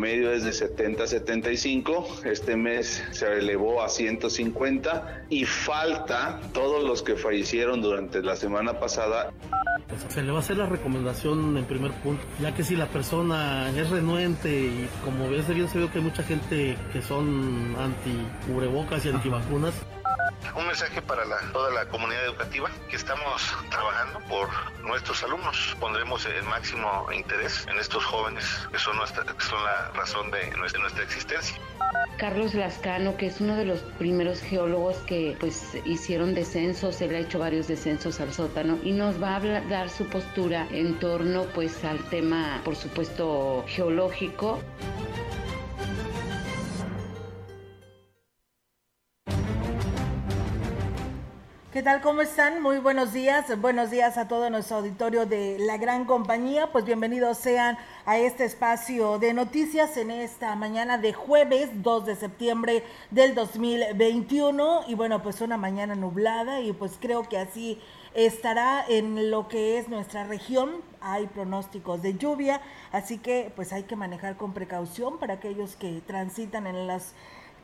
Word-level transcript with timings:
Promedio 0.00 0.32
es 0.32 0.44
de 0.44 0.54
70 0.54 1.04
a 1.04 1.06
75. 1.06 2.22
Este 2.24 2.56
mes 2.56 3.04
se 3.10 3.26
elevó 3.26 3.82
a 3.82 3.90
150 3.90 5.26
y 5.28 5.44
falta 5.44 6.40
todos 6.54 6.82
los 6.82 7.02
que 7.02 7.16
fallecieron 7.16 7.82
durante 7.82 8.22
la 8.22 8.34
semana 8.34 8.80
pasada. 8.80 9.30
Pues 9.88 10.06
se 10.08 10.22
le 10.22 10.30
va 10.30 10.38
a 10.38 10.40
hacer 10.40 10.56
la 10.56 10.64
recomendación 10.64 11.54
en 11.58 11.66
primer 11.66 11.92
punto, 12.00 12.22
ya 12.40 12.54
que 12.54 12.64
si 12.64 12.76
la 12.76 12.86
persona 12.86 13.68
es 13.76 13.90
renuente 13.90 14.48
y 14.48 14.88
como 15.04 15.28
ves 15.28 15.46
bien 15.48 15.68
se 15.68 15.78
ve 15.78 15.88
que 15.90 15.98
hay 15.98 16.04
mucha 16.04 16.22
gente 16.22 16.78
que 16.94 17.02
son 17.02 17.76
anti 17.78 18.26
cubrebocas 18.46 19.04
y 19.04 19.10
antivacunas. 19.10 19.74
Un 20.56 20.66
mensaje 20.66 21.00
para 21.02 21.24
toda 21.52 21.70
la 21.70 21.86
comunidad 21.86 22.24
educativa 22.24 22.70
que 22.88 22.96
estamos 22.96 23.42
trabajando 23.70 24.18
por 24.28 24.48
nuestros 24.82 25.22
alumnos. 25.22 25.76
Pondremos 25.78 26.26
el 26.26 26.42
máximo 26.44 27.06
interés 27.12 27.66
en 27.68 27.78
estos 27.78 28.04
jóvenes 28.04 28.44
que 28.72 28.78
son, 28.78 28.96
la 28.98 29.90
razón 29.94 30.30
de 30.30 30.50
nuestra, 30.56 30.80
nuestra 30.80 31.04
existencia. 31.04 31.56
Carlos 32.18 32.54
Lascano, 32.54 33.16
que 33.16 33.26
es 33.26 33.40
uno 33.40 33.56
de 33.56 33.64
los 33.64 33.80
primeros 33.98 34.40
geólogos 34.40 34.96
que 34.98 35.36
pues 35.40 35.74
hicieron 35.86 36.34
descensos, 36.34 37.00
él 37.00 37.14
ha 37.14 37.18
hecho 37.18 37.38
varios 37.38 37.66
descensos 37.66 38.20
al 38.20 38.32
sótano 38.32 38.78
y 38.82 38.92
nos 38.92 39.22
va 39.22 39.36
a 39.36 39.40
dar 39.40 39.88
su 39.88 40.06
postura 40.06 40.66
en 40.70 40.98
torno 40.98 41.44
pues 41.54 41.82
al 41.84 41.98
tema, 42.10 42.60
por 42.64 42.76
supuesto, 42.76 43.64
geológico. 43.68 44.60
¿Qué 51.72 51.84
tal? 51.84 52.00
¿Cómo 52.00 52.20
están? 52.20 52.60
Muy 52.60 52.78
buenos 52.78 53.12
días. 53.12 53.56
Buenos 53.60 53.92
días 53.92 54.18
a 54.18 54.26
todo 54.26 54.50
nuestro 54.50 54.78
auditorio 54.78 55.24
de 55.24 55.56
la 55.60 55.76
gran 55.76 56.04
compañía. 56.04 56.72
Pues 56.72 56.84
bienvenidos 56.84 57.38
sean 57.38 57.78
a 58.06 58.18
este 58.18 58.44
espacio 58.44 59.20
de 59.20 59.32
noticias 59.34 59.96
en 59.96 60.10
esta 60.10 60.56
mañana 60.56 60.98
de 60.98 61.12
jueves 61.12 61.70
2 61.74 62.06
de 62.06 62.16
septiembre 62.16 62.82
del 63.12 63.36
2021. 63.36 64.80
Y 64.88 64.96
bueno, 64.96 65.22
pues 65.22 65.40
una 65.42 65.56
mañana 65.56 65.94
nublada 65.94 66.60
y 66.60 66.72
pues 66.72 66.98
creo 67.00 67.22
que 67.22 67.38
así 67.38 67.80
estará 68.14 68.84
en 68.88 69.30
lo 69.30 69.46
que 69.46 69.78
es 69.78 69.88
nuestra 69.88 70.24
región. 70.24 70.72
Hay 71.00 71.28
pronósticos 71.28 72.02
de 72.02 72.14
lluvia, 72.14 72.60
así 72.90 73.18
que 73.18 73.52
pues 73.54 73.72
hay 73.72 73.84
que 73.84 73.94
manejar 73.94 74.36
con 74.36 74.54
precaución 74.54 75.20
para 75.20 75.34
aquellos 75.34 75.76
que 75.76 76.02
transitan 76.04 76.66
en 76.66 76.88
las 76.88 77.14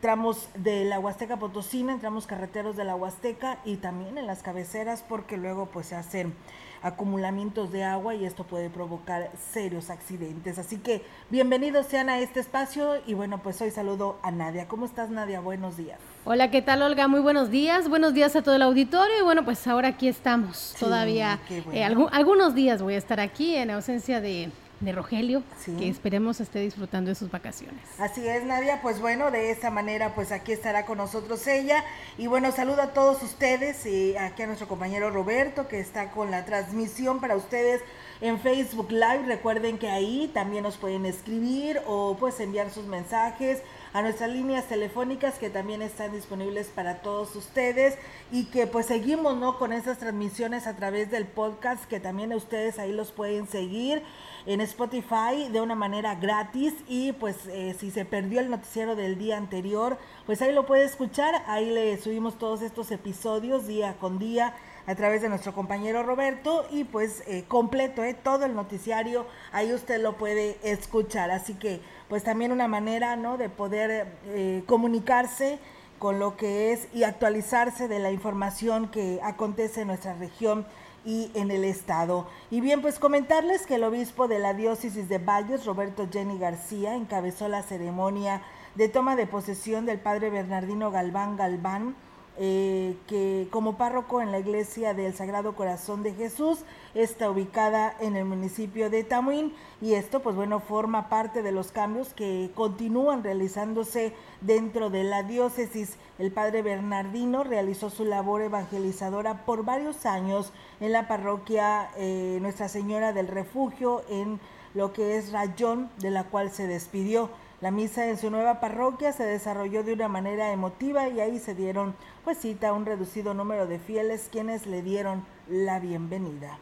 tramos 0.06 0.48
de 0.54 0.84
la 0.84 1.00
Huasteca 1.00 1.36
Potosina, 1.36 1.92
en 1.92 1.98
tramos 1.98 2.28
carreteros 2.28 2.76
de 2.76 2.84
la 2.84 2.94
Huasteca 2.94 3.58
y 3.64 3.78
también 3.78 4.18
en 4.18 4.28
las 4.28 4.40
cabeceras 4.40 5.02
porque 5.02 5.36
luego 5.36 5.66
pues 5.66 5.86
se 5.86 5.96
hacen 5.96 6.32
acumulamientos 6.80 7.72
de 7.72 7.82
agua 7.82 8.14
y 8.14 8.24
esto 8.24 8.44
puede 8.44 8.70
provocar 8.70 9.32
serios 9.52 9.90
accidentes. 9.90 10.60
Así 10.60 10.76
que 10.76 11.02
bienvenidos 11.28 11.86
sean 11.86 12.08
a 12.08 12.20
este 12.20 12.38
espacio 12.38 13.02
y 13.04 13.14
bueno, 13.14 13.42
pues 13.42 13.60
hoy 13.60 13.72
saludo 13.72 14.20
a 14.22 14.30
Nadia. 14.30 14.68
¿Cómo 14.68 14.86
estás 14.86 15.10
Nadia? 15.10 15.40
Buenos 15.40 15.76
días. 15.76 15.98
Hola, 16.24 16.52
¿qué 16.52 16.62
tal 16.62 16.82
Olga? 16.82 17.08
Muy 17.08 17.18
buenos 17.18 17.50
días. 17.50 17.88
Buenos 17.88 18.14
días 18.14 18.36
a 18.36 18.42
todo 18.42 18.54
el 18.54 18.62
auditorio 18.62 19.18
y 19.18 19.24
bueno, 19.24 19.44
pues 19.44 19.66
ahora 19.66 19.88
aquí 19.88 20.06
estamos. 20.06 20.76
Todavía 20.78 21.40
eh, 21.72 21.82
algunos 21.82 22.54
días 22.54 22.80
voy 22.80 22.94
a 22.94 22.98
estar 22.98 23.18
aquí 23.18 23.56
en 23.56 23.72
ausencia 23.72 24.20
de 24.20 24.52
de 24.80 24.92
Rogelio, 24.92 25.42
que 25.78 25.88
esperemos 25.88 26.40
esté 26.40 26.60
disfrutando 26.60 27.08
de 27.08 27.14
sus 27.14 27.30
vacaciones. 27.30 27.80
Así 27.98 28.26
es, 28.26 28.44
Nadia, 28.44 28.80
pues 28.82 29.00
bueno, 29.00 29.30
de 29.30 29.50
esta 29.50 29.70
manera, 29.70 30.14
pues 30.14 30.32
aquí 30.32 30.52
estará 30.52 30.84
con 30.84 30.98
nosotros 30.98 31.46
ella. 31.46 31.82
Y 32.18 32.26
bueno, 32.26 32.52
saludo 32.52 32.82
a 32.82 32.88
todos 32.88 33.22
ustedes 33.22 33.86
y 33.86 34.16
aquí 34.16 34.42
a 34.42 34.46
nuestro 34.46 34.68
compañero 34.68 35.10
Roberto, 35.10 35.66
que 35.68 35.80
está 35.80 36.10
con 36.10 36.30
la 36.30 36.44
transmisión 36.44 37.20
para 37.20 37.36
ustedes 37.36 37.80
en 38.20 38.38
Facebook 38.38 38.90
Live. 38.90 39.24
Recuerden 39.26 39.78
que 39.78 39.88
ahí 39.88 40.30
también 40.34 40.62
nos 40.62 40.76
pueden 40.76 41.06
escribir 41.06 41.80
o 41.86 42.16
pues 42.18 42.38
enviar 42.40 42.70
sus 42.70 42.86
mensajes 42.86 43.62
a 43.96 44.02
nuestras 44.02 44.28
líneas 44.28 44.66
telefónicas 44.66 45.38
que 45.38 45.48
también 45.48 45.80
están 45.80 46.12
disponibles 46.12 46.66
para 46.66 47.00
todos 47.00 47.34
ustedes 47.34 47.96
y 48.30 48.44
que 48.44 48.66
pues 48.66 48.84
seguimos 48.84 49.38
no 49.38 49.56
con 49.56 49.72
esas 49.72 49.96
transmisiones 49.96 50.66
a 50.66 50.76
través 50.76 51.10
del 51.10 51.24
podcast 51.24 51.82
que 51.86 51.98
también 51.98 52.30
ustedes 52.34 52.78
ahí 52.78 52.92
los 52.92 53.10
pueden 53.10 53.48
seguir 53.48 54.02
en 54.44 54.60
Spotify 54.60 55.48
de 55.50 55.62
una 55.62 55.74
manera 55.74 56.14
gratis 56.14 56.74
y 56.86 57.12
pues 57.12 57.46
eh, 57.46 57.74
si 57.80 57.90
se 57.90 58.04
perdió 58.04 58.40
el 58.40 58.50
noticiero 58.50 58.96
del 58.96 59.16
día 59.16 59.38
anterior, 59.38 59.96
pues 60.26 60.42
ahí 60.42 60.52
lo 60.52 60.66
puede 60.66 60.84
escuchar, 60.84 61.42
ahí 61.46 61.70
le 61.70 61.96
subimos 61.96 62.38
todos 62.38 62.60
estos 62.60 62.90
episodios 62.90 63.66
día 63.66 63.96
con 63.98 64.18
día 64.18 64.54
a 64.86 64.94
través 64.94 65.22
de 65.22 65.28
nuestro 65.28 65.52
compañero 65.52 66.02
Roberto 66.02 66.66
y 66.70 66.84
pues 66.84 67.24
eh, 67.26 67.44
completo, 67.48 68.04
eh, 68.04 68.14
todo 68.14 68.44
el 68.44 68.54
noticiario, 68.54 69.26
ahí 69.52 69.72
usted 69.72 70.00
lo 70.00 70.16
puede 70.16 70.58
escuchar, 70.62 71.30
así 71.30 71.54
que 71.54 71.80
pues 72.08 72.22
también 72.22 72.52
una 72.52 72.68
manera, 72.68 73.16
¿no? 73.16 73.36
De 73.36 73.48
poder 73.48 74.06
eh, 74.26 74.62
comunicarse 74.66 75.58
con 75.98 76.18
lo 76.18 76.36
que 76.36 76.72
es 76.72 76.88
y 76.92 77.04
actualizarse 77.04 77.88
de 77.88 77.98
la 77.98 78.10
información 78.10 78.88
que 78.88 79.20
acontece 79.22 79.82
en 79.82 79.88
nuestra 79.88 80.14
región 80.14 80.66
y 81.04 81.30
en 81.34 81.50
el 81.50 81.64
Estado. 81.64 82.26
Y 82.50 82.60
bien, 82.60 82.82
pues 82.82 82.98
comentarles 82.98 83.66
que 83.66 83.76
el 83.76 83.84
obispo 83.84 84.28
de 84.28 84.40
la 84.40 84.54
diócesis 84.54 85.08
de 85.08 85.18
Valles, 85.18 85.64
Roberto 85.64 86.08
Jenny 86.12 86.38
García, 86.38 86.94
encabezó 86.94 87.48
la 87.48 87.62
ceremonia 87.62 88.42
de 88.74 88.88
toma 88.88 89.16
de 89.16 89.26
posesión 89.26 89.86
del 89.86 89.98
padre 89.98 90.30
Bernardino 90.30 90.90
Galván 90.90 91.36
Galván, 91.36 91.94
eh, 92.38 92.96
que 93.06 93.48
como 93.50 93.76
párroco 93.78 94.20
en 94.20 94.30
la 94.30 94.38
iglesia 94.38 94.92
del 94.92 95.14
Sagrado 95.14 95.54
Corazón 95.54 96.02
de 96.02 96.12
Jesús 96.12 96.60
está 96.94 97.30
ubicada 97.30 97.94
en 97.98 98.14
el 98.14 98.26
municipio 98.26 98.90
de 98.90 99.04
Tamuín 99.04 99.54
y 99.80 99.94
esto 99.94 100.20
pues 100.20 100.36
bueno 100.36 100.60
forma 100.60 101.08
parte 101.08 101.42
de 101.42 101.52
los 101.52 101.72
cambios 101.72 102.12
que 102.14 102.50
continúan 102.54 103.24
realizándose 103.24 104.12
dentro 104.40 104.90
de 104.90 105.04
la 105.04 105.22
diócesis. 105.22 105.96
El 106.18 106.30
padre 106.30 106.62
Bernardino 106.62 107.42
realizó 107.42 107.90
su 107.90 108.04
labor 108.04 108.42
evangelizadora 108.42 109.44
por 109.46 109.64
varios 109.64 110.04
años 110.04 110.52
en 110.80 110.92
la 110.92 111.08
parroquia 111.08 111.90
eh, 111.96 112.38
Nuestra 112.42 112.68
Señora 112.68 113.12
del 113.12 113.28
Refugio 113.28 114.02
en 114.10 114.40
lo 114.74 114.92
que 114.92 115.16
es 115.16 115.32
Rayón, 115.32 115.90
de 115.98 116.10
la 116.10 116.24
cual 116.24 116.50
se 116.50 116.66
despidió. 116.66 117.30
La 117.62 117.70
misa 117.70 118.06
en 118.06 118.18
su 118.18 118.30
nueva 118.30 118.60
parroquia 118.60 119.12
se 119.12 119.24
desarrolló 119.24 119.82
de 119.82 119.94
una 119.94 120.08
manera 120.08 120.52
emotiva 120.52 121.08
y 121.08 121.20
ahí 121.20 121.38
se 121.38 121.54
dieron 121.54 121.94
pues 122.22 122.38
cita 122.38 122.68
a 122.68 122.72
un 122.74 122.84
reducido 122.84 123.32
número 123.32 123.66
de 123.66 123.78
fieles 123.78 124.28
quienes 124.30 124.66
le 124.66 124.82
dieron 124.82 125.24
la 125.48 125.80
bienvenida. 125.80 126.58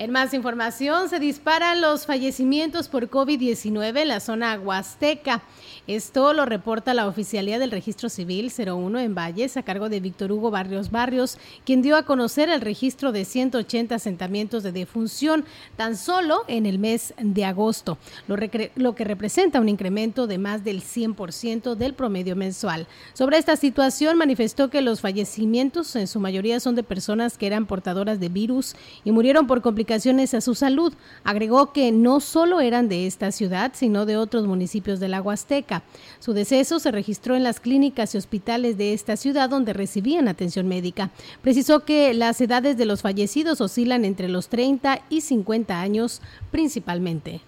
En 0.00 0.12
más 0.12 0.32
información, 0.32 1.10
se 1.10 1.18
disparan 1.18 1.82
los 1.82 2.06
fallecimientos 2.06 2.88
por 2.88 3.10
COVID-19 3.10 3.98
en 3.98 4.08
la 4.08 4.20
zona 4.20 4.58
huasteca. 4.58 5.42
Esto 5.86 6.34
lo 6.34 6.44
reporta 6.44 6.92
la 6.92 7.06
Oficialía 7.06 7.58
del 7.58 7.70
Registro 7.70 8.10
Civil 8.10 8.52
01 8.54 8.98
en 9.00 9.14
Valles 9.14 9.56
a 9.56 9.62
cargo 9.62 9.88
de 9.88 10.00
Víctor 10.00 10.30
Hugo 10.30 10.50
Barrios 10.50 10.90
Barrios, 10.90 11.38
quien 11.64 11.80
dio 11.80 11.96
a 11.96 12.04
conocer 12.04 12.50
el 12.50 12.60
registro 12.60 13.12
de 13.12 13.24
180 13.24 13.94
asentamientos 13.94 14.62
de 14.62 14.72
defunción 14.72 15.44
tan 15.76 15.96
solo 15.96 16.44
en 16.48 16.66
el 16.66 16.78
mes 16.78 17.14
de 17.18 17.44
agosto, 17.46 17.96
lo, 18.26 18.94
que 18.94 19.04
representa 19.04 19.60
un 19.60 19.68
incremento 19.70 20.26
de 20.26 20.38
más 20.38 20.64
del 20.64 20.82
100% 20.82 21.74
del 21.74 21.94
promedio 21.94 22.36
mensual. 22.36 22.86
Sobre 23.14 23.38
esta 23.38 23.56
situación 23.56 24.18
manifestó 24.18 24.68
que 24.68 24.82
los 24.82 25.00
fallecimientos 25.00 25.96
en 25.96 26.06
su 26.06 26.20
mayoría 26.20 26.60
son 26.60 26.74
de 26.74 26.82
personas 26.82 27.38
que 27.38 27.46
eran 27.46 27.66
portadoras 27.66 28.20
de 28.20 28.28
virus 28.28 28.76
y 29.02 29.12
murieron 29.12 29.46
por 29.46 29.62
complicaciones 29.62 30.34
a 30.34 30.42
su 30.42 30.54
salud. 30.54 30.92
Agregó 31.24 31.72
que 31.72 31.90
no 31.90 32.20
solo 32.20 32.60
eran 32.60 32.88
de 32.88 33.06
esta 33.06 33.32
ciudad, 33.32 33.72
sino 33.74 34.04
de 34.04 34.18
otros 34.18 34.46
municipios 34.46 35.00
de 35.00 35.08
la. 35.08 35.20
Su 36.18 36.32
deceso 36.32 36.78
se 36.78 36.90
registró 36.90 37.36
en 37.36 37.44
las 37.44 37.60
clínicas 37.60 38.14
y 38.14 38.18
hospitales 38.18 38.76
de 38.76 38.92
esta 38.92 39.16
ciudad 39.16 39.48
donde 39.48 39.72
recibían 39.72 40.28
atención 40.28 40.68
médica. 40.68 41.10
Precisó 41.42 41.80
que 41.84 42.12
las 42.14 42.40
edades 42.40 42.76
de 42.76 42.86
los 42.86 43.02
fallecidos 43.02 43.60
oscilan 43.60 44.04
entre 44.04 44.28
los 44.28 44.48
30 44.48 45.02
y 45.08 45.20
50 45.20 45.80
años 45.80 46.20
principalmente. 46.50 47.40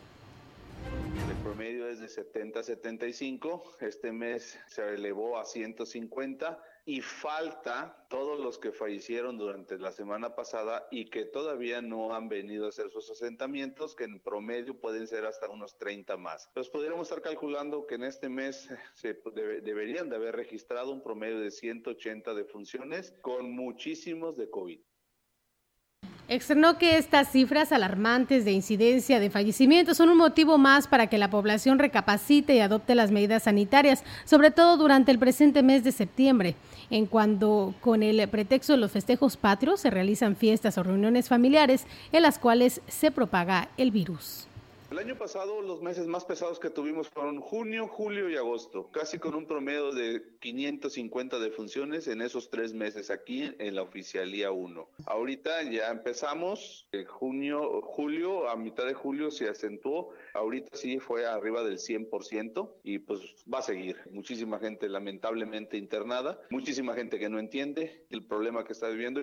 De 2.02 2.08
70 2.08 2.58
a 2.58 2.62
75, 2.64 3.62
este 3.78 4.10
mes 4.10 4.58
se 4.66 4.82
elevó 4.94 5.38
a 5.38 5.44
150 5.44 6.60
y 6.84 7.00
falta 7.00 8.08
todos 8.10 8.40
los 8.40 8.58
que 8.58 8.72
fallecieron 8.72 9.38
durante 9.38 9.78
la 9.78 9.92
semana 9.92 10.34
pasada 10.34 10.88
y 10.90 11.04
que 11.04 11.26
todavía 11.26 11.80
no 11.80 12.12
han 12.12 12.28
venido 12.28 12.66
a 12.66 12.70
hacer 12.70 12.90
sus 12.90 13.08
asentamientos, 13.08 13.94
que 13.94 14.02
en 14.02 14.18
promedio 14.18 14.80
pueden 14.80 15.06
ser 15.06 15.26
hasta 15.26 15.48
unos 15.48 15.78
30 15.78 16.16
más. 16.16 16.50
Pues 16.54 16.68
podríamos 16.68 17.02
estar 17.02 17.22
calculando 17.22 17.86
que 17.86 17.94
en 17.94 18.02
este 18.02 18.28
mes 18.28 18.68
se 18.94 19.16
deberían 19.62 20.08
de 20.08 20.16
haber 20.16 20.34
registrado 20.34 20.90
un 20.90 21.04
promedio 21.04 21.38
de 21.38 21.52
180 21.52 22.34
defunciones 22.34 23.14
con 23.22 23.52
muchísimos 23.52 24.36
de 24.36 24.50
COVID. 24.50 24.80
Externó 26.28 26.78
que 26.78 26.96
estas 26.96 27.30
cifras 27.30 27.72
alarmantes 27.72 28.44
de 28.44 28.52
incidencia 28.52 29.20
de 29.20 29.28
fallecimientos 29.28 29.96
son 29.96 30.08
un 30.08 30.16
motivo 30.16 30.56
más 30.56 30.86
para 30.86 31.08
que 31.08 31.18
la 31.18 31.28
población 31.28 31.78
recapacite 31.78 32.54
y 32.54 32.60
adopte 32.60 32.94
las 32.94 33.10
medidas 33.10 33.42
sanitarias, 33.42 34.04
sobre 34.24 34.50
todo 34.50 34.76
durante 34.76 35.10
el 35.10 35.18
presente 35.18 35.62
mes 35.62 35.84
de 35.84 35.92
septiembre, 35.92 36.54
en 36.90 37.06
cuando 37.06 37.74
con 37.80 38.02
el 38.02 38.26
pretexto 38.28 38.72
de 38.72 38.78
los 38.78 38.92
festejos 38.92 39.36
patrios 39.36 39.80
se 39.80 39.90
realizan 39.90 40.36
fiestas 40.36 40.78
o 40.78 40.82
reuniones 40.82 41.28
familiares 41.28 41.86
en 42.12 42.22
las 42.22 42.38
cuales 42.38 42.80
se 42.86 43.10
propaga 43.10 43.68
el 43.76 43.90
virus. 43.90 44.46
El 44.92 44.98
año 44.98 45.16
pasado 45.16 45.62
los 45.62 45.80
meses 45.80 46.06
más 46.06 46.26
pesados 46.26 46.58
que 46.60 46.68
tuvimos 46.68 47.08
fueron 47.08 47.40
junio, 47.40 47.88
julio 47.88 48.28
y 48.28 48.36
agosto, 48.36 48.90
casi 48.90 49.18
con 49.18 49.34
un 49.34 49.46
promedio 49.46 49.90
de 49.90 50.22
550 50.40 51.38
defunciones 51.38 52.08
en 52.08 52.20
esos 52.20 52.50
tres 52.50 52.74
meses 52.74 53.08
aquí 53.10 53.54
en 53.58 53.74
la 53.74 53.80
oficialía 53.80 54.50
1. 54.50 54.86
Ahorita 55.06 55.62
ya 55.62 55.88
empezamos, 55.88 56.86
en 56.92 57.06
junio, 57.06 57.80
julio, 57.80 58.50
a 58.50 58.56
mitad 58.56 58.84
de 58.84 58.92
julio 58.92 59.30
se 59.30 59.48
acentuó, 59.48 60.10
ahorita 60.34 60.76
sí 60.76 60.98
fue 60.98 61.24
arriba 61.24 61.64
del 61.64 61.78
100% 61.78 62.74
y 62.84 62.98
pues 62.98 63.22
va 63.50 63.60
a 63.60 63.62
seguir. 63.62 63.96
Muchísima 64.10 64.58
gente 64.58 64.90
lamentablemente 64.90 65.78
internada, 65.78 66.38
muchísima 66.50 66.92
gente 66.92 67.18
que 67.18 67.30
no 67.30 67.38
entiende 67.38 68.04
el 68.10 68.26
problema 68.26 68.62
que 68.64 68.74
está 68.74 68.88
viviendo. 68.88 69.22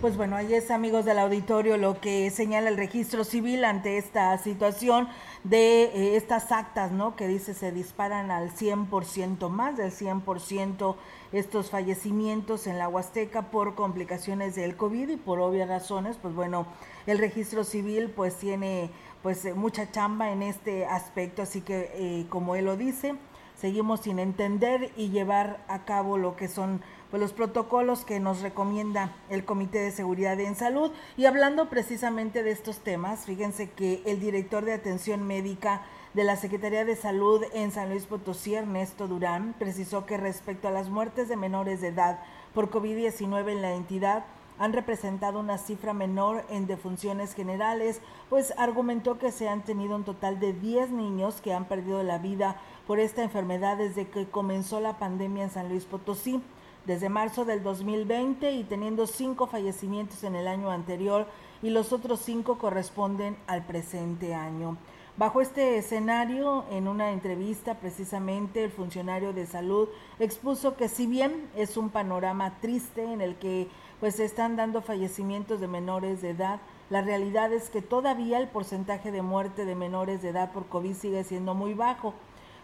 Pues 0.00 0.16
bueno, 0.16 0.36
ahí 0.36 0.54
es 0.54 0.70
amigos 0.70 1.04
del 1.04 1.18
auditorio 1.18 1.76
lo 1.76 2.00
que 2.00 2.30
señala 2.30 2.68
el 2.68 2.76
registro 2.76 3.24
civil 3.24 3.64
ante 3.64 3.98
esta 3.98 4.38
situación 4.38 5.08
de 5.42 5.86
eh, 5.86 6.16
estas 6.16 6.52
actas, 6.52 6.92
¿no? 6.92 7.16
Que 7.16 7.26
dice 7.26 7.52
se 7.52 7.72
disparan 7.72 8.30
al 8.30 8.52
100%, 8.52 9.48
más 9.48 9.76
del 9.76 9.90
100% 9.90 10.94
estos 11.32 11.70
fallecimientos 11.70 12.68
en 12.68 12.78
la 12.78 12.88
Huasteca 12.88 13.50
por 13.50 13.74
complicaciones 13.74 14.54
del 14.54 14.76
COVID 14.76 15.08
y 15.08 15.16
por 15.16 15.40
obvias 15.40 15.68
razones, 15.68 16.16
pues 16.16 16.32
bueno, 16.32 16.68
el 17.08 17.18
registro 17.18 17.64
civil 17.64 18.08
pues 18.14 18.36
tiene 18.36 18.90
pues 19.24 19.44
eh, 19.46 19.54
mucha 19.54 19.90
chamba 19.90 20.30
en 20.30 20.42
este 20.42 20.86
aspecto, 20.86 21.42
así 21.42 21.60
que 21.60 21.90
eh, 21.94 22.26
como 22.28 22.54
él 22.54 22.66
lo 22.66 22.76
dice, 22.76 23.16
seguimos 23.56 24.02
sin 24.02 24.20
entender 24.20 24.92
y 24.96 25.08
llevar 25.08 25.58
a 25.66 25.84
cabo 25.84 26.18
lo 26.18 26.36
que 26.36 26.46
son 26.46 26.82
pues, 27.10 27.20
los 27.20 27.32
protocolos 27.32 28.04
que 28.04 28.20
nos 28.20 28.40
recomienda 28.40 29.12
el 29.30 29.44
Comité 29.44 29.78
de 29.78 29.90
Seguridad 29.90 30.38
en 30.40 30.54
Salud. 30.54 30.90
Y 31.16 31.26
hablando 31.26 31.68
precisamente 31.68 32.42
de 32.42 32.50
estos 32.50 32.78
temas, 32.78 33.24
fíjense 33.24 33.70
que 33.70 34.02
el 34.04 34.20
director 34.20 34.64
de 34.64 34.74
atención 34.74 35.26
médica 35.26 35.82
de 36.14 36.24
la 36.24 36.36
Secretaría 36.36 36.84
de 36.84 36.96
Salud 36.96 37.42
en 37.52 37.70
San 37.70 37.90
Luis 37.90 38.06
Potosí, 38.06 38.54
Ernesto 38.54 39.08
Durán, 39.08 39.54
precisó 39.58 40.06
que 40.06 40.16
respecto 40.16 40.68
a 40.68 40.72
las 40.72 40.88
muertes 40.88 41.28
de 41.28 41.36
menores 41.36 41.80
de 41.80 41.88
edad 41.88 42.20
por 42.54 42.70
COVID-19 42.70 43.52
en 43.52 43.62
la 43.62 43.72
entidad, 43.72 44.24
han 44.58 44.72
representado 44.72 45.38
una 45.38 45.56
cifra 45.56 45.94
menor 45.94 46.44
en 46.50 46.66
defunciones 46.66 47.34
generales, 47.34 48.00
pues 48.28 48.52
argumentó 48.58 49.18
que 49.18 49.30
se 49.30 49.48
han 49.48 49.62
tenido 49.62 49.94
un 49.94 50.02
total 50.02 50.40
de 50.40 50.52
10 50.52 50.90
niños 50.90 51.40
que 51.40 51.52
han 51.52 51.66
perdido 51.66 52.02
la 52.02 52.18
vida 52.18 52.56
por 52.86 52.98
esta 52.98 53.22
enfermedad 53.22 53.76
desde 53.76 54.08
que 54.08 54.26
comenzó 54.26 54.80
la 54.80 54.98
pandemia 54.98 55.44
en 55.44 55.50
San 55.50 55.68
Luis 55.68 55.84
Potosí 55.84 56.42
desde 56.88 57.10
marzo 57.10 57.44
del 57.44 57.62
2020 57.62 58.50
y 58.50 58.64
teniendo 58.64 59.06
cinco 59.06 59.46
fallecimientos 59.46 60.24
en 60.24 60.34
el 60.34 60.48
año 60.48 60.70
anterior 60.70 61.26
y 61.62 61.68
los 61.68 61.92
otros 61.92 62.18
cinco 62.18 62.56
corresponden 62.56 63.36
al 63.46 63.66
presente 63.66 64.34
año. 64.34 64.78
Bajo 65.18 65.42
este 65.42 65.76
escenario, 65.76 66.64
en 66.70 66.88
una 66.88 67.10
entrevista 67.10 67.74
precisamente, 67.74 68.64
el 68.64 68.70
funcionario 68.70 69.34
de 69.34 69.44
salud 69.44 69.90
expuso 70.18 70.76
que 70.76 70.88
si 70.88 71.06
bien 71.06 71.50
es 71.54 71.76
un 71.76 71.90
panorama 71.90 72.58
triste 72.62 73.02
en 73.02 73.20
el 73.20 73.36
que 73.36 73.68
pues 74.00 74.14
se 74.14 74.24
están 74.24 74.56
dando 74.56 74.80
fallecimientos 74.80 75.60
de 75.60 75.68
menores 75.68 76.22
de 76.22 76.30
edad, 76.30 76.58
la 76.88 77.02
realidad 77.02 77.52
es 77.52 77.68
que 77.68 77.82
todavía 77.82 78.38
el 78.38 78.48
porcentaje 78.48 79.12
de 79.12 79.20
muerte 79.20 79.66
de 79.66 79.74
menores 79.74 80.22
de 80.22 80.30
edad 80.30 80.52
por 80.52 80.68
COVID 80.68 80.94
sigue 80.94 81.22
siendo 81.22 81.52
muy 81.52 81.74
bajo, 81.74 82.14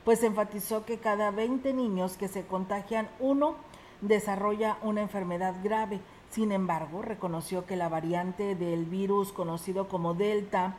pues 0.02 0.22
enfatizó 0.22 0.86
que 0.86 0.96
cada 0.96 1.30
20 1.30 1.74
niños 1.74 2.16
que 2.16 2.28
se 2.28 2.46
contagian, 2.46 3.10
uno 3.20 3.56
desarrolla 4.00 4.78
una 4.82 5.02
enfermedad 5.02 5.54
grave. 5.62 6.00
Sin 6.30 6.52
embargo, 6.52 7.02
reconoció 7.02 7.66
que 7.66 7.76
la 7.76 7.88
variante 7.88 8.54
del 8.54 8.84
virus 8.84 9.32
conocido 9.32 9.88
como 9.88 10.14
Delta, 10.14 10.74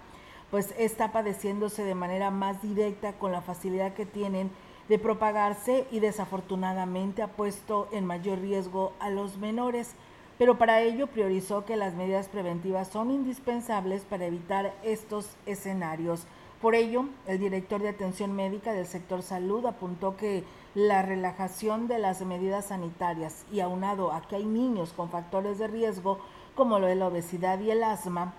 pues 0.51 0.73
está 0.77 1.11
padeciéndose 1.11 1.83
de 1.83 1.95
manera 1.95 2.31
más 2.31 2.61
directa 2.61 3.13
con 3.13 3.31
la 3.31 3.41
facilidad 3.41 3.93
que 3.93 4.05
tienen 4.05 4.51
de 4.89 4.99
propagarse 4.99 5.87
y 5.91 5.99
desafortunadamente 5.99 7.21
ha 7.21 7.27
puesto 7.27 7.87
en 7.91 8.05
mayor 8.05 8.39
riesgo 8.39 8.93
a 8.99 9.09
los 9.09 9.37
menores, 9.37 9.95
pero 10.37 10.57
para 10.57 10.81
ello 10.81 11.07
priorizó 11.07 11.65
que 11.65 11.75
las 11.75 11.95
medidas 11.95 12.27
preventivas 12.27 12.89
son 12.89 13.09
indispensables 13.09 14.03
para 14.03 14.25
evitar 14.25 14.75
estos 14.83 15.29
escenarios. 15.45 16.27
Por 16.61 16.73
ello, 16.73 17.05
el 17.27 17.39
director 17.39 17.81
de 17.81 17.89
atención 17.89 18.33
médica 18.33 18.73
del 18.73 18.87
sector 18.87 19.21
salud 19.21 19.65
apuntó 19.65 20.15
que 20.15 20.43
la 20.73 21.01
relajación 21.01 21.87
de 21.87 21.99
las 21.99 22.21
medidas 22.21 22.65
sanitarias 22.65 23.45
y 23.51 23.59
aunado 23.59 24.11
a 24.11 24.21
que 24.27 24.37
hay 24.37 24.45
niños 24.45 24.93
con 24.93 25.09
factores 25.09 25.57
de 25.57 25.67
riesgo 25.67 26.19
como 26.55 26.79
lo 26.79 26.87
de 26.87 26.95
la 26.95 27.07
obesidad 27.07 27.59
y 27.59 27.71
el 27.71 27.83
asma, 27.83 28.33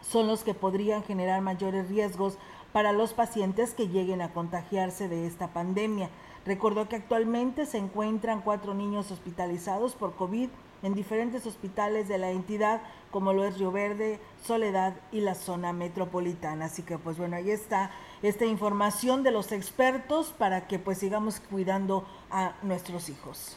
son 0.00 0.26
los 0.26 0.44
que 0.44 0.54
podrían 0.54 1.02
generar 1.02 1.40
mayores 1.40 1.88
riesgos 1.88 2.38
para 2.72 2.92
los 2.92 3.12
pacientes 3.12 3.72
que 3.72 3.88
lleguen 3.88 4.20
a 4.20 4.32
contagiarse 4.32 5.08
de 5.08 5.26
esta 5.26 5.48
pandemia. 5.48 6.10
Recordó 6.44 6.88
que 6.88 6.96
actualmente 6.96 7.66
se 7.66 7.78
encuentran 7.78 8.42
cuatro 8.42 8.74
niños 8.74 9.10
hospitalizados 9.10 9.94
por 9.94 10.14
COVID 10.14 10.48
en 10.84 10.94
diferentes 10.94 11.46
hospitales 11.46 12.08
de 12.08 12.18
la 12.18 12.30
entidad, 12.30 12.82
como 13.10 13.32
lo 13.32 13.44
es 13.44 13.58
Río 13.58 13.72
Verde, 13.72 14.20
Soledad 14.44 14.94
y 15.10 15.20
la 15.20 15.34
zona 15.34 15.72
metropolitana. 15.72 16.66
Así 16.66 16.82
que 16.82 16.98
pues 16.98 17.16
bueno, 17.16 17.36
ahí 17.36 17.50
está 17.50 17.90
esta 18.22 18.44
información 18.44 19.22
de 19.22 19.30
los 19.30 19.50
expertos 19.50 20.34
para 20.36 20.68
que 20.68 20.78
pues 20.78 20.98
sigamos 20.98 21.40
cuidando 21.40 22.06
a 22.30 22.52
nuestros 22.62 23.08
hijos. 23.08 23.56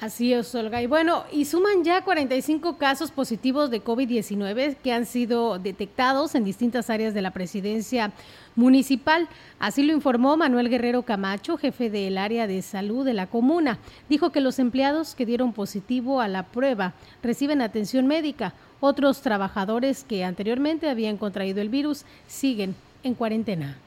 Así 0.00 0.32
es, 0.32 0.54
Olga. 0.54 0.82
Y 0.82 0.86
bueno, 0.86 1.24
y 1.30 1.44
suman 1.44 1.84
ya 1.84 2.02
45 2.02 2.76
casos 2.76 3.10
positivos 3.10 3.70
de 3.70 3.82
COVID-19 3.82 4.76
que 4.76 4.92
han 4.92 5.06
sido 5.06 5.58
detectados 5.58 6.34
en 6.34 6.44
distintas 6.44 6.90
áreas 6.90 7.14
de 7.14 7.22
la 7.22 7.30
presidencia 7.30 8.12
municipal. 8.56 9.28
Así 9.58 9.82
lo 9.82 9.92
informó 9.92 10.36
Manuel 10.36 10.68
Guerrero 10.68 11.02
Camacho, 11.02 11.56
jefe 11.56 11.90
del 11.90 12.18
área 12.18 12.46
de 12.46 12.60
salud 12.62 13.04
de 13.04 13.14
la 13.14 13.28
comuna. 13.28 13.78
Dijo 14.08 14.30
que 14.30 14.40
los 14.40 14.58
empleados 14.58 15.14
que 15.14 15.26
dieron 15.26 15.52
positivo 15.52 16.20
a 16.20 16.28
la 16.28 16.42
prueba 16.42 16.94
reciben 17.22 17.62
atención 17.62 18.06
médica. 18.06 18.52
Otros 18.80 19.22
trabajadores 19.22 20.04
que 20.04 20.24
anteriormente 20.24 20.90
habían 20.90 21.16
contraído 21.16 21.60
el 21.60 21.68
virus 21.68 22.04
siguen 22.26 22.74
en 23.02 23.14
cuarentena. 23.14 23.78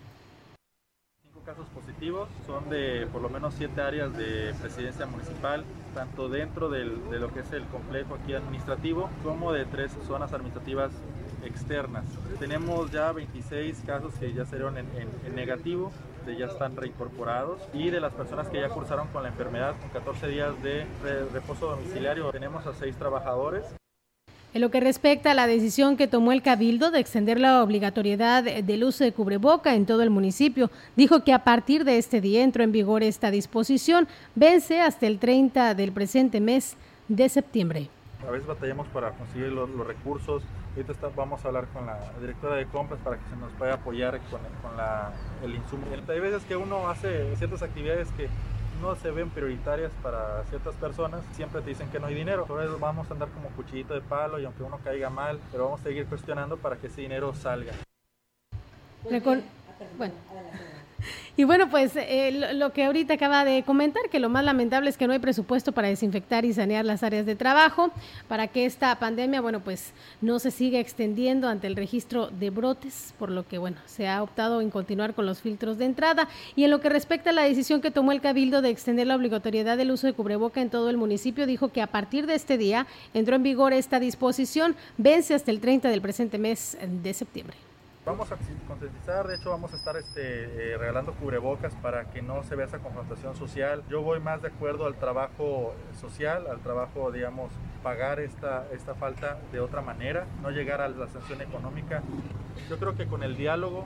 Cinco 1.22 1.42
casos 1.46 1.68
positivos 1.70 2.30
son 2.46 2.70
de 2.70 3.08
por 3.12 3.22
lo 3.22 3.30
menos 3.30 3.54
siete 3.58 3.82
áreas 3.82 4.16
de 4.18 4.54
presidencia 4.60 5.06
municipal, 5.06 5.64
tanto 5.98 6.30
dentro 6.30 6.70
de 6.70 6.86
lo 6.86 7.34
que 7.34 7.40
es 7.40 7.52
el 7.54 7.66
complejo 7.66 8.14
aquí 8.22 8.36
administrativo 8.36 9.10
como 9.24 9.52
de 9.52 9.66
tres 9.66 9.92
zonas 10.06 10.32
administrativas 10.32 10.92
externas. 11.44 12.06
Tenemos 12.38 12.92
ya 12.92 13.12
26 13.12 13.82
casos 13.84 14.14
que 14.20 14.32
ya 14.32 14.46
salieron 14.46 14.78
en, 14.78 14.86
en 15.26 15.36
negativo, 15.36 15.92
ya 16.36 16.48
están 16.48 16.76
reincorporados 16.76 17.62
y 17.74 17.90
de 17.90 18.00
las 18.00 18.14
personas 18.14 18.48
que 18.50 18.60
ya 18.60 18.70
cursaron 18.70 19.08
con 19.08 19.24
la 19.24 19.30
enfermedad 19.30 19.76
con 19.80 19.90
14 19.90 20.28
días 20.28 20.62
de 20.62 20.86
reposo 21.34 21.68
domiciliario 21.68 22.30
tenemos 22.32 22.66
a 22.68 22.74
seis 22.74 22.96
trabajadores. 22.98 23.66
En 24.58 24.62
lo 24.62 24.72
que 24.72 24.80
respecta 24.80 25.30
a 25.30 25.34
la 25.36 25.46
decisión 25.46 25.98
que 25.98 26.08
tomó 26.08 26.32
el 26.32 26.42
Cabildo 26.42 26.90
de 26.90 27.00
extender 27.00 27.40
la 27.40 27.62
obligatoriedad 27.62 28.44
del 28.44 28.84
uso 28.86 29.04
de 29.04 29.12
cubreboca 29.12 29.76
en 29.76 29.86
todo 29.86 30.02
el 30.02 30.10
municipio, 30.10 30.72
dijo 30.96 31.24
que 31.24 31.32
a 31.32 31.44
partir 31.44 31.84
de 31.84 32.00
este 32.00 32.22
día 32.22 32.42
entró 32.44 32.64
en 32.64 32.72
vigor 32.72 33.04
esta 33.04 33.30
disposición, 33.30 34.08
vence 34.34 34.82
hasta 34.82 35.06
el 35.06 35.20
30 35.20 35.76
del 35.76 35.92
presente 35.92 36.40
mes 36.42 36.76
de 37.08 37.30
septiembre. 37.30 37.90
A 38.28 38.32
veces 38.32 38.48
batallamos 38.48 38.88
para 38.88 39.12
conseguir 39.12 39.50
los, 39.50 39.70
recursos. 39.86 40.42
Ahorita 40.76 40.94
vamos 41.16 41.46
a 41.46 41.50
hablar 41.50 41.68
con 41.68 41.86
la 41.86 42.00
directora 42.20 42.56
de 42.56 42.66
compras 42.66 43.00
para 43.04 43.18
que 43.18 43.30
se 43.30 43.36
nos 43.36 43.52
pueda 43.60 43.76
apoyar 43.76 44.20
con, 44.32 44.40
el 45.44 45.56
insumo. 45.56 45.86
Hay 46.10 46.20
veces 46.20 46.42
que 46.46 46.56
uno 46.56 46.90
hace 46.90 47.36
ciertas 47.36 47.62
actividades 47.62 48.08
que 48.18 48.28
no 48.82 48.96
se 48.96 49.12
ven 49.12 49.30
prioritarias 49.30 49.92
para 50.02 50.44
ciertas 50.46 50.76
personas, 50.76 51.22
siempre 51.34 51.62
te 51.62 51.70
dicen 51.70 51.90
que 51.90 52.00
no 52.00 52.08
hay 52.08 52.16
dinero. 52.16 52.46
Por 52.46 52.64
eso 52.64 52.78
vamos 52.80 53.10
a 53.10 53.14
andar 53.14 53.30
como 53.30 53.50
cuchillito 53.50 53.94
de 53.94 54.02
palo 54.02 54.40
y 54.40 54.46
aunque 54.46 54.64
uno 54.64 54.80
caiga 54.84 55.10
mal, 55.10 55.40
pero 55.52 55.66
vamos 55.66 55.82
a 55.82 55.84
seguir 55.84 56.06
cuestionando 56.06 56.58
para 56.58 56.78
que 56.78 56.88
ese 56.88 57.02
dinero 57.02 57.34
salga. 57.34 57.74
bueno. 59.98 60.14
Y 61.36 61.44
bueno, 61.44 61.70
pues 61.70 61.92
eh, 61.96 62.54
lo, 62.54 62.74
que 62.74 62.86
ahorita 62.86 63.14
acaba 63.14 63.46
de 63.46 63.64
comentar, 63.64 64.10
que 64.10 64.20
lo 64.20 64.28
más 64.28 64.44
lamentable 64.44 64.90
es 64.90 64.98
que 64.98 65.06
no 65.06 65.14
hay 65.14 65.20
presupuesto 65.20 65.72
para 65.72 65.88
desinfectar 65.88 66.46
y 66.46 66.54
sanear 66.54 66.84
las 66.84 67.04
áreas 67.04 67.26
de 67.26 67.36
trabajo, 67.36 67.92
para 68.28 68.48
que 68.48 68.66
esta 68.66 68.98
pandemia, 68.98 69.42
bueno, 69.42 69.60
pues 69.60 69.94
no 70.22 70.40
se 70.40 70.50
siga 70.50 70.80
extendiendo 70.80 71.48
ante 71.48 71.68
el 71.68 71.76
registro 71.76 72.28
de 72.28 72.50
brotes, 72.50 73.14
por 73.20 73.30
lo 73.30 73.48
que, 73.48 73.60
bueno, 73.60 73.78
se 73.86 74.08
ha 74.08 74.24
optado 74.24 74.62
en 74.62 74.72
continuar 74.72 75.14
con 75.14 75.26
los 75.26 75.42
filtros 75.42 75.78
de 75.78 75.86
entrada. 75.86 76.28
Y 76.56 76.64
en 76.64 76.72
lo 76.72 76.82
que 76.82 76.90
respecta 76.90 77.30
a 77.30 77.34
la 77.34 77.44
decisión 77.44 77.82
que 77.82 77.92
tomó 77.92 78.12
el 78.12 78.22
Cabildo 78.22 78.62
de 78.62 78.70
extender 78.70 79.06
la 79.06 79.16
obligatoriedad 79.16 79.78
del 79.78 79.92
uso 79.92 80.08
de 80.08 80.14
cubreboca 80.14 80.62
en 80.62 80.70
todo 80.70 80.90
el 80.90 80.98
municipio, 80.98 81.46
dijo 81.46 81.70
que 81.70 81.82
a 81.82 81.88
partir 81.88 82.26
de 82.26 82.34
este 82.34 82.58
día 82.58 82.88
entró 83.14 83.36
en 83.36 83.44
vigor 83.44 83.74
esta 83.74 84.00
disposición, 84.00 84.76
vence 84.98 85.36
hasta 85.36 85.52
el 85.52 85.60
30 85.60 85.90
del 85.90 86.02
presente 86.02 86.38
mes 86.38 86.78
de 86.82 87.14
septiembre. 87.14 87.67
Vamos 88.08 88.32
a 88.32 88.38
concientizar, 88.70 89.28
de 89.28 89.36
hecho 89.36 89.50
vamos 89.50 89.74
a 89.74 89.76
estar 89.76 89.98
este, 89.98 90.72
eh, 90.72 90.78
regalando 90.78 91.12
cubrebocas 91.12 91.76
para 91.76 92.10
que 92.10 92.22
no 92.22 92.42
se 92.42 92.56
vea 92.56 92.66
esa 92.66 92.80
confrontación 92.80 93.36
social. 93.36 93.84
Yo 93.90 94.02
voy 94.02 94.22
más 94.22 94.42
de 94.42 94.48
acuerdo 94.48 94.86
al 94.86 94.96
trabajo 94.96 95.76
social, 96.00 96.48
al 96.48 96.62
trabajo, 96.62 97.12
digamos, 97.12 97.52
pagar 97.84 98.22
esta, 98.22 98.66
esta 98.72 98.96
falta 98.96 99.38
de 99.52 99.60
otra 99.60 99.82
manera, 99.82 100.26
no 100.42 100.52
llegar 100.52 100.80
a 100.80 100.88
la 100.88 101.10
sanción 101.10 101.42
económica. 101.42 102.02
Yo 102.70 102.80
creo 102.80 102.96
que 102.96 103.08
con 103.08 103.24
el 103.24 103.36
diálogo 103.36 103.86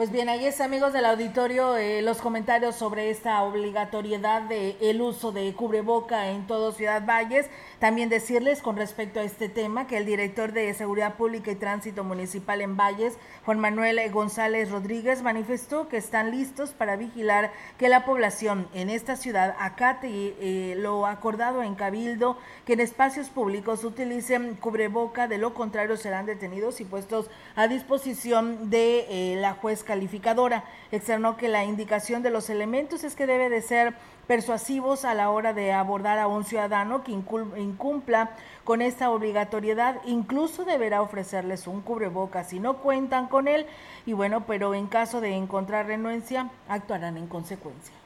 pues 0.00 0.10
bien, 0.10 0.30
ahí 0.30 0.46
es 0.46 0.62
amigos 0.62 0.94
del 0.94 1.04
auditorio 1.04 1.76
eh, 1.76 2.00
los 2.00 2.22
comentarios 2.22 2.74
sobre 2.74 3.10
esta 3.10 3.42
obligatoriedad 3.42 4.40
de 4.40 4.74
el 4.80 5.02
uso 5.02 5.30
de 5.30 5.52
cubreboca 5.52 6.28
en 6.30 6.46
todo 6.46 6.72
Ciudad 6.72 7.04
Valles. 7.04 7.50
También 7.80 8.08
decirles 8.08 8.62
con 8.62 8.78
respecto 8.78 9.20
a 9.20 9.24
este 9.24 9.50
tema 9.50 9.86
que 9.86 9.98
el 9.98 10.06
director 10.06 10.52
de 10.52 10.72
Seguridad 10.72 11.16
Pública 11.16 11.50
y 11.50 11.56
Tránsito 11.56 12.02
Municipal 12.02 12.62
en 12.62 12.78
Valles, 12.78 13.18
Juan 13.44 13.58
Manuel 13.60 14.00
González 14.10 14.70
Rodríguez, 14.70 15.22
manifestó 15.22 15.88
que 15.88 15.98
están 15.98 16.30
listos 16.30 16.70
para 16.70 16.96
vigilar 16.96 17.52
que 17.76 17.90
la 17.90 18.06
población 18.06 18.68
en 18.72 18.88
esta 18.88 19.16
ciudad 19.16 19.54
acate 19.58 20.08
eh, 20.40 20.76
lo 20.78 21.06
acordado 21.06 21.62
en 21.62 21.74
Cabildo, 21.74 22.38
que 22.64 22.72
en 22.72 22.80
espacios 22.80 23.28
públicos 23.28 23.84
utilicen 23.84 24.54
cubreboca, 24.54 25.28
de 25.28 25.36
lo 25.36 25.52
contrario 25.52 25.98
serán 25.98 26.24
detenidos 26.24 26.80
y 26.80 26.86
puestos 26.86 27.28
a 27.54 27.68
disposición 27.68 28.70
de 28.70 29.34
eh, 29.34 29.36
la 29.36 29.52
juez 29.52 29.84
calificadora. 29.90 30.62
Externó 30.92 31.36
que 31.36 31.48
la 31.48 31.64
indicación 31.64 32.22
de 32.22 32.30
los 32.30 32.48
elementos 32.48 33.02
es 33.02 33.16
que 33.16 33.26
debe 33.26 33.48
de 33.48 33.60
ser 33.60 33.94
persuasivos 34.28 35.04
a 35.04 35.14
la 35.14 35.30
hora 35.30 35.52
de 35.52 35.72
abordar 35.72 36.20
a 36.20 36.28
un 36.28 36.44
ciudadano 36.44 37.02
que 37.02 37.10
incumpla 37.10 38.30
con 38.62 38.82
esta 38.82 39.10
obligatoriedad, 39.10 39.96
incluso 40.04 40.64
deberá 40.64 41.02
ofrecerles 41.02 41.66
un 41.66 41.80
cubrebocas 41.80 42.50
si 42.50 42.60
no 42.60 42.76
cuentan 42.76 43.26
con 43.26 43.48
él 43.48 43.66
y 44.06 44.12
bueno, 44.12 44.44
pero 44.46 44.74
en 44.74 44.86
caso 44.86 45.20
de 45.20 45.34
encontrar 45.34 45.86
renuencia, 45.86 46.50
actuarán 46.68 47.16
en 47.16 47.26
consecuencia. 47.26 47.99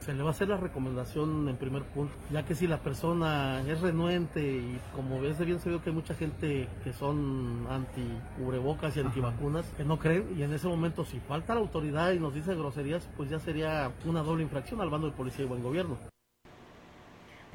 Se 0.00 0.14
le 0.14 0.22
va 0.22 0.30
a 0.30 0.32
hacer 0.32 0.48
la 0.48 0.56
recomendación 0.56 1.48
en 1.48 1.56
primer 1.56 1.82
punto, 1.84 2.12
ya 2.30 2.44
que 2.44 2.54
si 2.54 2.66
la 2.66 2.78
persona 2.78 3.60
es 3.66 3.80
renuente 3.80 4.40
y 4.40 4.78
como 4.94 5.20
ves 5.20 5.38
bien 5.44 5.60
se 5.60 5.70
ve 5.70 5.80
que 5.80 5.90
hay 5.90 5.94
mucha 5.94 6.14
gente 6.14 6.68
que 6.82 6.92
son 6.92 7.66
anti 7.68 8.06
cubrebocas 8.38 8.96
y 8.96 9.00
antivacunas 9.00 9.66
que 9.76 9.84
no 9.84 9.98
creen 9.98 10.34
y 10.36 10.42
en 10.42 10.52
ese 10.52 10.66
momento 10.68 11.04
si 11.04 11.20
falta 11.20 11.54
la 11.54 11.60
autoridad 11.60 12.12
y 12.12 12.18
nos 12.18 12.34
dice 12.34 12.54
groserías 12.54 13.08
pues 13.16 13.30
ya 13.30 13.38
sería 13.38 13.92
una 14.04 14.22
doble 14.22 14.42
infracción 14.42 14.80
al 14.80 14.90
bando 14.90 15.08
de 15.08 15.16
policía 15.16 15.44
y 15.44 15.48
buen 15.48 15.62
gobierno. 15.62 15.96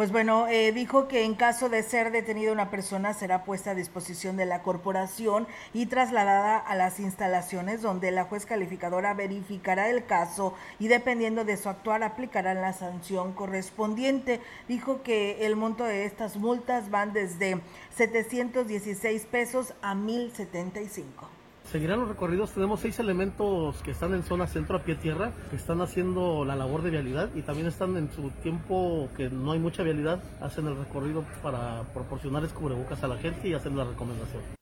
Pues 0.01 0.11
bueno, 0.11 0.47
eh, 0.47 0.71
dijo 0.71 1.07
que 1.07 1.25
en 1.25 1.35
caso 1.35 1.69
de 1.69 1.83
ser 1.83 2.11
detenida 2.11 2.51
una 2.51 2.71
persona 2.71 3.13
será 3.13 3.43
puesta 3.43 3.69
a 3.69 3.75
disposición 3.75 4.35
de 4.35 4.47
la 4.47 4.63
corporación 4.63 5.45
y 5.75 5.85
trasladada 5.85 6.57
a 6.57 6.73
las 6.73 6.99
instalaciones 6.99 7.83
donde 7.83 8.09
la 8.09 8.23
juez 8.23 8.47
calificadora 8.47 9.13
verificará 9.13 9.91
el 9.91 10.03
caso 10.07 10.55
y 10.79 10.87
dependiendo 10.87 11.45
de 11.45 11.55
su 11.55 11.69
actuar 11.69 12.01
aplicará 12.01 12.55
la 12.55 12.73
sanción 12.73 13.33
correspondiente. 13.33 14.41
Dijo 14.67 15.03
que 15.03 15.45
el 15.45 15.55
monto 15.55 15.83
de 15.83 16.05
estas 16.05 16.35
multas 16.35 16.89
van 16.89 17.13
desde 17.13 17.61
716 17.95 19.27
pesos 19.27 19.75
a 19.83 19.93
1075 19.93 21.40
seguirán 21.71 22.01
los 22.01 22.09
recorridos. 22.09 22.51
Tenemos 22.51 22.81
seis 22.81 22.99
elementos 22.99 23.81
que 23.83 23.91
están 23.91 24.13
en 24.13 24.23
zona 24.23 24.45
centro 24.47 24.77
a 24.77 24.83
pie 24.83 24.95
tierra, 24.95 25.31
que 25.49 25.55
están 25.55 25.81
haciendo 25.81 26.43
la 26.43 26.55
labor 26.55 26.81
de 26.81 26.89
vialidad 26.89 27.29
y 27.33 27.41
también 27.41 27.67
están 27.67 27.95
en 27.95 28.11
su 28.11 28.29
tiempo 28.43 29.09
que 29.15 29.29
no 29.29 29.53
hay 29.53 29.59
mucha 29.59 29.83
vialidad, 29.83 30.21
hacen 30.41 30.67
el 30.67 30.75
recorrido 30.75 31.23
para 31.41 31.83
proporcionarles 31.93 32.51
cubrebocas 32.51 33.03
a 33.03 33.07
la 33.07 33.17
gente 33.17 33.47
y 33.47 33.53
hacen 33.53 33.77
la 33.77 33.85
recomendación. 33.85 34.60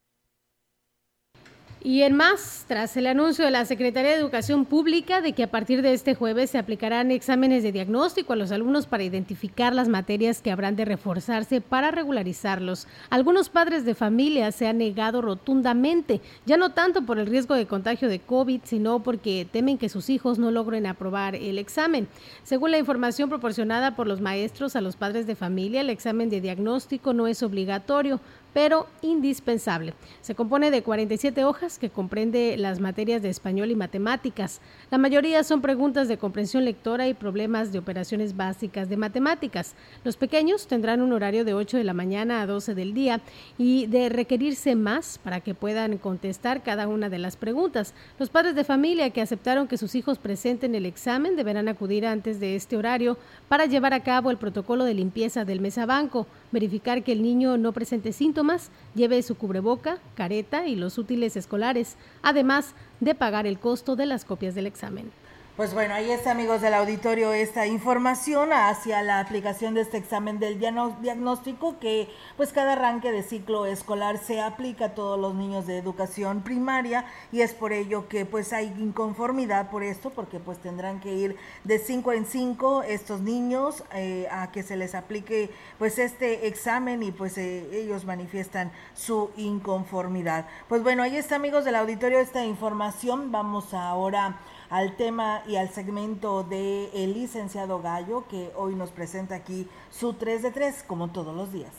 Y 1.81 2.01
en 2.01 2.13
más, 2.13 2.65
tras 2.67 2.98
el 2.98 3.07
anuncio 3.07 3.45
de 3.45 3.51
la 3.51 3.63
Secretaría 3.63 4.12
de 4.12 4.17
Educación 4.17 4.65
Pública 4.65 5.21
de 5.21 5.31
que 5.31 5.43
a 5.43 5.51
partir 5.51 5.81
de 5.81 5.93
este 5.93 6.13
jueves 6.13 6.50
se 6.50 6.57
aplicarán 6.57 7.09
exámenes 7.09 7.63
de 7.63 7.71
diagnóstico 7.71 8.33
a 8.33 8.36
los 8.36 8.51
alumnos 8.51 8.86
para 8.86 9.05
identificar 9.05 9.74
las 9.74 9.88
materias 9.88 10.41
que 10.41 10.51
habrán 10.51 10.75
de 10.75 10.83
reforzarse 10.83 11.62
para 11.62 11.89
regularizarlos, 11.91 12.86
algunos 13.09 13.48
padres 13.48 13.86
de 13.86 13.95
familia 13.95 14.51
se 14.51 14.67
han 14.67 14.79
negado 14.79 15.21
rotundamente, 15.21 16.19
ya 16.45 16.57
no 16.57 16.71
tanto 16.71 17.03
por 17.03 17.17
el 17.17 17.27
riesgo 17.27 17.55
de 17.55 17.65
contagio 17.65 18.09
de 18.09 18.19
COVID, 18.19 18.59
sino 18.65 19.01
porque 19.01 19.48
temen 19.50 19.77
que 19.77 19.88
sus 19.88 20.09
hijos 20.09 20.38
no 20.38 20.51
logren 20.51 20.86
aprobar 20.86 21.33
el 21.33 21.57
examen. 21.57 22.09
Según 22.43 22.71
la 22.71 22.77
información 22.77 23.29
proporcionada 23.29 23.95
por 23.95 24.05
los 24.05 24.19
maestros 24.19 24.75
a 24.75 24.81
los 24.81 24.98
padres 24.98 25.27
de 25.27 25.36
familia, 25.36 25.79
el 25.79 25.89
examen 25.89 26.29
de 26.29 26.41
diagnóstico 26.41 27.13
no 27.13 27.25
es 27.25 27.41
obligatorio, 27.41 28.19
pero 28.53 28.88
indispensable. 29.01 29.94
Se 30.22 30.36
compone 30.36 30.72
de 30.72 30.84
47 30.84 31.44
hojas 31.46 31.79
que 31.79 31.89
comprende 31.89 32.58
las 32.58 32.79
materias 32.79 33.22
de 33.22 33.29
español 33.29 33.72
y 33.72 33.75
matemáticas. 33.75 34.62
La 34.91 34.98
mayoría 34.98 35.44
son 35.44 35.62
preguntas 35.62 36.08
de 36.08 36.18
comprensión 36.18 36.65
lectora 36.65 37.08
y 37.08 37.13
problemas 37.13 37.72
de 37.72 37.79
operaciones 37.79 38.36
básicas 38.36 38.89
de 38.89 38.98
matemáticas. 38.98 39.75
Los 40.03 40.18
pequeños 40.18 40.68
tendrán 40.68 41.01
un 41.01 41.13
horario 41.13 41.46
de 41.46 41.53
8 41.53 41.77
de 41.77 41.84
la 41.84 41.94
mañana 41.94 42.41
a 42.41 42.48
12 42.48 42.75
del 42.75 42.94
día 42.94 43.22
y 43.58 43.88
de 43.88 44.10
requerirse 44.10 44.75
más 44.75 45.20
para 45.24 45.41
que 45.41 45.53
puedan 45.53 45.98
contestar 45.98 46.63
cada 46.63 46.88
una 46.88 47.10
de 47.10 47.20
las 47.20 47.38
preguntas. 47.38 47.94
Los 48.18 48.29
padres 48.29 48.56
de 48.56 48.63
familia 48.63 49.10
que 49.12 49.22
aceptaron 49.22 49.68
que 49.68 49.77
sus 49.77 49.96
hijos 49.96 50.18
presenten 50.18 50.75
el 50.75 50.86
examen 50.86 51.36
deberán 51.36 51.68
acudir 51.68 52.06
antes 52.06 52.39
de 52.39 52.56
este 52.56 52.77
horario 52.77 53.18
para 53.48 53.65
llevar 53.65 53.94
a 53.94 54.03
cabo 54.03 54.32
el 54.32 54.38
protocolo 54.38 54.84
de 54.84 54.94
limpieza 54.94 55.46
del 55.46 55.62
mesabanco, 55.62 56.27
verificar 56.51 57.03
que 57.03 57.12
el 57.12 57.22
niño 57.22 57.58
no 57.58 57.72
presente 57.72 58.12
síntomas 58.12 58.72
lleve 58.96 59.22
su 59.22 59.36
cubreboca, 59.36 60.00
careta 60.15 60.68
y 60.68 60.75
los 60.75 60.98
útiles 60.98 61.36
escolares, 61.36 61.96
además 62.22 62.74
de 63.00 63.15
pagar 63.15 63.48
el 63.48 63.60
costo 63.60 63.96
de 63.96 64.06
las 64.06 64.25
copias 64.25 64.56
del 64.56 64.68
examen. 64.68 65.12
Pues 65.60 65.74
bueno, 65.74 65.94
ahí 65.94 66.10
está, 66.10 66.32
amigos 66.32 66.62
del 66.62 66.74
auditorio, 66.74 67.34
esta 67.34 67.68
información 67.68 68.54
hacia 68.54 69.01
la 69.01 69.20
aplicación 69.20 69.74
de 69.74 69.82
este 69.82 69.98
examen 69.98 70.39
del 70.39 70.58
diagnóstico 70.58 71.80
que 71.80 72.08
pues 72.38 72.54
cada 72.54 72.72
arranque 72.72 73.12
de 73.12 73.24
ciclo 73.24 73.66
escolar 73.66 74.20
se 74.20 74.39
aplica 74.39 74.86
a 74.86 74.96
todos 74.96 75.20
los 75.20 75.36
niños 75.36 75.68
de 75.68 75.78
educación 75.78 76.44
primaria 76.44 77.04
y 77.34 77.42
es 77.42 77.54
por 77.54 77.74
ello 77.74 78.08
que 78.08 78.25
pues 78.25 78.54
hay 78.54 78.68
inconformidad 78.78 79.70
por 79.70 79.84
esto 79.84 80.12
porque 80.12 80.39
pues 80.39 80.60
tendrán 80.60 81.01
que 81.01 81.13
ir 81.13 81.36
de 81.66 81.78
cinco 81.78 82.13
en 82.13 82.25
cinco 82.25 82.82
estos 82.84 83.20
niños 83.20 83.84
eh, 83.94 84.30
a 84.32 84.54
que 84.54 84.63
se 84.63 84.78
les 84.78 84.96
aplique 84.96 85.50
pues 85.78 86.00
este 86.00 86.48
examen 86.48 87.04
y 87.04 87.12
pues 87.12 87.38
eh, 87.38 87.68
ellos 87.74 88.06
manifiestan 88.06 88.72
su 88.94 89.30
inconformidad. 89.36 90.48
Pues 90.70 90.84
bueno, 90.84 91.04
ahí 91.04 91.18
está, 91.18 91.36
amigos 91.36 91.66
del 91.66 91.75
auditorio, 91.75 92.20
esta 92.20 92.46
información. 92.46 93.34
Vamos 93.34 93.74
ahora 93.74 94.39
al 94.69 94.95
tema 94.95 95.43
y 95.47 95.55
al 95.55 95.69
segmento 95.69 96.43
de 96.43 96.89
el 96.93 97.13
licenciado 97.13 97.81
Gallo, 97.81 98.27
que 98.27 98.51
hoy 98.55 98.75
nos 98.75 98.91
presenta 98.91 99.35
aquí 99.35 99.67
su 99.91 100.13
3 100.13 100.43
de 100.43 100.51
3, 100.51 100.83
como 100.88 101.11
todos 101.11 101.35
los 101.35 101.51
días. 101.51 101.73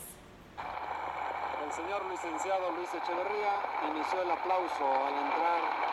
El 1.65 1.71
señor 1.71 2.05
licenciado 2.11 2.71
Luis 2.71 2.89
Echeverría 2.89 3.53
inició 3.93 4.21
el 4.21 4.31
aplauso 4.31 4.85
al 4.85 5.25
entrar 5.25 5.91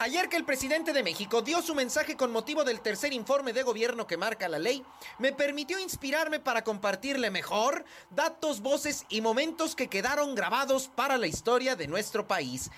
Ayer 0.00 0.28
que 0.28 0.36
el 0.36 0.44
presidente 0.44 0.92
de 0.92 1.02
México 1.02 1.40
dio 1.40 1.62
su 1.62 1.74
mensaje 1.74 2.14
con 2.14 2.30
motivo 2.30 2.62
del 2.62 2.82
tercer 2.82 3.14
informe 3.14 3.54
de 3.54 3.62
gobierno 3.62 4.06
que 4.06 4.18
marca 4.18 4.50
la 4.50 4.58
ley, 4.58 4.84
me 5.18 5.32
permitió 5.32 5.78
inspirarme 5.78 6.40
para 6.40 6.62
compartirle 6.62 7.30
mejor 7.30 7.86
datos, 8.10 8.60
voces 8.60 9.06
y 9.08 9.22
momentos 9.22 9.74
que 9.74 9.88
quedaron 9.88 10.34
grabados 10.34 10.88
para 10.88 11.16
la 11.16 11.26
historia 11.26 11.74
de 11.74 11.86
nuestro 11.86 12.26
país. 12.26 12.70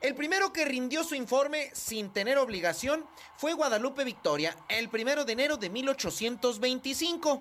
El 0.00 0.14
primero 0.14 0.52
que 0.52 0.66
rindió 0.66 1.04
su 1.04 1.14
informe 1.14 1.70
sin 1.72 2.10
tener 2.10 2.36
obligación 2.36 3.06
fue 3.36 3.54
Guadalupe 3.54 4.04
Victoria, 4.04 4.54
el 4.68 4.90
primero 4.90 5.24
de 5.24 5.32
enero 5.32 5.56
de 5.56 5.70
1825. 5.70 7.40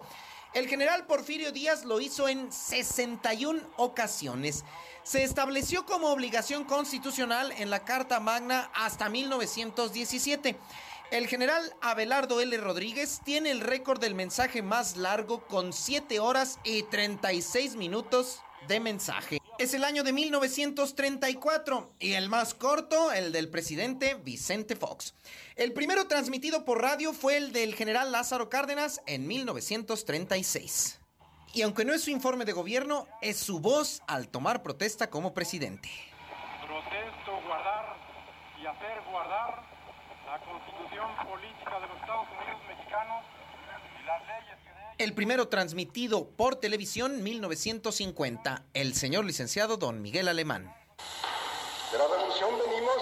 El 0.54 0.70
general 0.70 1.06
Porfirio 1.06 1.52
Díaz 1.52 1.84
lo 1.84 2.00
hizo 2.00 2.30
en 2.30 2.50
61 2.50 3.62
ocasiones. 3.76 4.64
Se 5.04 5.24
estableció 5.24 5.86
como 5.86 6.08
obligación 6.08 6.64
constitucional 6.64 7.52
en 7.58 7.70
la 7.70 7.84
Carta 7.84 8.22
Magna 8.22 8.72
hasta 8.74 9.10
1917. 9.10 10.58
El 11.12 11.28
general 11.28 11.76
Abelardo 11.82 12.40
L. 12.40 12.58
Rodríguez 12.58 13.20
tiene 13.26 13.52
el 13.52 13.60
récord 13.60 14.00
del 14.00 14.16
mensaje 14.16 14.62
más 14.62 14.96
largo 14.96 15.46
con 15.46 15.74
7 15.74 16.22
horas 16.22 16.58
y 16.64 16.84
36 16.84 17.76
minutos 17.76 18.40
de 18.68 18.80
mensaje. 18.80 19.40
Es 19.58 19.74
el 19.74 19.84
año 19.84 20.04
de 20.04 20.12
1934 20.12 21.94
y 22.00 22.14
el 22.14 22.30
más 22.30 22.54
corto, 22.54 23.12
el 23.12 23.32
del 23.32 23.50
presidente 23.50 24.16
Vicente 24.16 24.76
Fox. 24.76 25.16
El 25.56 25.72
primero 25.72 26.08
transmitido 26.08 26.66
por 26.66 26.82
radio 26.82 27.14
fue 27.14 27.38
el 27.38 27.54
del 27.54 27.76
general 27.76 28.12
Lázaro 28.12 28.50
Cárdenas 28.50 29.02
en 29.06 29.28
1936. 29.28 31.00
Y 31.54 31.62
aunque 31.62 31.86
no 31.86 31.94
es 31.94 32.04
su 32.04 32.10
informe 32.10 32.44
de 32.44 32.52
gobierno, 32.52 33.08
es 33.22 33.38
su 33.38 33.62
voz 33.62 34.02
al 34.08 34.28
tomar 34.28 34.62
protesta 34.62 35.10
como 35.10 35.34
presidente. 35.34 35.90
Protesto 36.68 37.40
guardar 37.48 37.96
y 38.62 38.66
hacer 38.66 39.02
guardar 39.10 39.64
la 40.26 40.40
constitución 40.42 41.16
política 41.26 41.80
de 41.80 41.88
los 41.88 41.98
Estados 42.02 42.28
Unidos 42.28 42.62
mexicanos 42.68 43.24
y 44.02 44.06
las 44.06 44.22
leyes 44.28 44.65
el 44.98 45.14
primero 45.14 45.50
transmitido 45.50 46.30
por 46.30 46.56
televisión 46.56 47.22
1950, 47.22 48.64
el 48.74 48.96
señor 48.96 49.26
licenciado 49.26 49.78
don 49.78 50.02
Miguel 50.02 50.28
Alemán. 50.28 50.74
De 51.92 51.98
la 51.98 52.08
revolución 52.08 52.52
venimos 52.58 52.98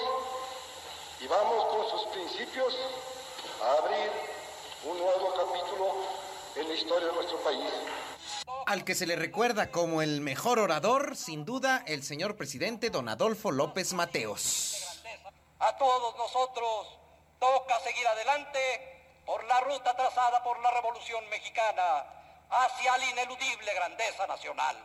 y 1.21 1.27
vamos 1.27 1.65
con 1.65 1.89
sus 1.89 2.07
principios 2.09 2.75
a 3.61 3.83
abrir 3.83 4.09
un 4.85 4.97
nuevo 4.97 5.33
capítulo 5.35 5.95
en 6.55 6.67
la 6.67 6.73
historia 6.73 7.07
de 7.07 7.13
nuestro 7.13 7.37
país. 7.43 7.69
Al 8.65 8.83
que 8.83 8.95
se 8.95 9.05
le 9.05 9.15
recuerda 9.15 9.69
como 9.69 10.01
el 10.01 10.21
mejor 10.21 10.57
orador, 10.57 11.15
sin 11.15 11.45
duda, 11.45 11.83
el 11.85 12.03
señor 12.03 12.35
presidente 12.37 12.89
don 12.89 13.07
Adolfo 13.07 13.51
López 13.51 13.93
Mateos. 13.93 15.03
A 15.59 15.77
todos 15.77 16.15
nosotros 16.17 16.87
toca 17.39 17.79
seguir 17.81 18.07
adelante 18.07 19.02
por 19.25 19.43
la 19.45 19.61
ruta 19.61 19.95
trazada 19.95 20.43
por 20.43 20.59
la 20.61 20.71
Revolución 20.71 21.27
Mexicana 21.29 22.05
hacia 22.49 22.97
la 22.97 23.09
ineludible 23.09 23.73
grandeza 23.73 24.27
nacional. 24.27 24.77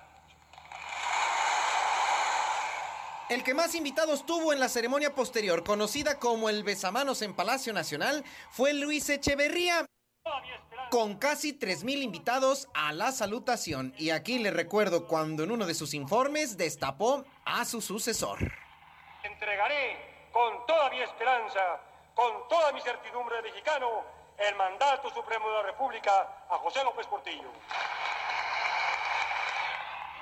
El 3.29 3.45
que 3.45 3.53
más 3.53 3.75
invitados 3.75 4.25
tuvo 4.25 4.55
en 4.55 4.61
la 4.61 4.71
ceremonia 4.71 5.15
posterior, 5.15 5.63
conocida 5.63 6.19
como 6.19 6.49
el 6.49 6.65
Besamanos 6.65 7.21
en 7.21 7.35
Palacio 7.35 7.75
Nacional, 7.75 8.25
fue 8.51 8.73
Luis 8.73 9.11
Echeverría, 9.11 9.85
con 10.91 11.19
casi 11.19 11.53
3.000 11.53 12.03
invitados 12.03 12.69
a 12.73 12.93
la 12.93 13.13
salutación. 13.13 13.93
Y 13.99 14.11
aquí 14.11 14.39
le 14.39 14.51
recuerdo 14.51 15.07
cuando 15.07 15.45
en 15.45 15.51
uno 15.51 15.67
de 15.67 15.75
sus 15.75 15.93
informes 15.93 16.57
destapó 16.57 17.27
a 17.45 17.67
su 17.67 17.83
sucesor. 17.83 18.39
Entregaré 19.23 20.31
con 20.33 20.67
toda 20.67 20.89
mi 20.89 21.03
esperanza, 21.03 21.81
con 22.15 22.49
toda 22.49 22.73
mi 22.73 22.81
certidumbre 22.81 23.37
de 23.37 23.43
mexicano, 23.43 24.05
el 24.39 24.55
mandato 24.55 25.11
supremo 25.11 25.49
de 25.49 25.55
la 25.55 25.63
República 25.63 26.11
a 26.49 26.59
José 26.59 26.85
López 26.85 27.07
Portillo. 27.07 27.51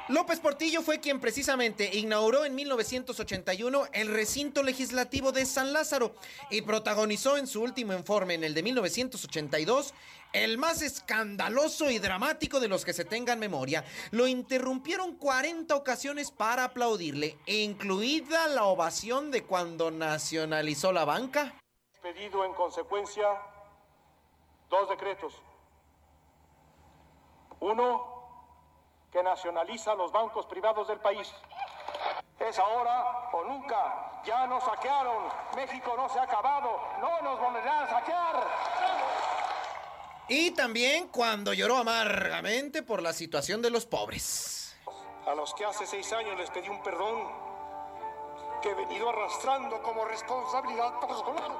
López 0.08 0.38
Portillo 0.38 0.82
fue 0.82 1.00
quien 1.00 1.18
precisamente 1.20 1.90
inauguró 1.96 2.44
en 2.44 2.54
1981 2.54 3.86
el 3.92 4.14
recinto 4.14 4.62
legislativo 4.62 5.32
de 5.32 5.44
San 5.44 5.72
Lázaro 5.72 6.14
y 6.48 6.62
protagonizó 6.62 7.36
en 7.36 7.48
su 7.48 7.60
último 7.60 7.92
informe, 7.92 8.34
en 8.34 8.44
el 8.44 8.54
de 8.54 8.62
1982, 8.62 9.94
el 10.32 10.58
más 10.58 10.80
escandaloso 10.82 11.90
y 11.90 11.98
dramático 11.98 12.60
de 12.60 12.68
los 12.68 12.84
que 12.84 12.92
se 12.92 13.04
tengan 13.04 13.40
memoria. 13.40 13.84
Lo 14.12 14.28
interrumpieron 14.28 15.16
40 15.16 15.74
ocasiones 15.74 16.30
para 16.30 16.62
aplaudirle, 16.64 17.36
incluida 17.46 18.46
la 18.46 18.64
ovación 18.64 19.32
de 19.32 19.42
cuando 19.42 19.90
nacionalizó 19.90 20.92
la 20.92 21.04
banca. 21.04 21.52
Pedido 22.00 22.44
en 22.44 22.54
consecuencia 22.54 23.26
dos 24.68 24.88
decretos. 24.88 25.34
Uno, 27.60 28.16
que 29.10 29.22
nacionaliza 29.22 29.94
los 29.94 30.12
bancos 30.12 30.46
privados 30.46 30.88
del 30.88 31.00
país. 31.00 31.32
Es 32.38 32.58
ahora 32.58 33.30
o 33.32 33.44
nunca. 33.44 34.20
Ya 34.24 34.46
nos 34.46 34.62
saquearon. 34.64 35.28
México 35.54 35.94
no 35.96 36.08
se 36.08 36.18
ha 36.18 36.24
acabado. 36.24 36.80
No 37.00 37.22
nos 37.22 37.40
volverán 37.40 37.84
a 37.84 37.88
saquear. 37.88 38.46
Y 40.28 40.50
también 40.50 41.08
cuando 41.08 41.52
lloró 41.52 41.76
amargamente 41.76 42.82
por 42.82 43.00
la 43.00 43.12
situación 43.12 43.62
de 43.62 43.70
los 43.70 43.86
pobres. 43.86 44.76
A 45.26 45.34
los 45.34 45.54
que 45.54 45.64
hace 45.64 45.86
seis 45.86 46.12
años 46.12 46.36
les 46.36 46.50
pedí 46.50 46.68
un 46.68 46.82
perdón 46.82 47.28
que 48.60 48.70
he 48.70 48.74
venido 48.74 49.08
arrastrando 49.08 49.80
como 49.82 50.04
responsabilidad 50.04 50.98
personal. 51.00 51.52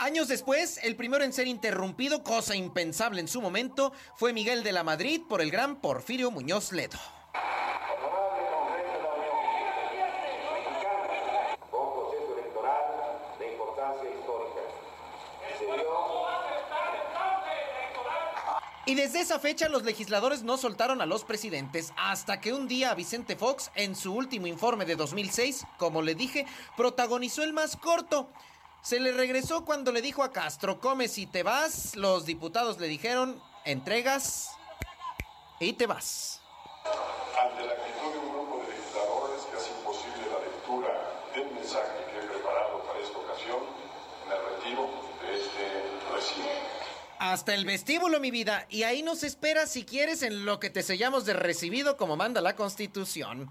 Años 0.00 0.28
después, 0.28 0.80
el 0.82 0.96
primero 0.96 1.24
en 1.24 1.32
ser 1.34 1.46
interrumpido, 1.46 2.22
cosa 2.22 2.56
impensable 2.56 3.20
en 3.20 3.28
su 3.28 3.42
momento, 3.42 3.92
fue 4.16 4.32
Miguel 4.32 4.62
de 4.62 4.72
la 4.72 4.82
Madrid 4.82 5.20
por 5.28 5.42
el 5.42 5.50
gran 5.50 5.76
Porfirio 5.76 6.30
Muñoz 6.30 6.72
Ledo. 6.72 6.98
Y 18.86 18.94
desde 18.94 19.20
esa 19.20 19.38
fecha 19.38 19.68
los 19.68 19.84
legisladores 19.84 20.42
no 20.42 20.56
soltaron 20.56 21.02
a 21.02 21.06
los 21.06 21.24
presidentes, 21.24 21.92
hasta 21.98 22.40
que 22.40 22.54
un 22.54 22.68
día 22.68 22.94
Vicente 22.94 23.36
Fox, 23.36 23.70
en 23.74 23.94
su 23.94 24.14
último 24.14 24.46
informe 24.46 24.86
de 24.86 24.96
2006, 24.96 25.66
como 25.76 26.00
le 26.00 26.14
dije, 26.14 26.46
protagonizó 26.74 27.42
el 27.42 27.52
más 27.52 27.76
corto, 27.76 28.32
se 28.82 28.98
le 28.98 29.12
regresó 29.12 29.64
cuando 29.64 29.92
le 29.92 30.02
dijo 30.02 30.22
a 30.22 30.32
Castro, 30.32 30.80
come 30.80 31.08
si 31.08 31.26
te 31.26 31.42
vas. 31.42 31.96
Los 31.96 32.24
diputados 32.24 32.78
le 32.78 32.88
dijeron, 32.88 33.40
entregas 33.64 34.50
y 35.60 35.74
te 35.74 35.86
vas. 35.86 36.40
Ante 37.38 37.66
la 37.66 37.72
actitud 37.72 38.12
de 38.12 38.18
un 38.18 38.30
grupo 38.30 38.62
de 38.62 38.74
legisladores 38.74 39.42
que 39.42 39.56
hace 39.56 39.70
imposible 39.78 40.26
la 40.32 40.38
lectura 40.40 41.22
del 41.34 41.50
mensaje 41.52 41.92
que 42.10 42.18
he 42.18 42.28
preparado 42.28 42.82
para 42.86 43.00
esta 43.00 43.18
ocasión, 43.18 43.60
me 44.26 44.34
retiro 44.34 44.90
de 45.22 45.40
este 45.40 46.14
recinto. 46.14 46.48
Hasta 47.18 47.54
el 47.54 47.66
vestíbulo, 47.66 48.18
mi 48.18 48.30
vida, 48.30 48.66
y 48.70 48.84
ahí 48.84 49.02
nos 49.02 49.22
espera 49.24 49.66
si 49.66 49.84
quieres 49.84 50.22
en 50.22 50.46
lo 50.46 50.58
que 50.58 50.70
te 50.70 50.82
sellamos 50.82 51.26
de 51.26 51.34
recibido 51.34 51.98
como 51.98 52.16
manda 52.16 52.40
la 52.40 52.56
Constitución. 52.56 53.50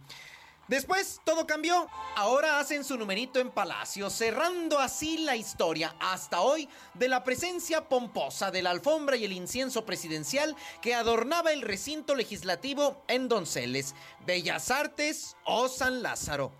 Después 0.69 1.19
todo 1.23 1.47
cambió. 1.47 1.89
Ahora 2.15 2.59
hacen 2.59 2.83
su 2.83 2.95
numerito 2.95 3.39
en 3.39 3.49
Palacio, 3.49 4.11
cerrando 4.11 4.77
así 4.77 5.17
la 5.17 5.35
historia 5.35 5.95
hasta 5.99 6.41
hoy 6.41 6.69
de 6.93 7.09
la 7.09 7.23
presencia 7.23 7.89
pomposa 7.89 8.51
de 8.51 8.61
la 8.61 8.69
alfombra 8.69 9.17
y 9.17 9.25
el 9.25 9.31
incienso 9.31 9.83
presidencial 9.83 10.55
que 10.79 10.93
adornaba 10.93 11.51
el 11.51 11.63
recinto 11.63 12.13
legislativo 12.13 13.03
en 13.07 13.27
Donceles, 13.27 13.95
Bellas 14.27 14.69
Artes 14.69 15.35
o 15.43 15.67
San 15.67 16.03
Lázaro. 16.03 16.53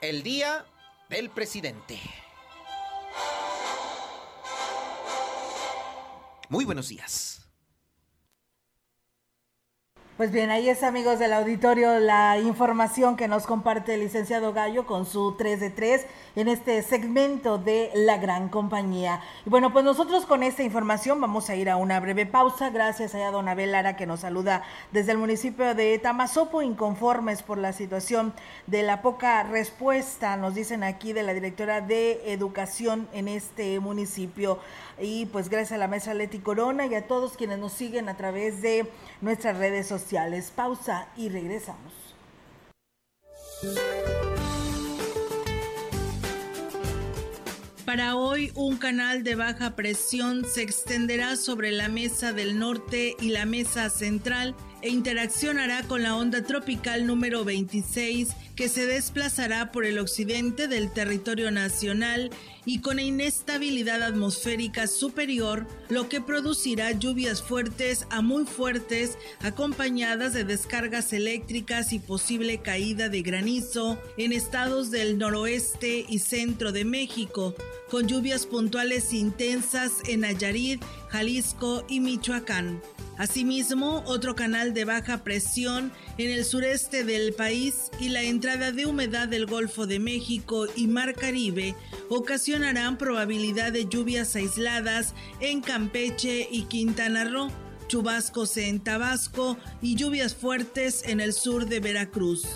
El 0.00 0.22
día 0.22 0.64
del 1.10 1.28
presidente. 1.28 2.00
Muy 6.48 6.64
buenos 6.64 6.88
días. 6.88 7.49
Pues 10.20 10.32
bien, 10.32 10.50
ahí 10.50 10.68
es 10.68 10.82
amigos 10.82 11.18
del 11.18 11.32
auditorio 11.32 11.98
la 11.98 12.38
información 12.38 13.16
que 13.16 13.26
nos 13.26 13.46
comparte 13.46 13.94
el 13.94 14.00
licenciado 14.00 14.52
Gallo 14.52 14.84
con 14.84 15.06
su 15.06 15.32
3 15.32 15.58
de 15.58 15.70
3 15.70 16.06
en 16.36 16.48
este 16.48 16.82
segmento 16.82 17.56
de 17.56 17.90
la 17.94 18.18
gran 18.18 18.50
compañía. 18.50 19.22
Y 19.46 19.48
bueno, 19.48 19.72
pues 19.72 19.82
nosotros 19.82 20.26
con 20.26 20.42
esta 20.42 20.62
información 20.62 21.22
vamos 21.22 21.48
a 21.48 21.56
ir 21.56 21.70
a 21.70 21.76
una 21.76 21.98
breve 22.00 22.26
pausa. 22.26 22.68
Gracias 22.68 23.14
a 23.14 23.30
Don 23.30 23.48
Abel 23.48 23.72
Lara 23.72 23.96
que 23.96 24.04
nos 24.04 24.20
saluda 24.20 24.62
desde 24.92 25.12
el 25.12 25.16
municipio 25.16 25.74
de 25.74 25.98
Tamazopo, 25.98 26.60
inconformes 26.60 27.42
por 27.42 27.56
la 27.56 27.72
situación 27.72 28.34
de 28.66 28.82
la 28.82 29.00
poca 29.00 29.42
respuesta, 29.44 30.36
nos 30.36 30.54
dicen 30.54 30.84
aquí 30.84 31.14
de 31.14 31.22
la 31.22 31.32
directora 31.32 31.80
de 31.80 32.30
educación 32.30 33.08
en 33.14 33.26
este 33.26 33.80
municipio. 33.80 34.58
Y 35.00 35.26
pues 35.26 35.48
gracias 35.48 35.72
a 35.72 35.78
la 35.78 35.88
mesa 35.88 36.14
Leti 36.14 36.38
Corona 36.38 36.86
y 36.86 36.94
a 36.94 37.06
todos 37.06 37.36
quienes 37.36 37.58
nos 37.58 37.72
siguen 37.72 38.08
a 38.08 38.16
través 38.16 38.60
de 38.60 38.86
nuestras 39.20 39.56
redes 39.56 39.86
sociales. 39.86 40.52
Pausa 40.54 41.08
y 41.16 41.28
regresamos. 41.28 41.92
Para 47.84 48.14
hoy, 48.14 48.52
un 48.54 48.76
canal 48.76 49.24
de 49.24 49.34
baja 49.34 49.74
presión 49.74 50.44
se 50.44 50.62
extenderá 50.62 51.36
sobre 51.36 51.72
la 51.72 51.88
mesa 51.88 52.32
del 52.32 52.58
norte 52.58 53.16
y 53.20 53.30
la 53.30 53.46
mesa 53.46 53.90
central 53.90 54.54
e 54.82 54.88
interaccionará 54.88 55.82
con 55.84 56.02
la 56.02 56.16
onda 56.16 56.42
tropical 56.42 57.06
número 57.06 57.44
26 57.44 58.28
que 58.54 58.68
se 58.68 58.86
desplazará 58.86 59.72
por 59.72 59.84
el 59.84 59.98
occidente 59.98 60.68
del 60.68 60.92
territorio 60.92 61.50
nacional 61.50 62.30
y 62.64 62.80
con 62.80 62.98
inestabilidad 62.98 64.02
atmosférica 64.02 64.86
superior, 64.86 65.66
lo 65.90 66.08
que 66.08 66.20
producirá 66.20 66.92
lluvias 66.92 67.42
fuertes 67.42 68.06
a 68.10 68.22
muy 68.22 68.46
fuertes 68.46 69.18
acompañadas 69.40 70.32
de 70.32 70.44
descargas 70.44 71.12
eléctricas 71.12 71.92
y 71.92 71.98
posible 71.98 72.58
caída 72.58 73.08
de 73.08 73.22
granizo 73.22 73.98
en 74.16 74.32
estados 74.32 74.90
del 74.90 75.18
noroeste 75.18 76.06
y 76.08 76.20
centro 76.20 76.72
de 76.72 76.84
México, 76.84 77.54
con 77.90 78.06
lluvias 78.06 78.46
puntuales 78.46 79.12
intensas 79.12 79.94
en 80.06 80.20
Nayarit, 80.20 80.82
Jalisco 81.08 81.84
y 81.88 81.98
Michoacán. 81.98 82.80
Asimismo, 83.20 84.02
otro 84.06 84.34
canal 84.34 84.72
de 84.72 84.86
baja 84.86 85.22
presión 85.22 85.92
en 86.16 86.30
el 86.30 86.42
sureste 86.42 87.04
del 87.04 87.34
país 87.34 87.90
y 88.00 88.08
la 88.08 88.22
entrada 88.22 88.72
de 88.72 88.86
humedad 88.86 89.28
del 89.28 89.44
Golfo 89.44 89.86
de 89.86 89.98
México 89.98 90.66
y 90.74 90.86
Mar 90.86 91.14
Caribe 91.14 91.74
ocasionarán 92.08 92.96
probabilidad 92.96 93.72
de 93.72 93.86
lluvias 93.86 94.34
aisladas 94.36 95.12
en 95.40 95.60
Campeche 95.80 96.46
y 96.50 96.64
Quintana 96.64 97.24
Roo, 97.24 97.48
chubascos 97.88 98.58
en 98.58 98.80
Tabasco 98.80 99.56
y 99.80 99.94
lluvias 99.94 100.34
fuertes 100.34 101.02
en 101.06 101.20
el 101.20 101.32
sur 101.32 101.64
de 101.64 101.80
Veracruz 101.80 102.46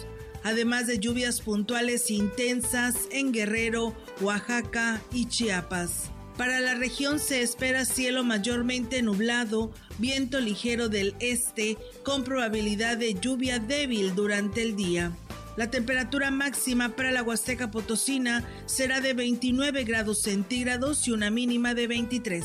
además 0.43 0.87
de 0.87 0.99
lluvias 0.99 1.41
puntuales 1.41 2.11
intensas 2.11 3.09
en 3.11 3.33
Guerrero, 3.33 3.97
Oaxaca 4.21 5.01
y 5.11 5.25
Chiapas. 5.25 6.11
Para 6.37 6.61
la 6.61 6.75
región 6.75 7.19
se 7.19 7.41
espera 7.41 7.87
cielo 7.87 8.25
mayormente 8.25 9.01
nublado, 9.01 9.73
viento 9.99 10.39
ligero 10.39 10.91
del 10.91 11.15
este 11.19 11.79
con 12.05 12.25
probabilidad 12.25 12.99
de 12.99 13.15
lluvia 13.15 13.59
débil 13.59 14.15
durante 14.15 14.61
el 14.61 14.77
día. 14.77 15.13
La 15.57 15.71
temperatura 15.71 16.31
máxima 16.31 16.91
para 16.91 17.11
la 17.11 17.23
Huasteca 17.23 17.71
Potosina 17.71 18.45
será 18.67 19.01
de 19.01 19.15
29 19.15 19.85
grados 19.85 20.21
centígrados 20.21 21.09
y 21.09 21.13
una 21.13 21.31
mínima 21.31 21.73
de 21.73 21.87
23. 21.87 22.45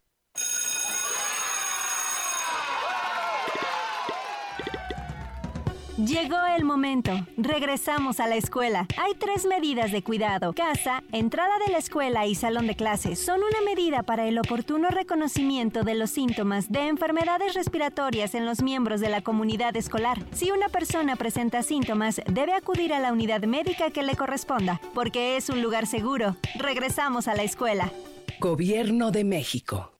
Llegó 6.07 6.39
el 6.57 6.65
momento. 6.65 7.13
Regresamos 7.37 8.21
a 8.21 8.27
la 8.27 8.37
escuela. 8.37 8.87
Hay 8.97 9.13
tres 9.19 9.45
medidas 9.45 9.93
de 9.93 10.03
cuidado. 10.03 10.55
Casa, 10.55 11.03
entrada 11.13 11.53
de 11.67 11.73
la 11.73 11.79
escuela 11.79 12.27
y 12.27 12.35
salón 12.35 12.67
de 12.67 12.75
clases 12.75 13.19
son 13.19 13.41
una 13.41 13.61
medida 13.67 14.03
para 14.03 14.27
el 14.27 14.39
oportuno 14.39 14.89
reconocimiento 14.89 15.83
de 15.83 15.95
los 15.95 16.11
síntomas 16.11 16.73
de 16.73 16.89
enfermedades 16.89 17.53
respiratorias 17.53 18.35
en 18.35 18.47
los 18.47 18.63
miembros 18.63 19.03
de 19.03 19.11
la 19.11 19.21
comunidad 19.21 19.77
escolar. 19.77 20.19
Si 20.33 20.51
una 20.51 20.71
persona 20.71 21.17
presenta 21.17 21.63
síntomas, 21.63 22.23
debe 22.27 22.55
acudir 22.55 22.95
a 22.95 23.01
la 23.01 23.13
unidad 23.13 23.43
médica 23.43 23.91
que 23.91 24.03
le 24.03 24.17
corresponda, 24.17 24.81
porque 24.95 25.37
es 25.37 25.51
un 25.51 25.61
lugar 25.61 25.87
seguro. 25.87 26.37
Regresamos 26.55 27.29
a 27.29 27.35
la 27.35 27.43
escuela. 27.43 27.93
Gobierno 28.39 29.11
de 29.11 29.25
México. 29.25 30.00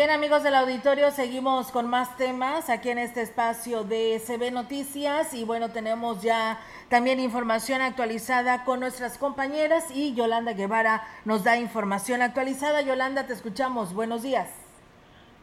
Bien 0.00 0.12
amigos 0.12 0.42
del 0.42 0.54
auditorio, 0.54 1.10
seguimos 1.10 1.70
con 1.70 1.86
más 1.86 2.16
temas 2.16 2.70
aquí 2.70 2.88
en 2.88 2.96
este 2.96 3.20
espacio 3.20 3.84
de 3.84 4.18
CB 4.18 4.50
Noticias 4.50 5.34
y 5.34 5.44
bueno, 5.44 5.68
tenemos 5.68 6.22
ya 6.22 6.58
también 6.88 7.20
información 7.20 7.82
actualizada 7.82 8.64
con 8.64 8.80
nuestras 8.80 9.18
compañeras 9.18 9.94
y 9.94 10.14
Yolanda 10.14 10.54
Guevara 10.54 11.02
nos 11.26 11.44
da 11.44 11.58
información 11.58 12.22
actualizada. 12.22 12.80
Yolanda, 12.80 13.26
te 13.26 13.34
escuchamos. 13.34 13.92
Buenos 13.92 14.22
días. 14.22 14.48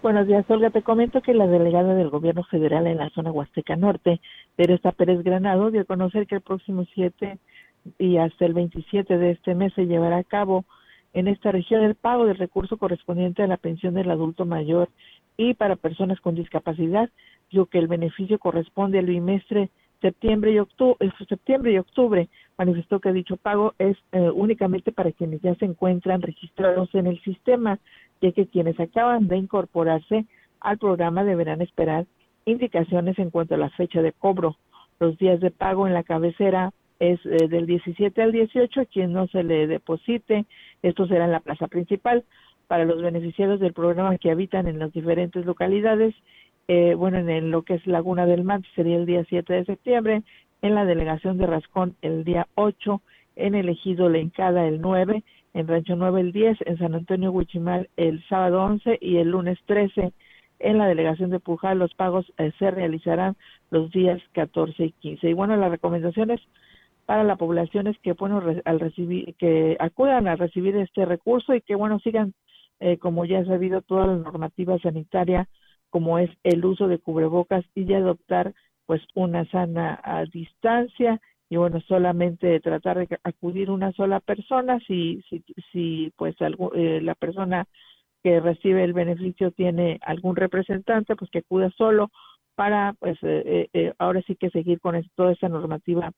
Buenos 0.02 0.26
días, 0.26 0.43
Olga. 0.50 0.72
Te 0.72 0.82
comento 0.82 1.22
que 1.22 1.36
la 1.36 1.46
delegada 1.46 1.93
del 1.93 2.10
gobierno 2.10 2.43
federal 2.46 2.88
en 2.88 2.98
la 2.98 3.12
zona 3.12 3.32
Huasteca 3.32 3.76
Norte, 3.76 4.22
Teresa 4.56 4.91
Pérez 4.91 5.22
Granado, 5.22 5.70
dio 5.70 5.82
a 5.82 5.86
conocer 5.86 6.26
que 6.26 6.34
el 6.34 6.41
próximo 6.41 6.84
7 6.96 7.38
y 8.00 8.17
hasta 8.17 8.46
el 8.46 8.56
27 8.56 9.20
de 9.20 9.32
este 9.34 9.54
mes 9.54 9.72
se 9.76 9.86
llevará 9.86 10.17
a 10.17 10.24
cabo 10.24 10.65
en 11.13 11.28
esta 11.28 11.52
región 11.52 11.84
el 11.84 11.96
pago 11.96 12.26
del 12.26 12.38
recurso 12.38 12.78
correspondiente 12.78 13.43
a 13.43 13.48
la 13.48 13.58
pensión 13.58 13.93
del 13.93 14.12
adulto 14.12 14.46
mayor 14.46 14.89
y 15.38 15.54
para 15.54 15.76
personas 15.76 16.20
con 16.20 16.36
discapacidad, 16.36 17.10
lo 17.52 17.67
que 17.67 17.80
el 17.80 17.88
beneficio 17.88 18.39
corresponde 18.39 19.00
al 19.00 19.06
bimestre 19.06 19.70
septiembre 20.02 20.52
y 20.52 20.60
octubre, 20.60 21.12
septiembre 21.28 21.72
y 21.72 21.78
octubre 21.78 22.30
manifestó 22.58 23.00
que 23.00 23.13
dicho 23.13 23.38
pago 23.38 23.74
es 23.80 23.98
eh, 24.12 24.30
únicamente 24.30 24.91
para 24.91 25.12
quienes 25.12 25.41
ya 25.41 25.56
se 25.56 25.65
encuentran 25.65 26.22
registrados 26.22 26.93
en 26.93 27.08
el 27.08 27.22
sistema, 27.22 27.80
ya 28.22 28.32
que 28.32 28.48
quienes 28.48 28.80
acaban 28.80 29.28
de 29.28 29.38
incorporarse 29.38 30.26
al 30.60 30.78
programa 30.78 31.24
deberán 31.24 31.62
esperar 31.62 32.06
indicaciones 32.46 33.17
en 33.20 33.30
cuanto 33.30 33.56
a 33.56 33.60
la 33.60 33.70
fecha 33.72 34.02
de 34.02 34.12
cobro. 34.12 34.56
Los 35.00 35.17
días 35.17 35.39
de 35.39 35.52
pago 35.52 35.86
en 35.86 35.93
la 35.93 36.04
cabecera 36.04 36.72
es 37.00 37.20
eh, 37.26 37.48
del 37.48 37.66
17 37.66 38.22
al 38.22 38.32
18, 38.32 38.86
quien 38.92 39.14
no 39.14 39.28
se 39.28 39.44
le 39.44 39.68
deposite, 39.68 40.46
esto 40.82 41.08
será 41.08 41.26
en 41.26 41.32
la 41.32 41.40
plaza 41.40 41.68
principal. 41.68 42.24
Para 42.68 42.86
los 42.86 43.02
beneficiarios 43.02 43.60
del 43.60 43.74
programa 43.74 44.18
que 44.18 44.32
habitan 44.32 44.68
en 44.68 44.80
las 44.80 44.92
diferentes 44.92 45.46
localidades, 45.46 46.14
eh, 46.68 46.96
bueno, 46.96 47.18
en 47.18 47.52
lo 47.52 47.62
que 47.62 47.76
es 47.76 47.88
Laguna 47.88 48.26
del 48.26 48.44
Mar 48.44 48.62
sería 48.76 48.98
el 48.98 49.06
día 49.06 49.24
7 49.30 49.54
de 49.54 49.66
septiembre, 49.66 50.24
en 50.62 50.76
la 50.76 50.86
delegación 50.86 51.38
de 51.38 51.48
Rascón 51.48 51.96
el 52.02 52.24
día 52.24 52.48
8, 52.56 53.02
en 53.38 53.56
el 53.56 53.70
ejido 53.70 54.10
Lencada 54.10 54.68
el 54.68 54.82
9, 54.82 55.24
en 55.54 55.68
Rancho 55.68 55.96
9 55.96 56.20
el 56.20 56.32
10, 56.34 56.58
en 56.66 56.78
San 56.78 56.96
Antonio 56.96 57.32
Huichimal 57.32 57.90
el 57.96 58.24
sábado 58.28 58.64
11 58.64 58.98
y 59.00 59.18
el 59.18 59.30
lunes 59.30 59.58
13 59.66 60.12
en 60.60 60.78
la 60.78 60.88
delegación 60.88 61.30
de 61.30 61.40
Pujal 61.40 61.80
los 61.80 61.94
pagos 61.94 62.32
eh, 62.38 62.52
se 62.58 62.72
realizarán 62.72 63.36
los 63.70 63.92
días 63.92 64.22
14 64.34 64.86
y 64.86 64.92
15. 64.92 65.30
Y 65.30 65.34
bueno, 65.34 65.56
las 65.56 65.72
recomendaciones 65.72 66.42
para 67.08 67.24
la 67.24 67.38
población 67.38 67.88
es 67.88 67.98
que 68.00 68.12
bueno 68.12 68.43
al 68.65 68.80
recibir 68.82 69.34
que 69.38 69.78
acudan 69.80 70.28
a 70.28 70.36
recibir 70.36 70.76
este 70.76 71.06
recurso 71.06 71.56
y 71.56 71.62
que 71.62 71.74
bueno 71.74 72.00
sigan 72.00 72.34
eh, 72.82 72.98
como 72.98 73.24
ya 73.24 73.39
ha 73.39 73.46
sabido 73.46 73.82
toda 73.82 74.08
la 74.08 74.17
normativa 74.17 74.78
sanitaria 74.80 75.48
como 75.89 76.20
es 76.20 76.30
el 76.43 76.65
uso 76.65 76.89
de 76.89 77.00
cubrebocas 77.00 77.65
y 77.76 77.86
de 77.86 77.96
adoptar 77.96 78.54
pues 78.86 79.02
una 79.15 79.50
sana 79.52 80.00
a 80.04 80.26
distancia 80.26 81.22
y 81.50 81.56
bueno 81.56 81.80
solamente 81.88 82.60
tratar 82.60 82.98
de 83.00 83.20
acudir 83.24 83.72
una 83.72 83.93
sola 83.93 84.20
persona 84.20 84.78
si 84.86 85.24
si, 85.30 85.41
si 85.72 86.13
pues 86.17 86.36
eh, 86.76 87.00
la 87.02 87.15
persona 87.15 87.67
que 88.22 88.41
recibe 88.41 88.84
el 88.84 88.91
beneficio 88.91 89.52
tiene 89.52 89.98
algún 90.02 90.36
representante 90.36 91.15
pues 91.15 91.32
que 91.32 91.39
acuda 91.39 91.72
solo 91.78 92.12
para 92.56 92.96
pues 93.00 93.17
eh, 93.22 93.70
eh, 93.72 93.93
ahora 93.98 94.22
sí 94.24 94.36
que 94.36 94.50
seguir 94.50 94.82
con 94.82 95.02
toda 95.15 95.32
esa 95.32 95.48
normativa 95.48 96.12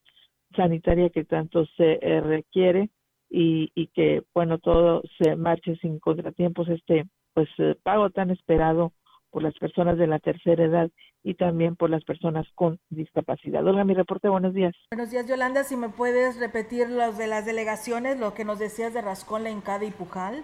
sanitaria 0.55 1.09
que 1.09 1.23
tanto 1.23 1.65
se 1.77 1.99
requiere 2.21 2.89
y, 3.29 3.71
y 3.75 3.87
que 3.87 4.23
bueno 4.33 4.57
todo 4.57 5.03
se 5.17 5.35
marche 5.35 5.75
sin 5.77 5.99
contratiempos 5.99 6.67
este 6.69 7.05
pues 7.33 7.49
pago 7.83 8.09
tan 8.09 8.31
esperado 8.31 8.93
por 9.31 9.43
las 9.43 9.53
personas 9.57 9.97
de 9.97 10.07
la 10.07 10.19
tercera 10.19 10.63
edad 10.63 10.89
y 11.23 11.35
también 11.35 11.75
por 11.75 11.89
las 11.89 12.03
personas 12.03 12.47
con 12.55 12.79
discapacidad. 12.89 13.65
Olga, 13.65 13.83
mi 13.83 13.93
reporte, 13.93 14.29
buenos 14.29 14.53
días. 14.53 14.73
Buenos 14.91 15.11
días, 15.11 15.27
Yolanda. 15.27 15.63
Si 15.63 15.75
me 15.75 15.89
puedes 15.89 16.39
repetir 16.39 16.89
los 16.89 17.17
de 17.17 17.27
las 17.27 17.45
delegaciones, 17.45 18.19
lo 18.19 18.33
que 18.33 18.45
nos 18.45 18.59
decías 18.59 18.93
de 18.93 19.01
Rascón, 19.01 19.43
La 19.43 19.49
Encada 19.49 19.85
y 19.85 19.91
Pujal. 19.91 20.43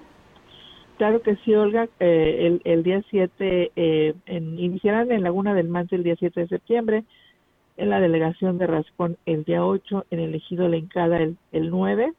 Claro 0.97 1.21
que 1.21 1.35
sí, 1.37 1.53
Olga. 1.53 1.89
Eh, 1.99 2.47
el, 2.47 2.61
el, 2.63 2.83
día 2.83 3.01
7, 3.09 3.71
eh, 3.75 4.13
en, 4.25 4.59
iniciarán 4.59 5.11
en 5.11 5.23
Laguna 5.23 5.53
del 5.53 5.67
Manche 5.67 5.95
el 5.95 6.03
día 6.03 6.15
7 6.17 6.41
de 6.41 6.47
septiembre, 6.47 7.03
en 7.77 7.89
la 7.89 7.99
delegación 7.99 8.57
de 8.57 8.67
Rascón 8.67 9.17
el 9.25 9.43
día 9.43 9.65
8, 9.65 10.05
en 10.11 10.19
el 10.19 10.35
ejido 10.35 10.67
La 10.67 10.77
Encada 10.77 11.17
el, 11.17 11.37
el 11.51 11.69
9, 11.69 12.13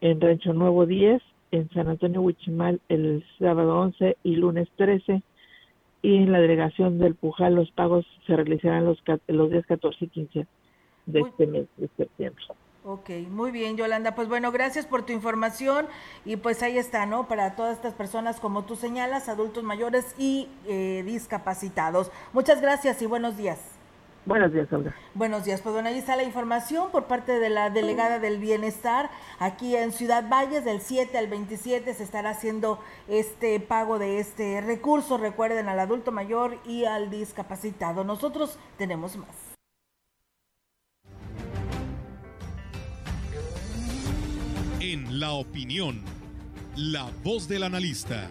en 0.00 0.20
Rancho 0.20 0.52
Nuevo 0.52 0.86
10, 0.86 1.22
en 1.52 1.70
San 1.70 1.88
Antonio 1.88 2.20
Huichimal 2.20 2.80
el 2.88 3.24
sábado 3.38 3.78
11 3.78 4.16
y 4.22 4.36
lunes 4.36 4.68
13, 4.76 5.22
y 6.02 6.16
en 6.16 6.32
la 6.32 6.40
delegación 6.40 6.98
del 6.98 7.14
Pujal 7.14 7.54
los 7.54 7.70
pagos 7.72 8.06
se 8.26 8.36
realizarán 8.36 8.84
los, 8.84 9.02
los 9.26 9.50
días 9.50 9.66
14 9.66 10.04
y 10.04 10.08
15 10.08 10.46
de 11.06 11.20
este 11.20 11.46
mes 11.46 11.66
de 11.76 11.88
septiembre. 11.96 12.44
Ok, 12.84 13.10
muy 13.28 13.50
bien, 13.50 13.76
Yolanda. 13.76 14.14
Pues 14.14 14.28
bueno, 14.28 14.50
gracias 14.52 14.86
por 14.86 15.04
tu 15.04 15.12
información 15.12 15.86
y 16.24 16.36
pues 16.36 16.62
ahí 16.62 16.78
está, 16.78 17.04
¿no? 17.06 17.28
Para 17.28 17.54
todas 17.56 17.76
estas 17.76 17.92
personas, 17.92 18.40
como 18.40 18.64
tú 18.64 18.76
señalas, 18.76 19.28
adultos 19.28 19.64
mayores 19.64 20.14
y 20.16 20.48
eh, 20.66 21.02
discapacitados. 21.04 22.10
Muchas 22.32 22.62
gracias 22.62 23.02
y 23.02 23.06
buenos 23.06 23.36
días. 23.36 23.77
Buenos 24.28 24.52
días, 24.52 24.70
Olga. 24.70 24.94
Buenos 25.14 25.46
días. 25.46 25.62
Pues 25.62 25.72
bueno, 25.72 25.88
ahí 25.88 25.96
está 25.96 26.14
la 26.14 26.22
información 26.22 26.90
por 26.90 27.06
parte 27.06 27.38
de 27.38 27.48
la 27.48 27.70
delegada 27.70 28.18
del 28.18 28.38
bienestar. 28.38 29.08
Aquí 29.38 29.74
en 29.74 29.90
Ciudad 29.90 30.28
Valles, 30.28 30.66
del 30.66 30.82
7 30.82 31.16
al 31.16 31.28
27, 31.28 31.94
se 31.94 32.02
estará 32.02 32.28
haciendo 32.28 32.78
este 33.08 33.58
pago 33.58 33.98
de 33.98 34.18
este 34.18 34.60
recurso. 34.60 35.16
Recuerden 35.16 35.70
al 35.70 35.80
adulto 35.80 36.12
mayor 36.12 36.58
y 36.66 36.84
al 36.84 37.08
discapacitado. 37.08 38.04
Nosotros 38.04 38.58
tenemos 38.76 39.16
más. 39.16 39.34
En 44.80 45.20
la 45.20 45.32
opinión, 45.32 46.02
la 46.76 47.08
voz 47.24 47.48
del 47.48 47.62
analista, 47.62 48.28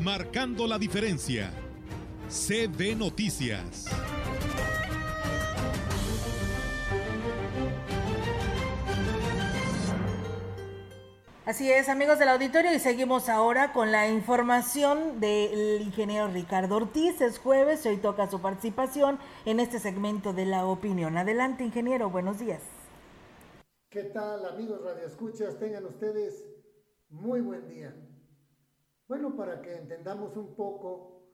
marcando 0.00 0.66
la 0.66 0.78
diferencia. 0.78 1.50
CB 2.30 2.96
Noticias. 2.96 3.90
Así 11.44 11.72
es, 11.72 11.88
amigos 11.88 12.20
del 12.20 12.28
auditorio, 12.28 12.72
y 12.72 12.78
seguimos 12.78 13.28
ahora 13.28 13.72
con 13.72 13.90
la 13.90 14.08
información 14.08 15.18
del 15.18 15.82
ingeniero 15.82 16.28
Ricardo 16.28 16.76
Ortiz. 16.76 17.20
Es 17.20 17.40
jueves, 17.40 17.84
hoy 17.84 17.96
toca 17.96 18.30
su 18.30 18.40
participación 18.40 19.18
en 19.44 19.58
este 19.58 19.80
segmento 19.80 20.32
de 20.32 20.46
la 20.46 20.64
opinión. 20.66 21.16
Adelante, 21.16 21.64
ingeniero, 21.64 22.10
buenos 22.10 22.38
días. 22.38 22.62
¿Qué 23.90 24.04
tal, 24.04 24.46
amigos 24.46 24.84
radioescuchas? 24.84 25.58
Tengan 25.58 25.84
ustedes 25.84 26.46
muy 27.08 27.40
buen 27.40 27.68
día. 27.68 27.92
Bueno, 29.08 29.34
para 29.34 29.62
que 29.62 29.74
entendamos 29.74 30.36
un 30.36 30.54
poco 30.54 31.26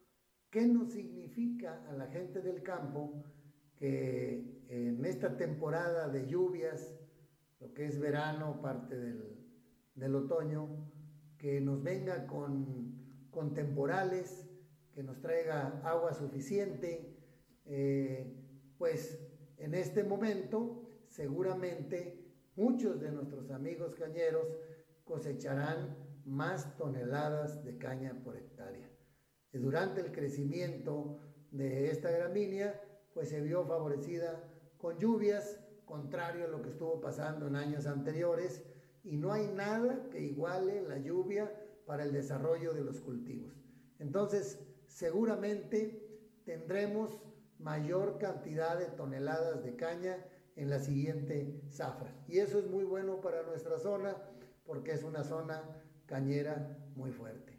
qué 0.48 0.62
nos 0.62 0.90
significa 0.90 1.84
a 1.86 1.92
la 1.92 2.06
gente 2.06 2.40
del 2.40 2.62
campo 2.62 3.24
que 3.76 4.64
en 4.70 5.04
esta 5.04 5.36
temporada 5.36 6.08
de 6.08 6.26
lluvias, 6.26 6.98
lo 7.60 7.74
que 7.74 7.84
es 7.84 8.00
verano, 8.00 8.62
parte 8.62 8.96
del 8.96 9.37
del 9.98 10.14
otoño, 10.14 10.90
que 11.36 11.60
nos 11.60 11.82
venga 11.82 12.26
con, 12.26 13.28
con 13.30 13.54
temporales, 13.54 14.48
que 14.92 15.02
nos 15.02 15.20
traiga 15.20 15.80
agua 15.84 16.12
suficiente, 16.14 17.16
eh, 17.64 18.34
pues 18.78 19.20
en 19.58 19.74
este 19.74 20.04
momento 20.04 20.88
seguramente 21.08 22.32
muchos 22.56 23.00
de 23.00 23.12
nuestros 23.12 23.50
amigos 23.50 23.94
cañeros 23.94 24.46
cosecharán 25.04 25.96
más 26.24 26.76
toneladas 26.76 27.64
de 27.64 27.78
caña 27.78 28.20
por 28.24 28.36
hectárea. 28.36 28.90
Y 29.52 29.58
durante 29.58 30.00
el 30.00 30.12
crecimiento 30.12 31.20
de 31.50 31.90
esta 31.90 32.10
gramínea, 32.10 32.80
pues 33.14 33.30
se 33.30 33.40
vio 33.40 33.64
favorecida 33.64 34.44
con 34.76 34.98
lluvias, 34.98 35.60
contrario 35.84 36.44
a 36.44 36.48
lo 36.48 36.60
que 36.60 36.70
estuvo 36.70 37.00
pasando 37.00 37.46
en 37.46 37.56
años 37.56 37.86
anteriores, 37.86 38.62
y 39.08 39.16
no 39.16 39.32
hay 39.32 39.48
nada 39.48 40.06
que 40.10 40.20
iguale 40.20 40.82
la 40.82 40.98
lluvia 40.98 41.50
para 41.86 42.04
el 42.04 42.12
desarrollo 42.12 42.74
de 42.74 42.84
los 42.84 43.00
cultivos. 43.00 43.58
Entonces, 43.98 44.60
seguramente 44.86 46.42
tendremos 46.44 47.18
mayor 47.58 48.18
cantidad 48.18 48.78
de 48.78 48.84
toneladas 48.84 49.64
de 49.64 49.76
caña 49.76 50.22
en 50.56 50.68
la 50.68 50.78
siguiente 50.78 51.62
zafra. 51.70 52.14
Y 52.28 52.38
eso 52.38 52.58
es 52.58 52.66
muy 52.66 52.84
bueno 52.84 53.22
para 53.22 53.42
nuestra 53.44 53.78
zona 53.78 54.14
porque 54.66 54.92
es 54.92 55.02
una 55.02 55.24
zona 55.24 55.62
cañera 56.04 56.76
muy 56.94 57.10
fuerte. 57.10 57.58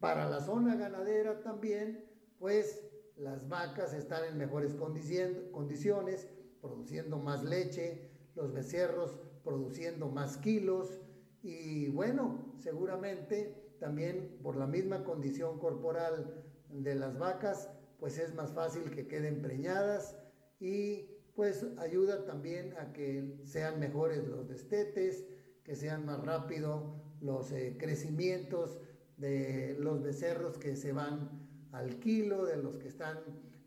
Para 0.00 0.28
la 0.28 0.40
zona 0.40 0.76
ganadera 0.76 1.40
también, 1.40 2.04
pues 2.38 2.86
las 3.16 3.48
vacas 3.48 3.94
están 3.94 4.24
en 4.26 4.36
mejores 4.36 4.74
condiciones, 4.74 6.28
produciendo 6.60 7.18
más 7.18 7.42
leche, 7.42 8.10
los 8.34 8.52
becerros 8.52 9.18
produciendo 9.44 10.08
más 10.08 10.36
kilos 10.38 11.00
y 11.42 11.88
bueno, 11.88 12.54
seguramente 12.58 13.74
también 13.78 14.38
por 14.42 14.56
la 14.56 14.66
misma 14.66 15.04
condición 15.04 15.58
corporal 15.58 16.44
de 16.68 16.94
las 16.94 17.18
vacas, 17.18 17.70
pues 17.98 18.18
es 18.18 18.34
más 18.34 18.52
fácil 18.52 18.90
que 18.90 19.06
queden 19.06 19.40
preñadas 19.42 20.16
y 20.60 21.06
pues 21.34 21.66
ayuda 21.78 22.24
también 22.24 22.74
a 22.78 22.92
que 22.92 23.40
sean 23.44 23.80
mejores 23.80 24.26
los 24.26 24.48
destetes, 24.48 25.24
que 25.64 25.74
sean 25.74 26.04
más 26.04 26.20
rápido 26.24 27.02
los 27.20 27.52
eh, 27.52 27.76
crecimientos 27.78 28.78
de 29.16 29.76
los 29.78 30.02
becerros 30.02 30.58
que 30.58 30.76
se 30.76 30.92
van 30.92 31.68
al 31.72 31.98
kilo, 32.00 32.44
de 32.44 32.56
los 32.56 32.78
que 32.78 32.88
están 32.88 33.18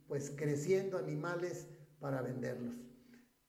pues 0.08 0.32
creciendo 0.36 0.98
animales 0.98 1.68
para 2.00 2.22
venderlos. 2.22 2.76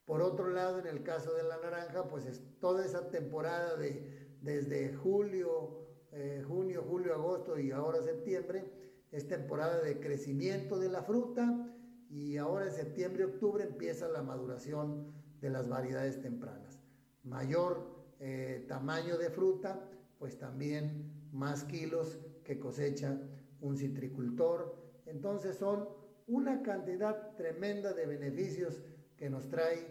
Por 0.06 0.22
otro 0.22 0.50
lado, 0.50 0.78
en 0.78 0.86
el 0.86 1.02
caso 1.02 1.34
de 1.34 1.44
la 1.44 1.58
naranja, 1.58 2.08
pues 2.08 2.26
es 2.26 2.42
toda 2.60 2.84
esa 2.84 3.10
temporada 3.10 3.76
de 3.76 4.24
desde 4.44 4.92
julio, 4.92 5.86
eh, 6.12 6.44
junio, 6.46 6.84
julio, 6.86 7.14
agosto 7.14 7.58
y 7.58 7.70
ahora 7.70 8.02
septiembre, 8.02 8.70
es 9.10 9.26
temporada 9.26 9.80
de 9.80 9.98
crecimiento 10.00 10.78
de 10.78 10.90
la 10.90 11.02
fruta 11.02 11.66
y 12.10 12.36
ahora 12.36 12.66
en 12.66 12.72
septiembre, 12.72 13.24
octubre 13.24 13.64
empieza 13.64 14.06
la 14.08 14.22
maduración 14.22 15.14
de 15.40 15.48
las 15.48 15.68
variedades 15.68 16.20
tempranas. 16.20 16.78
Mayor 17.22 18.04
eh, 18.20 18.66
tamaño 18.68 19.16
de 19.16 19.30
fruta, 19.30 19.88
pues 20.18 20.38
también 20.38 21.30
más 21.32 21.64
kilos 21.64 22.18
que 22.44 22.58
cosecha 22.58 23.18
un 23.60 23.78
citricultor. 23.78 24.76
Entonces 25.06 25.56
son 25.56 25.88
una 26.26 26.62
cantidad 26.62 27.34
tremenda 27.36 27.94
de 27.94 28.06
beneficios 28.06 28.82
que 29.16 29.30
nos 29.30 29.48
trae 29.48 29.86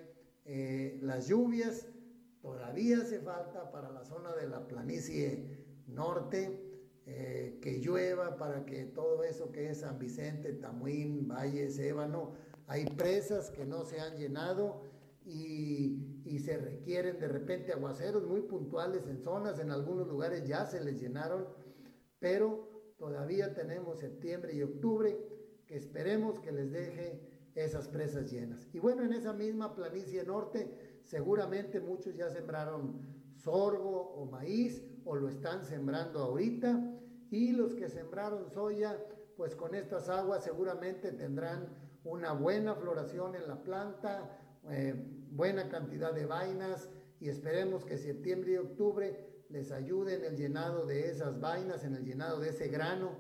eh, 0.46 1.00
las 1.02 1.28
lluvias. 1.28 1.88
Todavía 2.42 2.98
hace 2.98 3.20
falta 3.20 3.72
para 3.72 3.90
la 3.92 4.04
zona 4.04 4.34
de 4.36 4.48
la 4.48 4.68
planicie 4.68 5.64
norte 5.88 6.74
eh, 7.06 7.60
que 7.62 7.80
llueva 7.80 8.38
para 8.38 8.66
que 8.66 8.86
todo 8.86 9.24
eso 9.24 9.52
que 9.52 9.70
es 9.70 9.80
San 9.80 10.00
Vicente, 10.00 10.54
Tamuín, 10.54 11.28
Valles, 11.28 11.78
Ébano, 11.80 12.34
hay 12.68 12.86
presas 12.86 13.52
que 13.52 13.66
no 13.66 13.84
se 13.84 14.00
han 14.00 14.16
llenado 14.16 14.84
y, 15.26 16.22
y, 16.26 16.40
se 16.40 16.58
requieren 16.58 17.20
de 17.20 17.28
repente 17.28 17.74
aguaceros 17.74 18.24
muy 18.26 18.42
puntuales 18.42 19.08
en 19.08 19.22
zonas, 19.22 19.60
en 19.60 19.72
algunos 19.72 20.08
lugares 20.08 20.46
ya 20.46 20.66
se 20.66 20.82
les 20.82 21.00
llenaron, 21.02 21.48
pero 22.20 22.94
todavía 22.98 23.54
tenemos 23.54 24.00
septiembre 24.00 24.54
y 24.54 24.64
octubre 24.64 25.18
que 25.66 25.76
esperemos 25.76 26.40
que 26.40 26.52
les 26.52 26.72
deje 26.72 27.33
esas 27.56 27.88
presas 27.88 28.32
llenas. 28.32 28.68
Y 28.74 28.80
bueno, 28.80 29.04
en 29.04 29.14
esa 29.14 29.34
misma 29.34 29.76
planicie 29.76 30.24
norte 30.24 31.00
seguramente 31.04 31.80
muchos 31.80 32.16
ya 32.16 32.30
sembraron 32.30 33.02
sorgo 33.36 34.14
o 34.16 34.26
maíz 34.26 34.84
o 35.06 35.16
lo 35.16 35.30
están 35.30 35.66
sembrando 35.66 36.20
ahorita 36.20 37.00
y 37.30 37.52
los 37.52 37.74
que 37.76 37.90
sembraron 37.90 38.50
soya 38.52 38.98
pues 39.36 39.56
con 39.56 39.76
estas 39.76 40.10
aguas 40.10 40.44
seguramente 40.44 41.12
tendrán 41.12 41.68
una 42.04 42.34
buena 42.34 42.76
floración 42.76 43.36
en 43.36 43.48
la 43.48 43.64
planta, 43.64 44.38
eh, 44.70 44.94
buena 45.32 45.70
cantidad 45.70 46.14
de 46.14 46.26
vainas 46.26 46.90
y 47.20 47.30
esperemos 47.30 47.86
que 47.86 47.98
septiembre 47.98 48.54
y 48.54 48.58
octubre 48.58 49.46
les 49.50 49.72
ayude 49.72 50.16
en 50.16 50.26
el 50.26 50.36
llenado 50.36 50.86
de 50.86 51.10
esas 51.10 51.40
vainas, 51.40 51.84
en 51.84 51.96
el 51.96 52.04
llenado 52.04 52.40
de 52.40 52.50
ese 52.50 52.68
grano, 52.68 53.18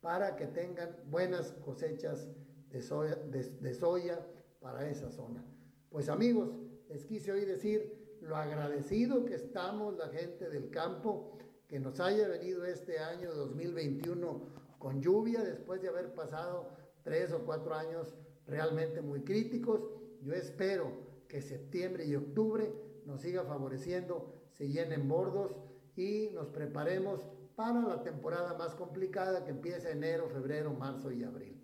para 0.00 0.36
que 0.36 0.46
tengan 0.46 0.96
buenas 1.06 1.52
cosechas 1.64 2.28
de 2.76 3.74
soya, 3.74 4.26
para 4.60 4.88
esa 4.88 5.10
zona. 5.10 5.44
Pues 5.90 6.08
amigos, 6.08 6.50
les 6.88 7.04
quise 7.06 7.32
hoy 7.32 7.44
decir 7.44 8.16
lo 8.20 8.36
agradecido 8.36 9.24
que 9.24 9.34
estamos 9.34 9.96
la 9.96 10.08
gente 10.08 10.48
del 10.48 10.70
campo, 10.70 11.38
que 11.68 11.78
nos 11.78 12.00
haya 12.00 12.28
venido 12.28 12.64
este 12.64 12.98
año 12.98 13.32
2021 13.32 14.40
con 14.78 15.00
lluvia, 15.00 15.42
después 15.42 15.80
de 15.82 15.88
haber 15.88 16.14
pasado 16.14 16.68
tres 17.02 17.32
o 17.32 17.44
cuatro 17.44 17.74
años 17.74 18.14
realmente 18.46 19.02
muy 19.02 19.22
críticos. 19.22 19.80
Yo 20.22 20.34
espero 20.34 20.90
que 21.28 21.40
septiembre 21.40 22.04
y 22.04 22.16
octubre 22.16 22.72
nos 23.04 23.20
siga 23.20 23.44
favoreciendo, 23.44 24.32
se 24.52 24.68
llenen 24.68 25.08
bordos 25.08 25.56
y 25.96 26.30
nos 26.34 26.48
preparemos 26.48 27.26
para 27.54 27.80
la 27.80 28.02
temporada 28.02 28.54
más 28.54 28.74
complicada 28.74 29.44
que 29.44 29.50
empieza 29.50 29.90
enero, 29.90 30.28
febrero, 30.28 30.72
marzo 30.72 31.10
y 31.10 31.24
abril. 31.24 31.55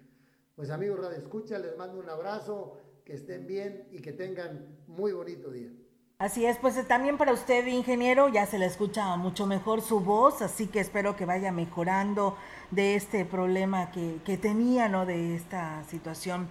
Pues 0.62 0.70
amigos 0.70 1.00
Radio 1.00 1.18
Escucha, 1.18 1.58
les 1.58 1.76
mando 1.76 1.98
un 1.98 2.08
abrazo, 2.08 2.76
que 3.04 3.14
estén 3.14 3.48
bien 3.48 3.88
y 3.90 3.98
que 3.98 4.12
tengan 4.12 4.64
muy 4.86 5.10
bonito 5.10 5.50
día. 5.50 5.70
Así 6.18 6.46
es, 6.46 6.56
pues 6.58 6.86
también 6.86 7.18
para 7.18 7.32
usted, 7.32 7.66
ingeniero, 7.66 8.28
ya 8.28 8.46
se 8.46 8.60
le 8.60 8.66
escucha 8.66 9.16
mucho 9.16 9.44
mejor 9.44 9.82
su 9.82 9.98
voz, 9.98 10.40
así 10.40 10.68
que 10.68 10.78
espero 10.78 11.16
que 11.16 11.24
vaya 11.24 11.50
mejorando 11.50 12.36
de 12.70 12.94
este 12.94 13.24
problema 13.24 13.90
que, 13.90 14.20
que 14.24 14.36
tenía, 14.36 14.88
¿no? 14.88 15.04
De 15.04 15.34
esta 15.34 15.82
situación 15.82 16.46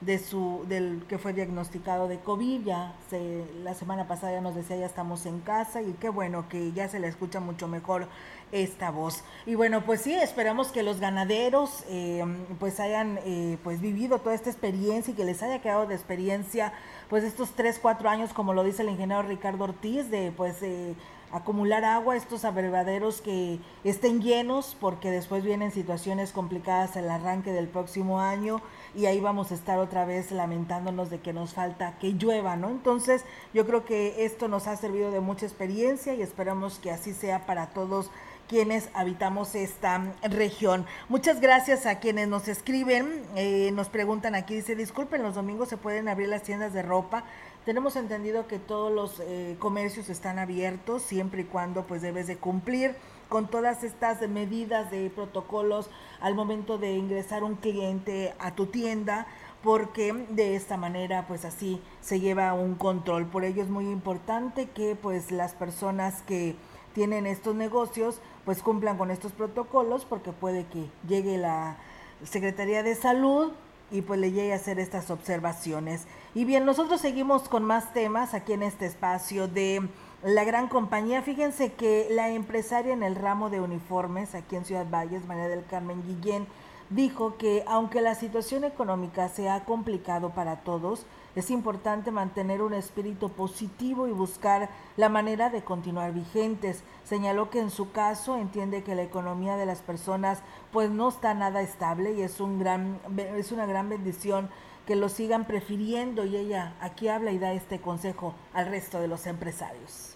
de 0.00 0.18
su, 0.18 0.64
del 0.68 1.02
que 1.08 1.18
fue 1.18 1.32
diagnosticado 1.32 2.08
de 2.08 2.18
COVID, 2.18 2.64
ya 2.64 2.94
se, 3.08 3.44
la 3.62 3.74
semana 3.74 4.06
pasada 4.06 4.32
ya 4.34 4.40
nos 4.40 4.54
decía 4.54 4.76
ya 4.76 4.86
estamos 4.86 5.24
en 5.26 5.40
casa 5.40 5.82
y 5.82 5.92
qué 5.94 6.08
bueno 6.08 6.48
que 6.48 6.72
ya 6.72 6.88
se 6.88 7.00
le 7.00 7.08
escucha 7.08 7.40
mucho 7.40 7.68
mejor 7.68 8.08
esta 8.52 8.90
voz. 8.90 9.24
Y 9.46 9.54
bueno, 9.54 9.84
pues 9.84 10.02
sí, 10.02 10.14
esperamos 10.14 10.68
que 10.68 10.82
los 10.82 11.00
ganaderos 11.00 11.84
eh, 11.88 12.24
pues 12.60 12.80
hayan 12.80 13.18
eh, 13.24 13.58
pues 13.64 13.80
vivido 13.80 14.18
toda 14.18 14.34
esta 14.34 14.50
experiencia 14.50 15.12
y 15.12 15.16
que 15.16 15.24
les 15.24 15.42
haya 15.42 15.60
quedado 15.60 15.86
de 15.86 15.94
experiencia 15.94 16.72
pues 17.08 17.24
estos 17.24 17.50
tres, 17.50 17.78
cuatro 17.80 18.08
años, 18.08 18.32
como 18.32 18.54
lo 18.54 18.62
dice 18.62 18.82
el 18.82 18.88
ingeniero 18.88 19.22
Ricardo 19.22 19.64
Ortiz, 19.64 20.10
de 20.10 20.32
pues 20.36 20.62
eh, 20.62 20.94
acumular 21.34 21.84
agua, 21.84 22.16
estos 22.16 22.44
abrevaderos 22.44 23.20
que 23.20 23.58
estén 23.82 24.22
llenos, 24.22 24.76
porque 24.80 25.10
después 25.10 25.42
vienen 25.42 25.72
situaciones 25.72 26.30
complicadas 26.30 26.94
el 26.94 27.10
arranque 27.10 27.50
del 27.50 27.66
próximo 27.66 28.20
año 28.20 28.62
y 28.94 29.06
ahí 29.06 29.18
vamos 29.18 29.50
a 29.50 29.54
estar 29.54 29.80
otra 29.80 30.04
vez 30.04 30.30
lamentándonos 30.30 31.10
de 31.10 31.18
que 31.18 31.32
nos 31.32 31.52
falta 31.52 31.98
que 31.98 32.12
llueva, 32.12 32.54
¿no? 32.54 32.70
Entonces 32.70 33.24
yo 33.52 33.66
creo 33.66 33.84
que 33.84 34.24
esto 34.24 34.46
nos 34.46 34.68
ha 34.68 34.76
servido 34.76 35.10
de 35.10 35.18
mucha 35.18 35.44
experiencia 35.44 36.14
y 36.14 36.22
esperamos 36.22 36.78
que 36.78 36.92
así 36.92 37.12
sea 37.12 37.46
para 37.46 37.66
todos 37.70 38.12
quienes 38.48 38.88
habitamos 38.94 39.54
esta 39.54 40.12
región. 40.22 40.86
Muchas 41.08 41.40
gracias 41.40 41.86
a 41.86 41.98
quienes 41.98 42.28
nos 42.28 42.46
escriben, 42.46 43.24
eh, 43.34 43.70
nos 43.72 43.88
preguntan 43.88 44.34
aquí, 44.34 44.54
dice, 44.54 44.76
disculpen, 44.76 45.22
los 45.22 45.34
domingos 45.34 45.68
se 45.68 45.76
pueden 45.76 46.08
abrir 46.08 46.28
las 46.28 46.42
tiendas 46.42 46.72
de 46.72 46.82
ropa. 46.82 47.24
Tenemos 47.64 47.96
entendido 47.96 48.46
que 48.46 48.58
todos 48.58 48.92
los 48.92 49.20
eh, 49.20 49.56
comercios 49.58 50.10
están 50.10 50.38
abiertos 50.38 51.02
siempre 51.02 51.42
y 51.42 51.44
cuando 51.44 51.86
pues 51.86 52.02
debes 52.02 52.26
de 52.26 52.36
cumplir 52.36 52.94
con 53.30 53.48
todas 53.48 53.84
estas 53.84 54.20
medidas 54.28 54.90
de 54.90 55.08
protocolos 55.08 55.88
al 56.20 56.34
momento 56.34 56.76
de 56.76 56.92
ingresar 56.92 57.42
un 57.42 57.54
cliente 57.54 58.34
a 58.38 58.54
tu 58.54 58.66
tienda 58.66 59.26
porque 59.62 60.12
de 60.28 60.56
esta 60.56 60.76
manera 60.76 61.26
pues 61.26 61.46
así 61.46 61.80
se 62.02 62.20
lleva 62.20 62.52
un 62.52 62.74
control. 62.74 63.24
Por 63.24 63.44
ello 63.44 63.62
es 63.62 63.70
muy 63.70 63.86
importante 63.86 64.68
que 64.68 64.94
pues 64.94 65.30
las 65.30 65.54
personas 65.54 66.20
que 66.20 66.56
tienen 66.92 67.26
estos 67.26 67.54
negocios 67.54 68.20
pues 68.44 68.62
cumplan 68.62 68.98
con 68.98 69.10
estos 69.10 69.32
protocolos 69.32 70.04
porque 70.04 70.32
puede 70.32 70.66
que 70.66 70.90
llegue 71.08 71.38
la 71.38 71.78
Secretaría 72.24 72.82
de 72.82 72.94
Salud 72.94 73.52
y 73.90 74.02
pues 74.02 74.20
le 74.20 74.32
llegue 74.32 74.52
a 74.52 74.56
hacer 74.56 74.78
estas 74.78 75.10
observaciones. 75.10 76.06
Y 76.36 76.44
bien, 76.44 76.64
nosotros 76.64 77.00
seguimos 77.00 77.48
con 77.48 77.62
más 77.64 77.92
temas 77.92 78.34
aquí 78.34 78.54
en 78.54 78.64
este 78.64 78.86
espacio 78.86 79.46
de 79.46 79.88
la 80.24 80.42
gran 80.42 80.66
compañía. 80.66 81.22
Fíjense 81.22 81.74
que 81.74 82.08
la 82.10 82.30
empresaria 82.30 82.92
en 82.92 83.04
el 83.04 83.14
ramo 83.14 83.50
de 83.50 83.60
uniformes 83.60 84.34
aquí 84.34 84.56
en 84.56 84.64
Ciudad 84.64 84.86
Valles, 84.90 85.26
María 85.26 85.46
del 85.46 85.64
Carmen 85.64 86.02
Guillén, 86.04 86.48
dijo 86.90 87.36
que 87.36 87.62
aunque 87.68 88.00
la 88.00 88.16
situación 88.16 88.64
económica 88.64 89.28
se 89.28 89.48
ha 89.48 89.64
complicado 89.64 90.30
para 90.30 90.56
todos, 90.56 91.06
es 91.36 91.50
importante 91.50 92.10
mantener 92.10 92.62
un 92.62 92.74
espíritu 92.74 93.30
positivo 93.30 94.08
y 94.08 94.12
buscar 94.12 94.70
la 94.96 95.08
manera 95.08 95.50
de 95.50 95.62
continuar 95.62 96.12
vigentes. 96.12 96.82
Señaló 97.04 97.48
que 97.48 97.60
en 97.60 97.70
su 97.70 97.92
caso 97.92 98.36
entiende 98.36 98.82
que 98.82 98.96
la 98.96 99.02
economía 99.02 99.56
de 99.56 99.66
las 99.66 99.82
personas 99.82 100.40
pues 100.72 100.90
no 100.90 101.10
está 101.10 101.32
nada 101.34 101.62
estable 101.62 102.12
y 102.14 102.22
es 102.22 102.40
un 102.40 102.58
gran 102.58 102.98
es 103.36 103.52
una 103.52 103.66
gran 103.66 103.88
bendición 103.88 104.48
que 104.86 104.96
lo 104.96 105.08
sigan 105.08 105.46
prefiriendo 105.46 106.24
y 106.24 106.36
ella 106.36 106.74
aquí 106.80 107.08
habla 107.08 107.32
y 107.32 107.38
da 107.38 107.52
este 107.52 107.80
consejo 107.80 108.34
al 108.52 108.66
resto 108.66 109.00
de 109.00 109.08
los 109.08 109.26
empresarios. 109.26 110.13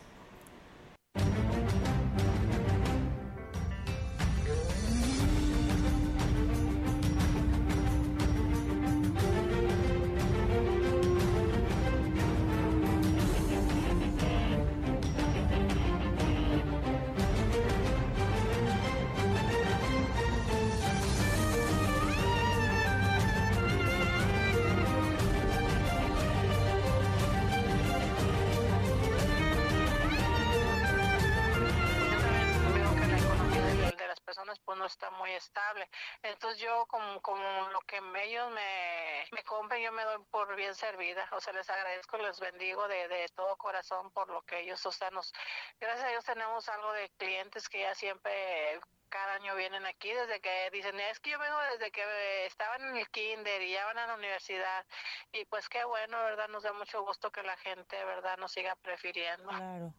Yo 39.82 39.92
me 39.92 40.04
doy 40.04 40.24
por 40.30 40.54
bien 40.56 40.74
servida. 40.74 41.28
O 41.32 41.40
sea, 41.40 41.52
les 41.52 41.68
agradezco, 41.68 42.18
les 42.18 42.38
bendigo 42.40 42.86
de, 42.88 43.08
de 43.08 43.28
todo 43.34 43.56
corazón 43.56 44.10
por 44.12 44.28
lo 44.30 44.42
que 44.42 44.60
ellos, 44.60 44.84
o 44.86 44.92
sea, 44.92 45.10
nos, 45.10 45.32
gracias 45.80 46.06
a 46.06 46.10
Dios 46.10 46.24
tenemos 46.24 46.68
algo 46.68 46.92
de 46.92 47.10
clientes 47.18 47.68
que 47.68 47.80
ya 47.80 47.94
siempre 47.94 48.80
cada 49.08 49.34
año 49.34 49.54
vienen 49.56 49.86
aquí 49.86 50.10
desde 50.12 50.40
que 50.40 50.70
dicen, 50.72 50.98
es 51.00 51.18
que 51.20 51.30
yo 51.30 51.38
vengo 51.38 51.56
desde 51.72 51.90
que 51.90 52.02
estaban 52.46 52.82
en 52.82 52.96
el 52.96 53.08
kinder 53.08 53.62
y 53.62 53.72
ya 53.72 53.86
van 53.86 53.98
a 53.98 54.06
la 54.06 54.14
universidad. 54.14 54.84
Y 55.32 55.44
pues 55.46 55.68
qué 55.68 55.84
bueno, 55.84 56.18
¿verdad? 56.18 56.48
Nos 56.48 56.62
da 56.62 56.72
mucho 56.72 57.02
gusto 57.04 57.30
que 57.30 57.42
la 57.42 57.56
gente, 57.56 57.96
¿verdad?, 58.04 58.36
nos 58.38 58.52
siga 58.52 58.76
prefiriendo. 58.76 59.48
Claro. 59.48 59.94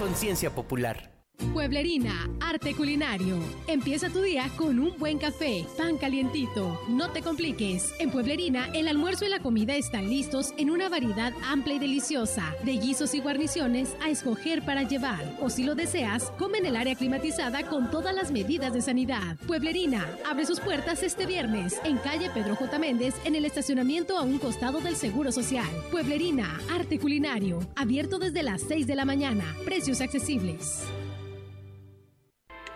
Conciencia 0.00 0.54
popular. 0.54 1.19
Pueblerina, 1.52 2.30
arte 2.38 2.74
culinario. 2.74 3.36
Empieza 3.66 4.08
tu 4.08 4.20
día 4.20 4.48
con 4.56 4.78
un 4.78 4.96
buen 4.98 5.18
café, 5.18 5.66
pan 5.76 5.96
calientito. 5.96 6.80
No 6.88 7.10
te 7.10 7.22
compliques. 7.22 7.92
En 7.98 8.10
Pueblerina, 8.10 8.68
el 8.72 8.86
almuerzo 8.86 9.24
y 9.24 9.30
la 9.30 9.40
comida 9.40 9.74
están 9.74 10.08
listos 10.08 10.54
en 10.58 10.70
una 10.70 10.88
variedad 10.88 11.32
amplia 11.44 11.76
y 11.76 11.78
deliciosa, 11.80 12.54
de 12.62 12.72
guisos 12.72 13.14
y 13.14 13.20
guarniciones 13.20 13.96
a 14.00 14.10
escoger 14.10 14.64
para 14.64 14.84
llevar. 14.84 15.36
O 15.40 15.50
si 15.50 15.64
lo 15.64 15.74
deseas, 15.74 16.30
come 16.38 16.58
en 16.58 16.66
el 16.66 16.76
área 16.76 16.94
climatizada 16.94 17.64
con 17.64 17.90
todas 17.90 18.14
las 18.14 18.30
medidas 18.30 18.72
de 18.72 18.82
sanidad. 18.82 19.36
Pueblerina 19.46 20.06
abre 20.30 20.46
sus 20.46 20.60
puertas 20.60 21.02
este 21.02 21.26
viernes 21.26 21.80
en 21.84 21.96
calle 21.98 22.30
Pedro 22.30 22.54
J. 22.54 22.78
Méndez, 22.78 23.14
en 23.24 23.34
el 23.34 23.44
estacionamiento 23.44 24.16
a 24.16 24.22
un 24.22 24.38
costado 24.38 24.80
del 24.80 24.94
Seguro 24.94 25.32
Social. 25.32 25.68
Pueblerina, 25.90 26.60
arte 26.70 26.98
culinario, 26.98 27.58
abierto 27.74 28.18
desde 28.18 28.42
las 28.42 28.62
6 28.62 28.86
de 28.86 28.94
la 28.94 29.04
mañana. 29.04 29.56
Precios 29.64 30.00
accesibles. 30.00 30.84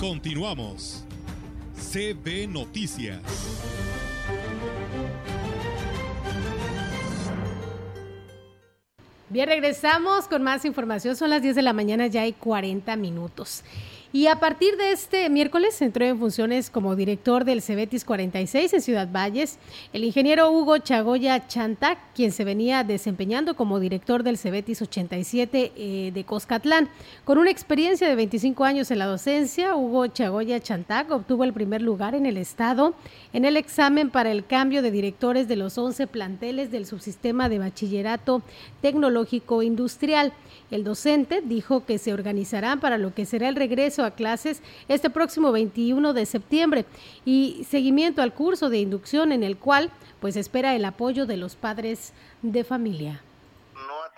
Continuamos. 0.00 1.04
CB 1.74 2.48
Noticias. 2.48 3.20
Bien, 9.28 9.46
regresamos 9.46 10.26
con 10.26 10.42
más 10.42 10.64
información. 10.64 11.16
Son 11.16 11.28
las 11.28 11.42
10 11.42 11.54
de 11.54 11.60
la 11.60 11.74
mañana, 11.74 12.06
ya 12.06 12.22
hay 12.22 12.32
40 12.32 12.96
minutos. 12.96 13.62
Y 14.12 14.26
a 14.26 14.40
partir 14.40 14.76
de 14.76 14.90
este 14.90 15.30
miércoles 15.30 15.80
entró 15.80 16.04
en 16.04 16.18
funciones 16.18 16.68
como 16.68 16.96
director 16.96 17.44
del 17.44 17.62
Cebetis 17.62 18.04
46 18.04 18.74
en 18.74 18.80
Ciudad 18.80 19.08
Valles 19.08 19.60
el 19.92 20.02
ingeniero 20.02 20.50
Hugo 20.50 20.78
Chagoya 20.78 21.46
Chantac, 21.46 21.96
quien 22.12 22.32
se 22.32 22.42
venía 22.42 22.82
desempeñando 22.82 23.54
como 23.54 23.78
director 23.78 24.24
del 24.24 24.36
Cebetis 24.36 24.82
87 24.82 25.72
eh, 25.76 26.10
de 26.12 26.24
Coscatlán. 26.24 26.88
Con 27.24 27.38
una 27.38 27.52
experiencia 27.52 28.08
de 28.08 28.16
25 28.16 28.64
años 28.64 28.90
en 28.90 28.98
la 28.98 29.06
docencia, 29.06 29.76
Hugo 29.76 30.08
Chagoya 30.08 30.58
Chantac 30.58 31.08
obtuvo 31.12 31.44
el 31.44 31.52
primer 31.52 31.80
lugar 31.80 32.16
en 32.16 32.26
el 32.26 32.36
estado 32.36 32.94
en 33.32 33.44
el 33.44 33.56
examen 33.56 34.10
para 34.10 34.32
el 34.32 34.44
cambio 34.44 34.82
de 34.82 34.90
directores 34.90 35.46
de 35.46 35.54
los 35.54 35.78
11 35.78 36.08
planteles 36.08 36.72
del 36.72 36.84
subsistema 36.84 37.48
de 37.48 37.60
bachillerato 37.60 38.42
tecnológico 38.80 39.62
industrial. 39.62 40.32
El 40.72 40.82
docente 40.82 41.42
dijo 41.44 41.84
que 41.84 41.98
se 41.98 42.12
organizarán 42.12 42.80
para 42.80 42.98
lo 42.98 43.14
que 43.14 43.24
será 43.24 43.48
el 43.48 43.56
regreso 43.56 43.99
a 44.04 44.12
clases 44.12 44.62
este 44.88 45.10
próximo 45.10 45.52
21 45.52 46.12
de 46.12 46.26
septiembre. 46.26 46.84
Y 47.24 47.66
seguimiento 47.68 48.22
al 48.22 48.34
curso 48.34 48.70
de 48.70 48.78
inducción 48.78 49.32
en 49.32 49.42
el 49.42 49.56
cual 49.56 49.90
pues 50.20 50.36
espera 50.36 50.74
el 50.74 50.84
apoyo 50.84 51.26
de 51.26 51.36
los 51.36 51.56
padres 51.56 52.12
de 52.42 52.64
familia 52.64 53.22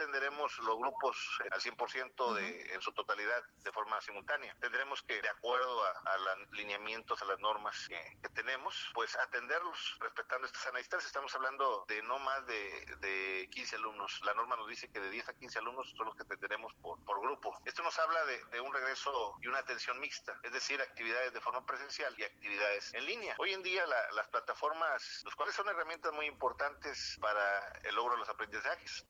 atenderemos 0.02 0.58
los 0.58 0.78
grupos 0.78 1.16
al 1.50 1.60
100% 1.60 2.34
de, 2.34 2.74
en 2.74 2.80
su 2.82 2.92
totalidad 2.92 3.42
de 3.62 3.72
forma 3.72 4.00
simultánea. 4.00 4.54
Tendremos 4.60 5.02
que, 5.02 5.22
de 5.22 5.28
acuerdo 5.28 5.84
a, 5.84 6.18
los 6.18 6.50
lineamientos, 6.52 7.22
a 7.22 7.24
las 7.24 7.38
normas 7.38 7.88
que, 7.88 8.28
tenemos, 8.34 8.90
pues 8.94 9.14
atenderlos 9.16 9.96
respetando 10.00 10.46
esta 10.46 10.58
sana 10.58 10.78
distancia. 10.78 11.06
Estamos 11.06 11.34
hablando 11.34 11.84
de 11.86 12.02
no 12.02 12.18
más 12.18 12.44
de, 12.46 12.96
de 13.00 13.48
15 13.52 13.76
alumnos. 13.76 14.20
La 14.24 14.34
norma 14.34 14.56
nos 14.56 14.68
dice 14.68 14.90
que 14.90 15.00
de 15.00 15.10
10 15.10 15.28
a 15.28 15.34
15 15.34 15.58
alumnos 15.58 15.92
son 15.96 16.06
los 16.06 16.16
que 16.16 16.22
atenderemos 16.22 16.74
por, 16.80 17.02
por 17.04 17.20
grupo. 17.20 17.56
Esto 17.64 17.82
nos 17.82 17.98
habla 17.98 18.24
de, 18.24 18.60
un 18.60 18.72
regreso 18.72 19.36
y 19.40 19.48
una 19.48 19.58
atención 19.58 19.98
mixta, 20.00 20.38
es 20.42 20.52
decir, 20.52 20.80
actividades 20.80 21.32
de 21.32 21.40
forma 21.40 21.64
presencial 21.66 22.14
y 22.18 22.24
actividades 22.24 22.94
en 22.94 23.06
línea. 23.06 23.34
Hoy 23.38 23.52
en 23.52 23.62
día 23.62 23.84
las 23.86 24.28
plataformas, 24.28 25.22
los 25.24 25.34
cuales 25.34 25.54
son 25.54 25.68
herramientas 25.68 26.12
muy 26.12 26.26
importantes 26.26 27.18
para 27.20 27.68
el 27.82 27.94
logro 27.94 28.14
de 28.14 28.20
los 28.20 28.28
aprendizajes. 28.28 29.04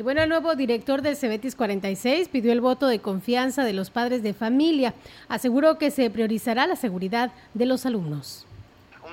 Y 0.00 0.02
bueno, 0.02 0.22
el 0.22 0.30
nuevo 0.30 0.54
director 0.54 1.02
del 1.02 1.14
Cebetis 1.14 1.54
46 1.54 2.28
pidió 2.28 2.52
el 2.52 2.62
voto 2.62 2.86
de 2.86 3.00
confianza 3.00 3.64
de 3.64 3.74
los 3.74 3.90
padres 3.90 4.22
de 4.22 4.32
familia. 4.32 4.94
Aseguró 5.28 5.76
que 5.76 5.90
se 5.90 6.08
priorizará 6.08 6.66
la 6.66 6.74
seguridad 6.74 7.32
de 7.52 7.66
los 7.66 7.84
alumnos 7.84 8.46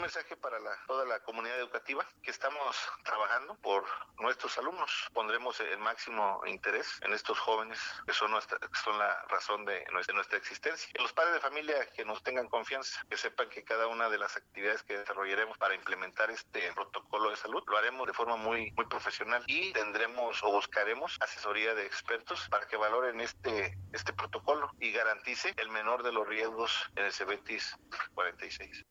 mensaje 0.08 0.38
para 0.38 0.58
toda 0.88 1.04
la 1.04 1.20
comunidad 1.20 1.60
educativa 1.60 2.08
que 2.24 2.32
estamos 2.32 2.78
trabajando 3.04 3.56
por 3.56 3.84
nuestros 4.22 4.58
alumnos. 4.58 5.10
Pondremos 5.14 5.60
el 5.60 5.80
máximo 5.80 6.42
interés 6.46 6.88
en 7.02 7.12
estos 7.12 7.38
jóvenes 7.38 7.78
que 8.06 8.14
son, 8.14 8.32
nuestra, 8.32 8.58
son 8.86 8.98
la 8.98 9.22
razón 9.24 9.66
de 9.66 9.86
nuestra, 9.92 10.38
existencia. 10.38 10.90
los 11.02 11.12
padres 11.12 11.34
de 11.34 11.42
familia 11.42 11.86
que 11.88 12.06
nos 12.06 12.24
tengan 12.24 12.48
confianza, 12.48 13.02
que 13.10 13.18
sepan 13.18 13.50
que 13.50 13.66
cada 13.66 13.88
una 13.88 14.10
de 14.10 14.18
las 14.18 14.38
actividades 14.38 14.82
que 14.84 14.98
desarrollaremos 14.98 15.58
para 15.58 15.76
implementar 15.76 16.32
este 16.32 16.72
protocolo 16.72 17.30
de 17.30 17.36
salud 17.36 17.62
lo 17.68 17.78
haremos 17.78 18.08
de 18.08 18.14
forma 18.14 18.38
muy, 18.38 18.72
muy 18.78 18.86
profesional 18.86 19.44
y 19.46 19.74
tendremos 19.74 20.42
o 20.42 20.52
buscaremos 20.54 21.18
asesoría 21.20 21.76
de 21.76 21.86
expertos 21.86 22.48
para 22.50 22.66
que 22.66 22.78
valoren 22.78 23.20
este, 23.20 23.78
este 23.92 24.14
protocolo 24.14 24.72
y 24.80 24.94
garantice 24.94 25.54
el 25.58 25.68
menor 25.70 26.02
de 26.04 26.14
los 26.14 26.26
riesgos 26.26 26.90
en 26.96 27.04
el 27.04 27.12
CEBETIS 27.12 27.76
46. 28.14 28.86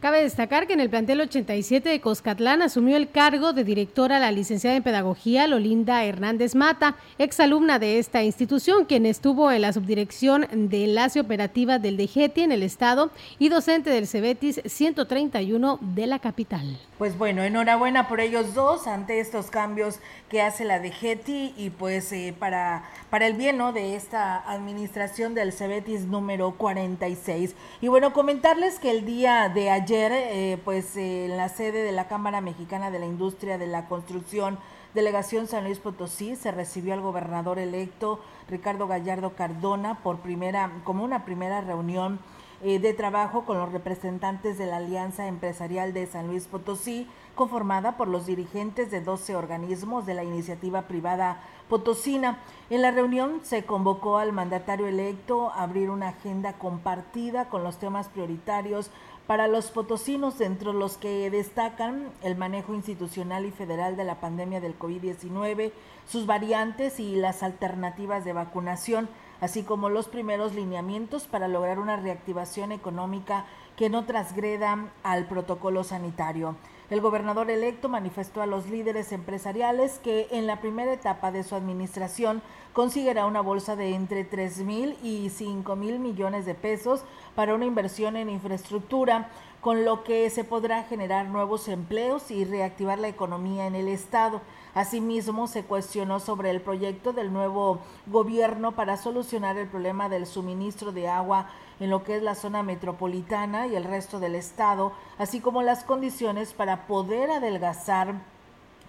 Cabe 0.00 0.22
destacar 0.22 0.68
que 0.68 0.74
en 0.74 0.80
el 0.80 0.90
plantel 0.90 1.20
87 1.22 1.88
de 1.88 2.00
Coscatlán 2.00 2.62
asumió 2.62 2.96
el 2.96 3.10
cargo 3.10 3.52
de 3.52 3.64
directora 3.64 4.20
la 4.20 4.30
licenciada 4.30 4.76
en 4.76 4.84
Pedagogía 4.84 5.48
Lolinda 5.48 6.04
Hernández 6.04 6.54
Mata, 6.54 6.94
exalumna 7.18 7.80
de 7.80 7.98
esta 7.98 8.22
institución, 8.22 8.84
quien 8.84 9.06
estuvo 9.06 9.50
en 9.50 9.62
la 9.62 9.72
subdirección 9.72 10.46
de 10.52 10.84
enlace 10.84 11.18
operativa 11.18 11.80
del 11.80 11.96
DGETI 11.96 12.42
en 12.42 12.52
el 12.52 12.62
estado 12.62 13.10
y 13.40 13.48
docente 13.48 13.90
del 13.90 14.06
CEBETIS 14.06 14.60
131 14.66 15.80
de 15.80 16.06
la 16.06 16.20
capital. 16.20 16.78
Pues 16.96 17.18
bueno, 17.18 17.42
enhorabuena 17.42 18.06
por 18.06 18.20
ellos 18.20 18.54
dos 18.54 18.86
ante 18.86 19.18
estos 19.18 19.50
cambios 19.50 19.98
que 20.28 20.42
hace 20.42 20.64
la 20.64 20.78
DGETI 20.78 21.54
y 21.56 21.70
pues 21.70 22.12
eh, 22.12 22.36
para, 22.38 22.84
para 23.10 23.26
el 23.26 23.34
bien 23.34 23.58
¿no? 23.58 23.72
de 23.72 23.96
esta 23.96 24.48
administración 24.48 25.34
del 25.34 25.52
CEBETIS 25.52 26.02
número 26.02 26.52
46. 26.52 27.56
Y 27.80 27.88
bueno, 27.88 28.12
comentarles 28.12 28.78
que 28.78 28.92
el 28.92 29.04
día 29.04 29.48
de 29.48 29.70
ayer 29.70 29.87
Ayer, 29.88 30.12
eh, 30.12 30.60
pues 30.66 30.98
en 30.98 31.38
la 31.38 31.48
sede 31.48 31.82
de 31.82 31.92
la 31.92 32.08
Cámara 32.08 32.42
Mexicana 32.42 32.90
de 32.90 32.98
la 32.98 33.06
Industria 33.06 33.56
de 33.56 33.66
la 33.66 33.88
Construcción, 33.88 34.58
Delegación 34.92 35.46
San 35.46 35.64
Luis 35.64 35.78
Potosí, 35.78 36.36
se 36.36 36.52
recibió 36.52 36.92
al 36.92 37.00
gobernador 37.00 37.58
electo 37.58 38.20
Ricardo 38.50 38.86
Gallardo 38.86 39.34
Cardona 39.34 40.02
por 40.02 40.18
primera, 40.18 40.70
como 40.84 41.04
una 41.04 41.24
primera 41.24 41.62
reunión 41.62 42.20
eh, 42.60 42.80
de 42.80 42.92
trabajo 42.92 43.46
con 43.46 43.56
los 43.56 43.72
representantes 43.72 44.58
de 44.58 44.66
la 44.66 44.76
Alianza 44.76 45.26
Empresarial 45.26 45.94
de 45.94 46.06
San 46.06 46.26
Luis 46.26 46.48
Potosí, 46.48 47.08
conformada 47.34 47.96
por 47.96 48.08
los 48.08 48.26
dirigentes 48.26 48.90
de 48.90 49.00
12 49.00 49.36
organismos 49.36 50.04
de 50.04 50.14
la 50.14 50.24
iniciativa 50.24 50.82
privada 50.82 51.40
Potosina. 51.68 52.40
En 52.68 52.82
la 52.82 52.90
reunión 52.90 53.40
se 53.44 53.64
convocó 53.64 54.18
al 54.18 54.32
mandatario 54.32 54.86
electo 54.86 55.50
a 55.50 55.62
abrir 55.62 55.88
una 55.88 56.08
agenda 56.08 56.54
compartida 56.54 57.48
con 57.48 57.62
los 57.62 57.78
temas 57.78 58.08
prioritarios 58.08 58.90
para 59.28 59.46
los 59.46 59.70
potosinos, 59.70 60.38
dentro 60.38 60.72
de 60.72 60.78
los 60.78 60.96
que 60.96 61.30
destacan 61.30 62.08
el 62.22 62.34
manejo 62.34 62.72
institucional 62.72 63.44
y 63.44 63.50
federal 63.50 63.94
de 63.94 64.04
la 64.04 64.20
pandemia 64.20 64.58
del 64.62 64.78
COVID-19, 64.78 65.70
sus 66.08 66.24
variantes 66.24 66.98
y 66.98 67.14
las 67.14 67.42
alternativas 67.42 68.24
de 68.24 68.32
vacunación, 68.32 69.06
así 69.42 69.64
como 69.64 69.90
los 69.90 70.08
primeros 70.08 70.54
lineamientos 70.54 71.26
para 71.26 71.46
lograr 71.46 71.78
una 71.78 71.96
reactivación 71.96 72.72
económica 72.72 73.44
que 73.76 73.90
no 73.90 74.06
transgreda 74.06 74.88
al 75.02 75.26
protocolo 75.26 75.84
sanitario. 75.84 76.56
El 76.90 77.02
gobernador 77.02 77.50
electo 77.50 77.90
manifestó 77.90 78.40
a 78.40 78.46
los 78.46 78.70
líderes 78.70 79.12
empresariales 79.12 79.98
que 79.98 80.26
en 80.30 80.46
la 80.46 80.62
primera 80.62 80.90
etapa 80.90 81.30
de 81.30 81.44
su 81.44 81.54
administración 81.54 82.40
conseguirá 82.72 83.26
una 83.26 83.42
bolsa 83.42 83.76
de 83.76 83.94
entre 83.94 84.24
3 84.24 84.60
mil 84.60 84.96
y 85.02 85.28
5 85.28 85.76
mil 85.76 85.98
millones 85.98 86.46
de 86.46 86.54
pesos 86.54 87.02
para 87.34 87.54
una 87.54 87.66
inversión 87.66 88.16
en 88.16 88.30
infraestructura, 88.30 89.28
con 89.60 89.84
lo 89.84 90.02
que 90.02 90.30
se 90.30 90.44
podrá 90.44 90.84
generar 90.84 91.26
nuevos 91.26 91.68
empleos 91.68 92.30
y 92.30 92.46
reactivar 92.46 92.98
la 92.98 93.08
economía 93.08 93.66
en 93.66 93.74
el 93.74 93.88
Estado. 93.88 94.40
Asimismo, 94.72 95.46
se 95.46 95.64
cuestionó 95.64 96.20
sobre 96.20 96.50
el 96.50 96.62
proyecto 96.62 97.12
del 97.12 97.34
nuevo 97.34 97.80
gobierno 98.06 98.72
para 98.72 98.96
solucionar 98.96 99.58
el 99.58 99.68
problema 99.68 100.08
del 100.08 100.24
suministro 100.24 100.92
de 100.92 101.08
agua 101.08 101.50
en 101.80 101.90
lo 101.90 102.04
que 102.04 102.16
es 102.16 102.22
la 102.22 102.34
zona 102.34 102.62
metropolitana 102.62 103.66
y 103.66 103.76
el 103.76 103.84
resto 103.84 104.20
del 104.20 104.34
estado, 104.34 104.92
así 105.18 105.40
como 105.40 105.62
las 105.62 105.84
condiciones 105.84 106.52
para 106.52 106.86
poder 106.86 107.30
adelgazar 107.30 108.14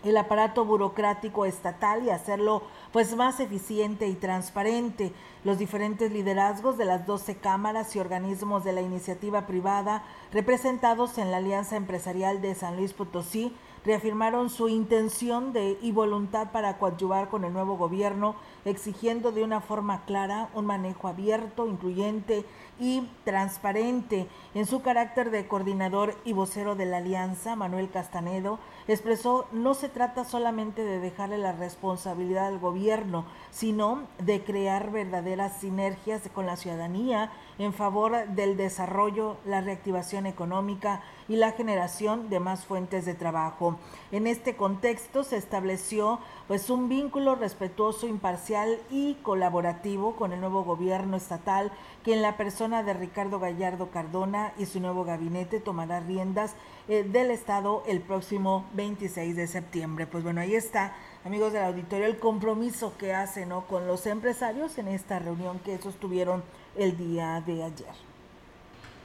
el 0.04 0.16
aparato 0.18 0.64
burocrático 0.64 1.46
estatal 1.46 2.04
y 2.04 2.10
hacerlo 2.10 2.64
pues 2.92 3.16
más 3.16 3.40
eficiente 3.40 4.08
y 4.08 4.16
transparente. 4.16 5.12
Los 5.44 5.58
diferentes 5.58 6.12
liderazgos 6.12 6.78
de 6.78 6.86
las 6.86 7.06
12 7.06 7.36
cámaras 7.36 7.96
y 7.96 8.00
organismos 8.00 8.64
de 8.64 8.74
la 8.74 8.82
iniciativa 8.82 9.46
privada 9.46 10.04
representados 10.32 11.18
en 11.18 11.32
la 11.32 11.38
Alianza 11.38 11.76
Empresarial 11.76 12.42
de 12.42 12.56
San 12.56 12.78
Luis 12.78 12.94
Potosí 12.94 13.54
reafirmaron 13.86 14.50
su 14.50 14.68
intención 14.70 15.54
de, 15.54 15.78
y 15.82 15.92
voluntad 15.92 16.52
para 16.52 16.78
coadyuvar 16.78 17.30
con 17.30 17.44
el 17.44 17.54
nuevo 17.54 17.78
gobierno, 17.78 18.36
exigiendo 18.66 19.32
de 19.32 19.44
una 19.44 19.62
forma 19.62 20.06
clara 20.06 20.50
un 20.54 20.66
manejo 20.66 21.08
abierto, 21.08 21.68
incluyente 21.68 22.46
y 22.80 23.08
transparente. 23.26 24.28
En 24.54 24.66
su 24.66 24.82
carácter 24.82 25.32
de 25.32 25.48
coordinador 25.48 26.16
y 26.24 26.34
vocero 26.34 26.76
de 26.76 26.86
la 26.86 26.98
alianza, 26.98 27.56
Manuel 27.56 27.90
Castanedo 27.90 28.60
expresó 28.88 29.48
no 29.52 29.74
se 29.74 29.90
trata 29.90 30.24
solamente 30.24 30.84
de 30.84 31.00
dejarle 31.00 31.38
la 31.38 31.52
responsabilidad 31.52 32.48
al 32.48 32.60
gobierno, 32.60 33.26
sino 33.52 34.04
de 34.20 34.44
crear 34.44 34.92
verdaderas 34.92 35.58
sinergias 35.60 36.22
con 36.34 36.46
la 36.46 36.56
ciudadanía 36.56 37.32
en 37.58 37.74
favor 37.74 38.28
del 38.30 38.56
desarrollo, 38.58 39.38
la 39.46 39.62
reactivación 39.62 40.26
económica 40.26 41.04
y 41.30 41.36
la 41.36 41.52
generación 41.52 42.30
de 42.30 42.40
más 42.40 42.66
fuentes 42.66 43.06
de 43.06 43.14
trabajo. 43.14 43.78
En 44.12 44.28
este 44.28 44.58
contexto 44.58 45.24
se 45.24 45.38
estableció 45.38 46.20
pues 46.48 46.70
un 46.72 46.90
vínculo 46.90 47.36
respetuoso, 47.36 48.08
imparcial 48.08 48.80
y 48.90 49.14
colaborativo 49.22 50.16
con 50.16 50.34
el 50.34 50.42
nuevo 50.42 50.64
gobierno 50.64 51.16
estatal 51.16 51.72
que 52.04 52.14
en 52.14 52.24
la 52.24 52.36
persona 52.36 52.82
de 52.82 52.96
Ricardo 52.96 53.40
Gallardo 53.40 53.92
Cardona 53.92 54.54
y 54.58 54.66
su 54.66 54.80
nuevo 54.80 55.06
gabinete 55.06 55.60
tomará 55.60 56.00
riendas 56.00 56.56
eh, 56.88 57.04
del 57.04 57.30
Estado 57.30 57.84
el 57.88 58.02
próximo 58.02 58.66
26 58.74 59.36
de 59.36 59.46
septiembre. 59.46 60.08
Pues 60.08 60.24
bueno, 60.24 60.42
ahí 60.42 60.56
está, 60.56 60.96
amigos 61.24 61.54
del 61.54 61.64
auditorio, 61.64 62.08
el 62.08 62.18
compromiso 62.18 62.98
que 62.98 63.14
hace 63.14 63.46
¿no? 63.46 63.68
con 63.68 63.86
los 63.86 64.08
empresarios 64.08 64.78
en 64.80 64.88
esta 64.88 65.20
reunión 65.20 65.60
que 65.60 65.78
sostuvieron 65.78 66.44
el 66.76 66.98
día 66.98 67.44
de 67.46 67.64
ayer. 67.64 68.09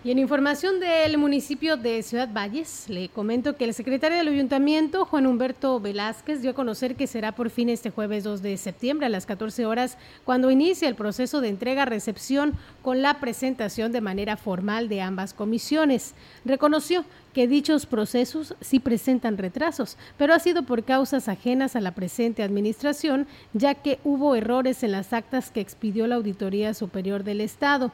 Y 0.05 0.11
en 0.11 0.19
información 0.19 0.81
del 0.81 1.17
municipio 1.17 1.79
de 1.79 2.03
Ciudad 2.03 2.29
Valles, 2.31 2.91
le 2.91 3.09
comento 3.09 3.57
que 3.57 3.65
el 3.65 3.73
secretario 3.73 4.19
del 4.19 4.29
ayuntamiento, 4.29 5.07
Juan 5.07 5.27
Humberto 5.27 5.81
Velázquez, 5.81 6.43
dio 6.43 6.51
a 6.51 6.55
conocer 6.55 6.95
que 6.95 7.07
será 7.07 7.33
por 7.33 7.49
fin 7.49 7.71
este 7.71 7.89
jueves 7.89 8.23
2 8.23 8.43
de 8.43 8.59
septiembre 8.59 9.07
a 9.07 9.09
las 9.09 9.25
14 9.25 9.65
horas 9.65 9.97
cuando 10.25 10.51
inicie 10.51 10.89
el 10.89 10.95
proceso 10.95 11.41
de 11.41 11.49
entrega-recepción 11.49 12.53
con 12.83 13.01
la 13.01 13.19
presentación 13.19 13.93
de 13.93 14.03
manera 14.03 14.37
formal 14.37 14.91
de 14.91 15.01
ambas 15.01 15.33
comisiones. 15.33 16.13
Reconoció 16.45 17.07
que 17.33 17.49
dichos 17.49 17.87
procesos 17.87 18.57
sí 18.61 18.81
presentan 18.81 19.39
retrasos, 19.39 19.97
pero 20.19 20.35
ha 20.35 20.39
sido 20.39 20.65
por 20.65 20.85
causas 20.85 21.29
ajenas 21.29 21.77
a 21.77 21.81
la 21.81 21.95
presente 21.95 22.43
administración, 22.43 23.27
ya 23.55 23.75
que 23.75 24.01
hubo 24.05 24.37
errores 24.37 24.83
en 24.83 24.93
las 24.93 25.15
actas 25.15 25.51
que 25.51 25.63
expidió 25.63 26.07
la 26.07 26.17
Auditoría 26.17 26.75
Superior 26.75 27.25
del 27.25 27.41
Estado. 27.41 27.91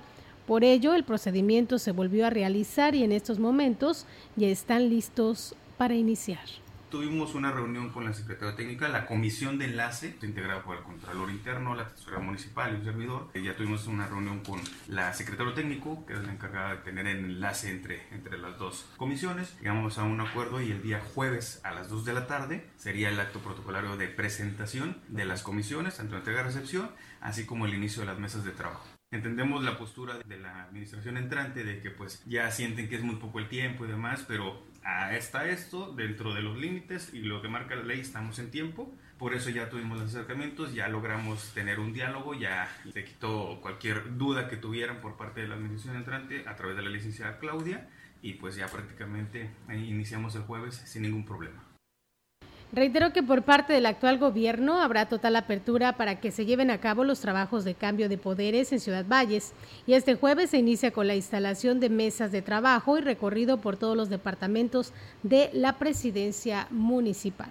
Por 0.51 0.65
ello, 0.65 0.95
el 0.95 1.05
procedimiento 1.05 1.79
se 1.79 1.93
volvió 1.93 2.27
a 2.27 2.31
realizar 2.31 2.97
y 2.97 3.05
en 3.05 3.13
estos 3.13 3.39
momentos 3.39 4.05
ya 4.35 4.49
están 4.49 4.89
listos 4.89 5.55
para 5.79 5.95
iniciar. 5.95 6.43
tuvimos 6.91 7.37
una 7.37 7.53
reunión 7.53 7.91
con 7.91 8.05
la 8.05 8.13
Secretaría 8.13 8.57
Técnica, 8.57 8.89
la 8.89 9.07
comisión 9.07 9.59
de 9.59 9.67
enlace, 9.67 10.17
integrada 10.23 10.65
por 10.65 10.77
el 10.77 10.83
Contralor 10.83 11.31
Interno, 11.31 11.77
la 11.77 11.87
Tesorería 11.87 12.27
Municipal 12.27 12.73
y 12.73 12.79
un 12.79 12.85
servidor. 12.85 13.29
Eh, 13.33 13.45
ya 13.45 13.55
tuvimos 13.55 13.87
una 13.87 14.09
reunión 14.09 14.41
con 14.41 14.61
la 14.89 15.15
Secretaria 15.15 15.55
Técnico, 15.55 16.05
que 16.05 16.15
es 16.15 16.19
la 16.25 16.33
encargada 16.33 16.71
de 16.71 16.77
tener 16.79 17.07
el 17.07 17.19
enlace 17.19 17.71
entre, 17.71 18.03
entre 18.11 18.37
las 18.37 18.59
dos 18.59 18.87
comisiones. 18.97 19.57
Llegamos 19.61 19.99
a 19.99 20.03
un 20.03 20.21
acuerdo 20.21 20.61
y 20.61 20.73
el 20.73 20.83
día 20.83 21.01
jueves 21.15 21.61
a 21.63 21.71
las 21.71 21.89
2 21.91 22.05
de 22.05 22.13
la 22.13 22.27
tarde 22.27 22.67
sería 22.77 23.09
el 23.09 23.21
acto 23.21 23.39
protocolario 23.39 23.97
de 23.97 24.09
presentación 24.09 25.01
de 25.07 25.27
las 25.27 25.45
comisiones, 25.45 25.99
tanto 25.99 26.17
entrega 26.17 26.41
y 26.41 26.45
recepción, 26.47 26.91
así 27.21 27.47
como 27.47 27.67
el 27.67 27.75
inicio 27.75 28.01
de 28.01 28.07
las 28.07 28.19
mesas 28.19 28.43
de 28.43 28.51
trabajo. 28.51 29.00
Entendemos 29.13 29.65
la 29.65 29.77
postura 29.77 30.19
de 30.19 30.39
la 30.39 30.63
administración 30.63 31.17
entrante 31.17 31.65
de 31.65 31.81
que 31.81 31.91
pues 31.91 32.23
ya 32.27 32.49
sienten 32.53 32.89
que 32.89 32.95
es 32.95 33.03
muy 33.03 33.17
poco 33.17 33.41
el 33.41 33.49
tiempo 33.49 33.85
y 33.85 33.89
demás, 33.89 34.25
pero 34.29 34.63
está 35.11 35.49
esto 35.49 35.93
dentro 35.93 36.33
de 36.33 36.43
los 36.43 36.57
límites 36.57 37.13
y 37.13 37.23
lo 37.23 37.43
que 37.43 37.49
marca 37.49 37.75
la 37.75 37.83
ley 37.83 37.99
estamos 37.99 38.39
en 38.39 38.53
tiempo. 38.53 38.95
Por 39.19 39.35
eso 39.35 39.51
ya 39.51 39.69
tuvimos 39.69 39.99
los 39.99 40.15
acercamientos, 40.15 40.75
ya 40.75 40.87
logramos 40.87 41.53
tener 41.55 41.81
un 41.81 41.93
diálogo, 41.93 42.35
ya 42.35 42.69
se 42.93 43.05
quitó 43.05 43.59
cualquier 43.61 44.17
duda 44.17 44.49
que 44.49 44.57
tuvieran 44.57 45.01
por 45.01 45.17
parte 45.17 45.41
de 45.41 45.49
la 45.49 45.57
administración 45.57 45.97
entrante 45.97 46.45
a 46.47 46.55
través 46.55 46.77
de 46.77 46.83
la 46.83 46.91
licenciada 46.91 47.41
Claudia 47.41 47.89
y 48.23 48.35
pues 48.35 48.55
ya 48.55 48.69
prácticamente 48.69 49.51
iniciamos 49.71 50.37
el 50.37 50.43
jueves 50.43 50.77
sin 50.87 51.03
ningún 51.03 51.25
problema. 51.25 51.70
Reitero 52.73 53.13
que 53.13 53.25
por 53.25 53.43
parte 53.43 53.73
del 53.73 53.85
actual 53.85 54.19
gobierno 54.19 54.81
habrá 54.81 55.09
total 55.09 55.35
apertura 55.35 55.97
para 55.97 56.21
que 56.21 56.31
se 56.31 56.47
lleven 56.47 56.71
a 56.71 56.79
cabo 56.79 57.03
los 57.03 57.19
trabajos 57.19 57.65
de 57.65 57.75
cambio 57.75 58.09
de 58.09 58.17
poderes 58.17 58.71
en 58.71 58.79
Ciudad 58.79 59.05
Valles 59.05 59.53
y 59.89 59.95
este 59.95 60.15
jueves 60.15 60.51
se 60.51 60.59
inicia 60.59 60.93
con 60.93 61.09
la 61.09 61.17
instalación 61.17 61.81
de 61.81 61.91
mesas 61.91 62.31
de 62.31 62.43
trabajo 62.43 62.97
y 62.97 63.01
recorrido 63.01 63.61
por 63.61 63.77
todos 63.77 63.97
los 63.97 64.09
departamentos 64.09 64.93
de 65.25 65.51
la 65.53 65.79
presidencia 65.79 66.69
municipal. 66.71 67.51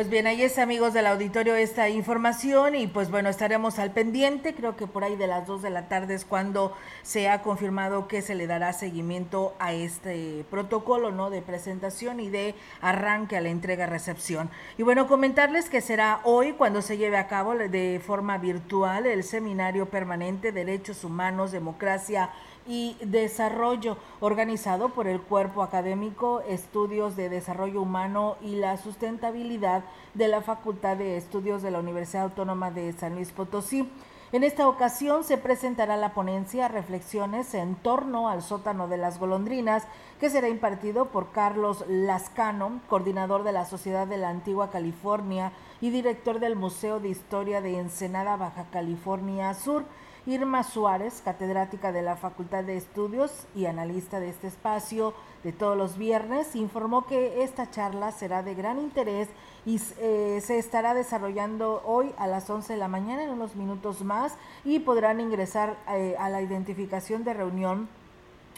Pues 0.00 0.08
bien, 0.08 0.26
ahí 0.26 0.42
es 0.42 0.58
amigos 0.58 0.94
del 0.94 1.06
auditorio 1.06 1.56
esta 1.56 1.90
información 1.90 2.74
y 2.74 2.86
pues 2.86 3.10
bueno, 3.10 3.28
estaremos 3.28 3.78
al 3.78 3.90
pendiente, 3.90 4.54
creo 4.54 4.74
que 4.74 4.86
por 4.86 5.04
ahí 5.04 5.14
de 5.14 5.26
las 5.26 5.46
2 5.46 5.60
de 5.60 5.68
la 5.68 5.88
tarde 5.88 6.14
es 6.14 6.24
cuando 6.24 6.74
se 7.02 7.28
ha 7.28 7.42
confirmado 7.42 8.08
que 8.08 8.22
se 8.22 8.34
le 8.34 8.46
dará 8.46 8.72
seguimiento 8.72 9.54
a 9.58 9.74
este 9.74 10.46
protocolo, 10.50 11.10
¿no? 11.10 11.28
De 11.28 11.42
presentación 11.42 12.18
y 12.18 12.30
de 12.30 12.54
arranque 12.80 13.36
a 13.36 13.42
la 13.42 13.50
entrega-recepción. 13.50 14.48
Y 14.78 14.84
bueno, 14.84 15.06
comentarles 15.06 15.68
que 15.68 15.82
será 15.82 16.22
hoy 16.24 16.52
cuando 16.52 16.80
se 16.80 16.96
lleve 16.96 17.18
a 17.18 17.28
cabo 17.28 17.54
de 17.54 18.00
forma 18.02 18.38
virtual 18.38 19.04
el 19.04 19.22
seminario 19.22 19.90
permanente 19.90 20.50
Derechos 20.50 21.04
Humanos, 21.04 21.52
Democracia 21.52 22.30
y 22.66 22.96
Desarrollo, 23.00 23.96
organizado 24.20 24.90
por 24.90 25.06
el 25.06 25.20
Cuerpo 25.20 25.62
Académico 25.62 26.40
Estudios 26.48 27.16
de 27.16 27.28
Desarrollo 27.28 27.82
Humano 27.82 28.36
y 28.40 28.56
la 28.56 28.76
Sustentabilidad 28.76 29.84
de 30.14 30.28
la 30.28 30.42
Facultad 30.42 30.96
de 30.96 31.16
Estudios 31.16 31.62
de 31.62 31.70
la 31.70 31.80
Universidad 31.80 32.24
Autónoma 32.24 32.70
de 32.70 32.92
San 32.92 33.14
Luis 33.14 33.30
Potosí. 33.32 33.88
En 34.32 34.44
esta 34.44 34.68
ocasión 34.68 35.24
se 35.24 35.38
presentará 35.38 35.96
la 35.96 36.14
ponencia 36.14 36.68
Reflexiones 36.68 37.52
en 37.52 37.74
torno 37.74 38.28
al 38.28 38.42
sótano 38.42 38.86
de 38.86 38.96
las 38.96 39.18
golondrinas, 39.18 39.88
que 40.20 40.30
será 40.30 40.48
impartido 40.48 41.06
por 41.06 41.32
Carlos 41.32 41.84
Lascano, 41.88 42.80
coordinador 42.88 43.42
de 43.42 43.50
la 43.50 43.64
Sociedad 43.64 44.06
de 44.06 44.18
la 44.18 44.28
Antigua 44.28 44.70
California 44.70 45.50
y 45.80 45.90
director 45.90 46.38
del 46.38 46.54
Museo 46.54 47.00
de 47.00 47.08
Historia 47.08 47.60
de 47.60 47.80
Ensenada, 47.80 48.36
Baja 48.36 48.66
California 48.70 49.52
Sur. 49.54 49.84
Irma 50.30 50.62
Suárez, 50.62 51.22
catedrática 51.24 51.90
de 51.90 52.02
la 52.02 52.14
Facultad 52.14 52.62
de 52.62 52.76
Estudios 52.76 53.32
y 53.56 53.66
analista 53.66 54.20
de 54.20 54.28
este 54.28 54.46
espacio 54.46 55.12
de 55.42 55.50
todos 55.50 55.76
los 55.76 55.98
viernes, 55.98 56.54
informó 56.54 57.04
que 57.04 57.42
esta 57.42 57.68
charla 57.68 58.12
será 58.12 58.44
de 58.44 58.54
gran 58.54 58.78
interés 58.78 59.26
y 59.66 59.80
eh, 59.98 60.40
se 60.40 60.60
estará 60.60 60.94
desarrollando 60.94 61.82
hoy 61.84 62.14
a 62.16 62.28
las 62.28 62.48
11 62.48 62.74
de 62.74 62.78
la 62.78 62.86
mañana 62.86 63.24
en 63.24 63.30
unos 63.30 63.56
minutos 63.56 64.02
más 64.04 64.36
y 64.64 64.78
podrán 64.78 65.18
ingresar 65.18 65.76
eh, 65.88 66.14
a 66.16 66.28
la 66.28 66.40
identificación 66.40 67.24
de 67.24 67.34
reunión 67.34 67.88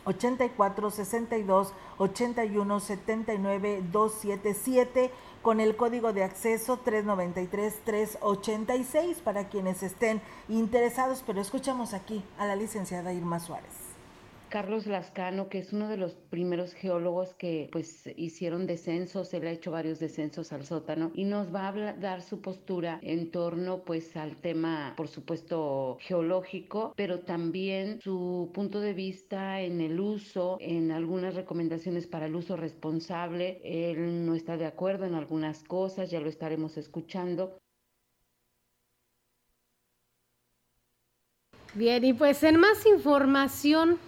84 0.04 0.90
62 0.90 1.72
81 1.96 2.80
79 2.80 3.82
277 3.90 5.10
con 5.42 5.60
el 5.60 5.76
código 5.76 6.12
de 6.12 6.24
acceso 6.24 6.82
393-386 6.84 9.16
para 9.16 9.48
quienes 9.48 9.82
estén 9.82 10.20
interesados, 10.48 11.24
pero 11.26 11.40
escuchamos 11.40 11.94
aquí 11.94 12.22
a 12.38 12.46
la 12.46 12.54
licenciada 12.56 13.12
Irma 13.12 13.40
Suárez. 13.40 13.81
Carlos 14.52 14.86
Lascano, 14.86 15.48
que 15.48 15.60
es 15.60 15.72
uno 15.72 15.88
de 15.88 15.96
los 15.96 16.12
primeros 16.12 16.74
geólogos 16.74 17.32
que 17.32 17.70
pues 17.72 18.06
hicieron 18.16 18.66
descensos, 18.66 19.32
él 19.32 19.46
ha 19.46 19.50
hecho 19.50 19.70
varios 19.70 19.98
descensos 19.98 20.52
al 20.52 20.66
sótano 20.66 21.10
y 21.14 21.24
nos 21.24 21.54
va 21.54 21.68
a 21.68 21.92
dar 21.94 22.20
su 22.20 22.42
postura 22.42 22.98
en 23.00 23.30
torno 23.30 23.82
pues 23.82 24.14
al 24.14 24.36
tema, 24.36 24.92
por 24.94 25.08
supuesto, 25.08 25.96
geológico, 26.02 26.92
pero 26.96 27.20
también 27.20 27.98
su 28.02 28.50
punto 28.52 28.80
de 28.80 28.92
vista 28.92 29.62
en 29.62 29.80
el 29.80 29.98
uso, 29.98 30.58
en 30.60 30.92
algunas 30.92 31.34
recomendaciones 31.34 32.06
para 32.06 32.26
el 32.26 32.34
uso 32.34 32.54
responsable. 32.54 33.58
Él 33.64 34.26
no 34.26 34.34
está 34.34 34.58
de 34.58 34.66
acuerdo 34.66 35.06
en 35.06 35.14
algunas 35.14 35.64
cosas, 35.64 36.10
ya 36.10 36.20
lo 36.20 36.28
estaremos 36.28 36.76
escuchando. 36.76 37.58
Bien, 41.74 42.04
y 42.04 42.12
pues 42.12 42.42
en 42.42 42.60
más 42.60 42.84
información, 42.84 43.98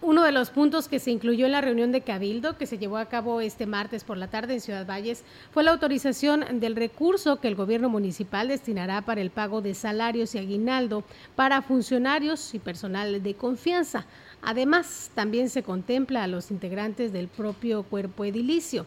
uno 0.00 0.22
de 0.22 0.30
los 0.30 0.50
puntos 0.50 0.86
que 0.86 1.00
se 1.00 1.10
incluyó 1.10 1.46
en 1.46 1.52
la 1.52 1.60
reunión 1.60 1.90
de 1.90 2.02
Cabildo 2.02 2.56
que 2.56 2.66
se 2.66 2.78
llevó 2.78 2.98
a 2.98 3.06
cabo 3.06 3.40
este 3.40 3.66
martes 3.66 4.04
por 4.04 4.16
la 4.16 4.28
tarde 4.28 4.54
en 4.54 4.60
Ciudad 4.60 4.86
Valles 4.86 5.24
fue 5.52 5.64
la 5.64 5.72
autorización 5.72 6.60
del 6.60 6.76
recurso 6.76 7.40
que 7.40 7.48
el 7.48 7.56
gobierno 7.56 7.88
municipal 7.88 8.46
destinará 8.46 9.02
para 9.02 9.20
el 9.20 9.30
pago 9.30 9.60
de 9.60 9.74
salarios 9.74 10.34
y 10.34 10.38
aguinaldo 10.38 11.02
para 11.34 11.62
funcionarios 11.62 12.54
y 12.54 12.60
personal 12.60 13.22
de 13.22 13.34
confianza. 13.34 14.06
Además, 14.40 15.10
también 15.14 15.50
se 15.50 15.64
contempla 15.64 16.22
a 16.22 16.28
los 16.28 16.52
integrantes 16.52 17.12
del 17.12 17.26
propio 17.26 17.82
cuerpo 17.82 18.24
edilicio. 18.24 18.86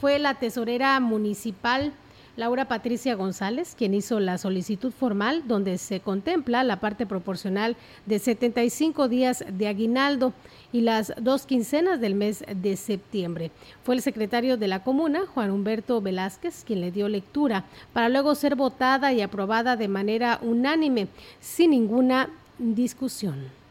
Fue 0.00 0.20
la 0.20 0.34
tesorera 0.38 0.98
municipal 1.00 1.92
Laura 2.34 2.66
Patricia 2.66 3.14
González, 3.14 3.74
quien 3.76 3.92
hizo 3.92 4.18
la 4.18 4.38
solicitud 4.38 4.90
formal 4.90 5.42
donde 5.46 5.76
se 5.76 6.00
contempla 6.00 6.64
la 6.64 6.80
parte 6.80 7.04
proporcional 7.04 7.76
de 8.06 8.18
75 8.18 9.08
días 9.08 9.44
de 9.46 9.68
aguinaldo 9.68 10.32
y 10.72 10.80
las 10.80 11.12
dos 11.20 11.44
quincenas 11.44 12.00
del 12.00 12.14
mes 12.14 12.42
de 12.48 12.76
septiembre. 12.78 13.50
Fue 13.84 13.96
el 13.96 14.00
secretario 14.00 14.56
de 14.56 14.68
la 14.68 14.82
comuna, 14.82 15.26
Juan 15.26 15.50
Humberto 15.50 16.00
Velázquez, 16.00 16.64
quien 16.64 16.80
le 16.80 16.90
dio 16.90 17.06
lectura 17.06 17.64
para 17.92 18.08
luego 18.08 18.34
ser 18.34 18.56
votada 18.56 19.12
y 19.12 19.20
aprobada 19.20 19.76
de 19.76 19.88
manera 19.88 20.38
unánime, 20.40 21.08
sin 21.40 21.72
ninguna 21.72 22.30
discusión 22.58 23.61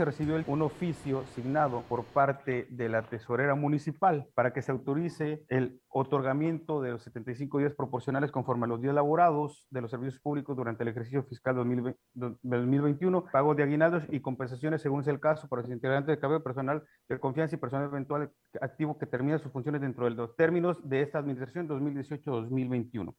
se 0.00 0.06
recibió 0.06 0.42
un 0.46 0.62
oficio 0.62 1.26
signado 1.34 1.82
por 1.86 2.04
parte 2.04 2.66
de 2.70 2.88
la 2.88 3.02
tesorera 3.02 3.54
municipal 3.54 4.26
para 4.34 4.54
que 4.54 4.62
se 4.62 4.72
autorice 4.72 5.44
el 5.48 5.82
otorgamiento 5.88 6.80
de 6.80 6.92
los 6.92 7.02
75 7.02 7.58
días 7.58 7.74
proporcionales 7.74 8.32
conforme 8.32 8.64
a 8.64 8.68
los 8.68 8.80
días 8.80 8.94
laborados 8.94 9.66
de 9.68 9.82
los 9.82 9.90
servicios 9.90 10.18
públicos 10.18 10.56
durante 10.56 10.84
el 10.84 10.88
ejercicio 10.88 11.22
fiscal 11.24 11.54
2021, 11.54 13.26
pago 13.30 13.54
de 13.54 13.62
aguinaldos 13.62 14.04
y 14.08 14.20
compensaciones 14.20 14.80
según 14.80 15.04
sea 15.04 15.12
el 15.12 15.20
caso 15.20 15.50
para 15.50 15.60
los 15.60 15.70
integrantes 15.70 16.16
de 16.16 16.18
cabello 16.18 16.42
personal 16.42 16.82
de 17.06 17.20
confianza 17.20 17.56
y 17.56 17.58
personal 17.58 17.88
eventual 17.88 18.30
activo 18.62 18.96
que 18.98 19.04
termina 19.04 19.38
sus 19.38 19.52
funciones 19.52 19.82
dentro 19.82 20.06
de 20.06 20.12
los 20.12 20.34
términos 20.34 20.78
de 20.82 21.02
esta 21.02 21.18
administración 21.18 21.68
2018-2021. 21.68 23.14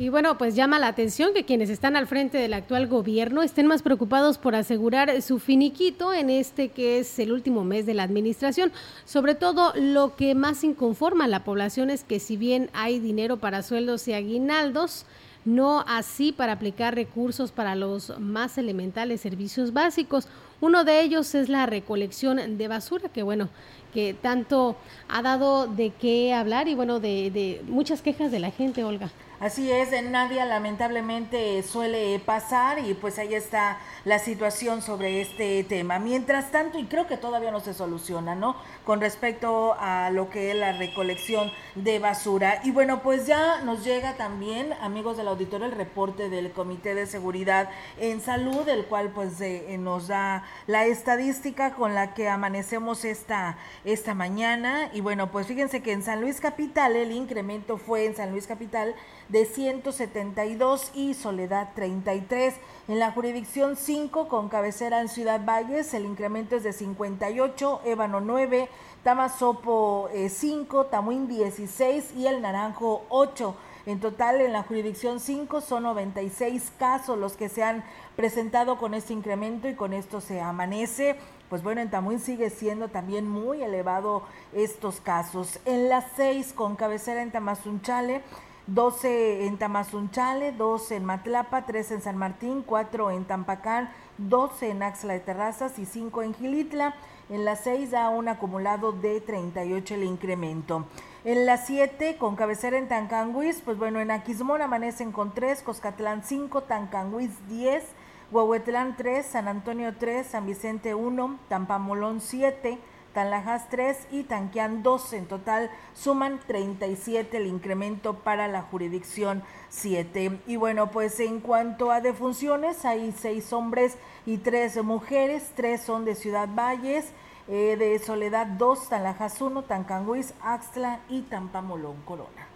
Y 0.00 0.10
bueno, 0.10 0.38
pues 0.38 0.54
llama 0.54 0.78
la 0.78 0.86
atención 0.86 1.34
que 1.34 1.44
quienes 1.44 1.70
están 1.70 1.96
al 1.96 2.06
frente 2.06 2.38
del 2.38 2.54
actual 2.54 2.86
gobierno 2.86 3.42
estén 3.42 3.66
más 3.66 3.82
preocupados 3.82 4.38
por 4.38 4.54
asegurar 4.54 5.20
su 5.22 5.40
finiquito 5.40 6.14
en 6.14 6.30
este 6.30 6.68
que 6.68 7.00
es 7.00 7.18
el 7.18 7.32
último 7.32 7.64
mes 7.64 7.84
de 7.84 7.94
la 7.94 8.04
administración. 8.04 8.70
Sobre 9.04 9.34
todo 9.34 9.72
lo 9.74 10.14
que 10.14 10.36
más 10.36 10.62
inconforma 10.62 11.24
a 11.24 11.28
la 11.28 11.42
población 11.42 11.90
es 11.90 12.04
que 12.04 12.20
si 12.20 12.36
bien 12.36 12.70
hay 12.74 13.00
dinero 13.00 13.38
para 13.38 13.64
sueldos 13.64 14.06
y 14.06 14.12
aguinaldos, 14.12 15.04
no 15.44 15.84
así 15.88 16.30
para 16.30 16.52
aplicar 16.52 16.94
recursos 16.94 17.50
para 17.50 17.74
los 17.74 18.16
más 18.20 18.56
elementales 18.56 19.20
servicios 19.20 19.72
básicos. 19.72 20.28
Uno 20.60 20.84
de 20.84 21.00
ellos 21.00 21.34
es 21.34 21.48
la 21.48 21.66
recolección 21.66 22.56
de 22.56 22.68
basura, 22.68 23.08
que 23.08 23.24
bueno, 23.24 23.48
que 23.92 24.14
tanto 24.14 24.76
ha 25.08 25.22
dado 25.22 25.66
de 25.66 25.90
qué 25.90 26.32
hablar 26.34 26.68
y 26.68 26.76
bueno, 26.76 27.00
de, 27.00 27.32
de 27.32 27.62
muchas 27.66 28.00
quejas 28.00 28.30
de 28.30 28.38
la 28.38 28.52
gente, 28.52 28.84
Olga. 28.84 29.10
Así 29.40 29.70
es, 29.70 29.92
en 29.92 30.10
Nadia 30.10 30.44
lamentablemente 30.44 31.62
suele 31.62 32.18
pasar 32.18 32.80
y 32.80 32.94
pues 32.94 33.20
ahí 33.20 33.34
está 33.34 33.78
la 34.04 34.18
situación 34.18 34.82
sobre 34.82 35.20
este 35.20 35.62
tema. 35.62 36.00
Mientras 36.00 36.50
tanto, 36.50 36.76
y 36.76 36.86
creo 36.86 37.06
que 37.06 37.16
todavía 37.16 37.52
no 37.52 37.60
se 37.60 37.72
soluciona, 37.72 38.34
¿no? 38.34 38.56
Con 38.84 39.00
respecto 39.00 39.76
a 39.78 40.10
lo 40.10 40.28
que 40.28 40.50
es 40.50 40.56
la 40.56 40.72
recolección 40.72 41.52
de 41.76 42.00
basura. 42.00 42.60
Y 42.64 42.72
bueno, 42.72 43.00
pues 43.04 43.28
ya 43.28 43.60
nos 43.60 43.84
llega 43.84 44.16
también, 44.16 44.72
amigos 44.80 45.16
del 45.16 45.28
auditorio, 45.28 45.66
el 45.66 45.72
reporte 45.72 46.28
del 46.28 46.50
Comité 46.50 46.96
de 46.96 47.06
Seguridad 47.06 47.70
en 48.00 48.20
Salud, 48.20 48.68
el 48.68 48.86
cual 48.86 49.10
pues 49.10 49.40
eh, 49.40 49.76
nos 49.78 50.08
da 50.08 50.42
la 50.66 50.86
estadística 50.86 51.74
con 51.74 51.94
la 51.94 52.12
que 52.12 52.28
amanecemos 52.28 53.04
esta, 53.04 53.56
esta 53.84 54.14
mañana. 54.14 54.90
Y 54.92 55.00
bueno, 55.00 55.30
pues 55.30 55.46
fíjense 55.46 55.80
que 55.80 55.92
en 55.92 56.02
San 56.02 56.20
Luis 56.20 56.40
Capital 56.40 56.96
el 56.96 57.12
incremento 57.12 57.78
fue 57.78 58.04
en 58.04 58.16
San 58.16 58.32
Luis 58.32 58.48
Capital 58.48 58.96
de 59.28 59.44
172 59.44 60.90
y 60.94 61.14
Soledad 61.14 61.70
33. 61.74 62.54
En 62.88 62.98
la 62.98 63.12
jurisdicción 63.12 63.76
5 63.76 64.28
con 64.28 64.48
cabecera 64.48 65.00
en 65.00 65.08
Ciudad 65.08 65.44
Valles 65.44 65.92
el 65.94 66.06
incremento 66.06 66.56
es 66.56 66.62
de 66.62 66.72
58, 66.72 67.82
Ébano 67.84 68.20
9, 68.20 68.68
Tamazopo 69.02 70.08
5, 70.28 70.80
eh, 70.82 70.86
Tamuín 70.90 71.28
16 71.28 72.12
y 72.16 72.26
el 72.26 72.40
Naranjo 72.40 73.04
8. 73.10 73.54
En 73.86 74.00
total, 74.00 74.42
en 74.42 74.52
la 74.52 74.64
jurisdicción 74.64 75.18
5 75.18 75.62
son 75.62 75.84
96 75.84 76.72
casos 76.78 77.18
los 77.18 77.34
que 77.34 77.48
se 77.48 77.62
han 77.62 77.84
presentado 78.16 78.78
con 78.78 78.92
este 78.92 79.14
incremento 79.14 79.66
y 79.68 79.74
con 79.74 79.94
esto 79.94 80.20
se 80.20 80.40
amanece. 80.40 81.16
Pues 81.48 81.62
bueno, 81.62 81.80
en 81.80 81.90
Tamuín 81.90 82.20
sigue 82.20 82.50
siendo 82.50 82.88
también 82.88 83.26
muy 83.26 83.62
elevado 83.62 84.24
estos 84.52 85.00
casos. 85.00 85.58
En 85.64 85.88
las 85.88 86.04
6 86.16 86.52
con 86.52 86.76
cabecera 86.76 87.22
en 87.22 87.30
Tamazunchale, 87.30 88.22
12 88.68 89.46
en 89.46 89.56
Tamazunchale, 89.56 90.52
12 90.52 90.96
en 90.96 91.04
Matlapa, 91.06 91.64
3 91.64 91.90
en 91.92 92.02
San 92.02 92.18
Martín, 92.18 92.62
4 92.62 93.10
en 93.12 93.24
Tampacán, 93.24 93.90
12 94.18 94.70
en 94.70 94.82
Axla 94.82 95.14
de 95.14 95.20
Terrazas 95.20 95.78
y 95.78 95.86
5 95.86 96.22
en 96.22 96.34
Gilitla. 96.34 96.94
En 97.30 97.46
las 97.46 97.60
6 97.64 97.92
da 97.92 98.10
un 98.10 98.28
acumulado 98.28 98.92
de 98.92 99.22
38 99.22 99.94
el 99.94 100.04
incremento. 100.04 100.84
En 101.24 101.46
las 101.46 101.66
7, 101.66 102.18
con 102.18 102.36
cabecera 102.36 102.76
en 102.76 102.88
Tancanguis, 102.88 103.62
pues 103.64 103.78
bueno, 103.78 104.00
en 104.00 104.10
Aquismón 104.10 104.60
amanecen 104.60 105.12
con 105.12 105.32
3, 105.32 105.62
Coscatlán 105.62 106.22
5, 106.22 106.64
Tancanguis 106.64 107.30
10, 107.48 107.84
Huehuetlán 108.30 108.96
3, 108.98 109.24
San 109.24 109.48
Antonio 109.48 109.94
3, 109.98 110.26
San 110.26 110.46
Vicente 110.46 110.94
1, 110.94 111.38
Tampamolón 111.48 112.20
7, 112.20 112.78
Tanlajas 113.12 113.68
3 113.68 114.08
y 114.10 114.24
Tanquián 114.24 114.82
2. 114.82 115.12
En 115.12 115.26
total 115.26 115.70
suman 115.94 116.40
37 116.46 117.36
el 117.36 117.46
incremento 117.46 118.14
para 118.14 118.48
la 118.48 118.62
jurisdicción 118.62 119.42
7. 119.68 120.40
Y 120.46 120.56
bueno, 120.56 120.90
pues 120.90 121.20
en 121.20 121.40
cuanto 121.40 121.90
a 121.90 122.00
defunciones, 122.00 122.84
hay 122.84 123.12
6 123.12 123.52
hombres 123.52 123.98
y 124.26 124.38
3 124.38 124.82
mujeres, 124.82 125.52
3 125.54 125.80
son 125.80 126.04
de 126.04 126.14
Ciudad 126.14 126.48
Valles. 126.54 127.12
Eh, 127.50 127.76
de 127.78 127.98
Soledad 127.98 128.46
2, 128.46 128.90
Tanlajas 128.90 129.40
1, 129.40 129.62
Tancanguis, 129.62 130.34
Axtla 130.42 131.00
y 131.08 131.22
Tampamolón 131.22 131.96
Corona. 132.04 132.47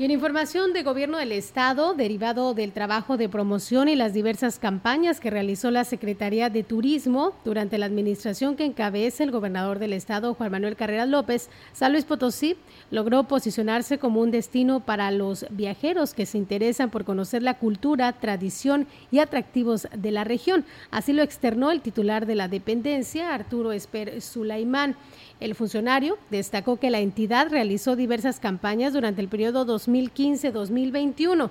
Y 0.00 0.04
en 0.04 0.12
información 0.12 0.72
de 0.72 0.84
gobierno 0.84 1.18
del 1.18 1.32
Estado, 1.32 1.92
derivado 1.92 2.54
del 2.54 2.70
trabajo 2.70 3.16
de 3.16 3.28
promoción 3.28 3.88
y 3.88 3.96
las 3.96 4.12
diversas 4.14 4.60
campañas 4.60 5.18
que 5.18 5.28
realizó 5.28 5.72
la 5.72 5.82
Secretaría 5.82 6.50
de 6.50 6.62
Turismo 6.62 7.32
durante 7.44 7.78
la 7.78 7.86
administración 7.86 8.54
que 8.54 8.64
encabeza 8.64 9.24
el 9.24 9.32
gobernador 9.32 9.80
del 9.80 9.92
Estado, 9.92 10.34
Juan 10.34 10.52
Manuel 10.52 10.76
Carreras 10.76 11.08
López, 11.08 11.50
San 11.72 11.90
Luis 11.90 12.04
Potosí 12.04 12.56
logró 12.92 13.24
posicionarse 13.24 13.98
como 13.98 14.20
un 14.20 14.30
destino 14.30 14.78
para 14.78 15.10
los 15.10 15.46
viajeros 15.50 16.14
que 16.14 16.26
se 16.26 16.38
interesan 16.38 16.90
por 16.90 17.04
conocer 17.04 17.42
la 17.42 17.54
cultura, 17.54 18.12
tradición 18.12 18.86
y 19.10 19.18
atractivos 19.18 19.88
de 19.96 20.12
la 20.12 20.22
región. 20.22 20.64
Así 20.92 21.12
lo 21.12 21.24
externó 21.24 21.72
el 21.72 21.80
titular 21.80 22.24
de 22.24 22.36
la 22.36 22.46
dependencia, 22.46 23.34
Arturo 23.34 23.72
Esper 23.72 24.22
Sulaimán. 24.22 24.94
El 25.40 25.54
funcionario 25.54 26.18
destacó 26.30 26.78
que 26.78 26.90
la 26.90 26.98
entidad 26.98 27.48
realizó 27.48 27.94
diversas 27.94 28.40
campañas 28.40 28.92
durante 28.92 29.20
el 29.20 29.28
periodo 29.28 29.64
2015-2021. 29.66 31.50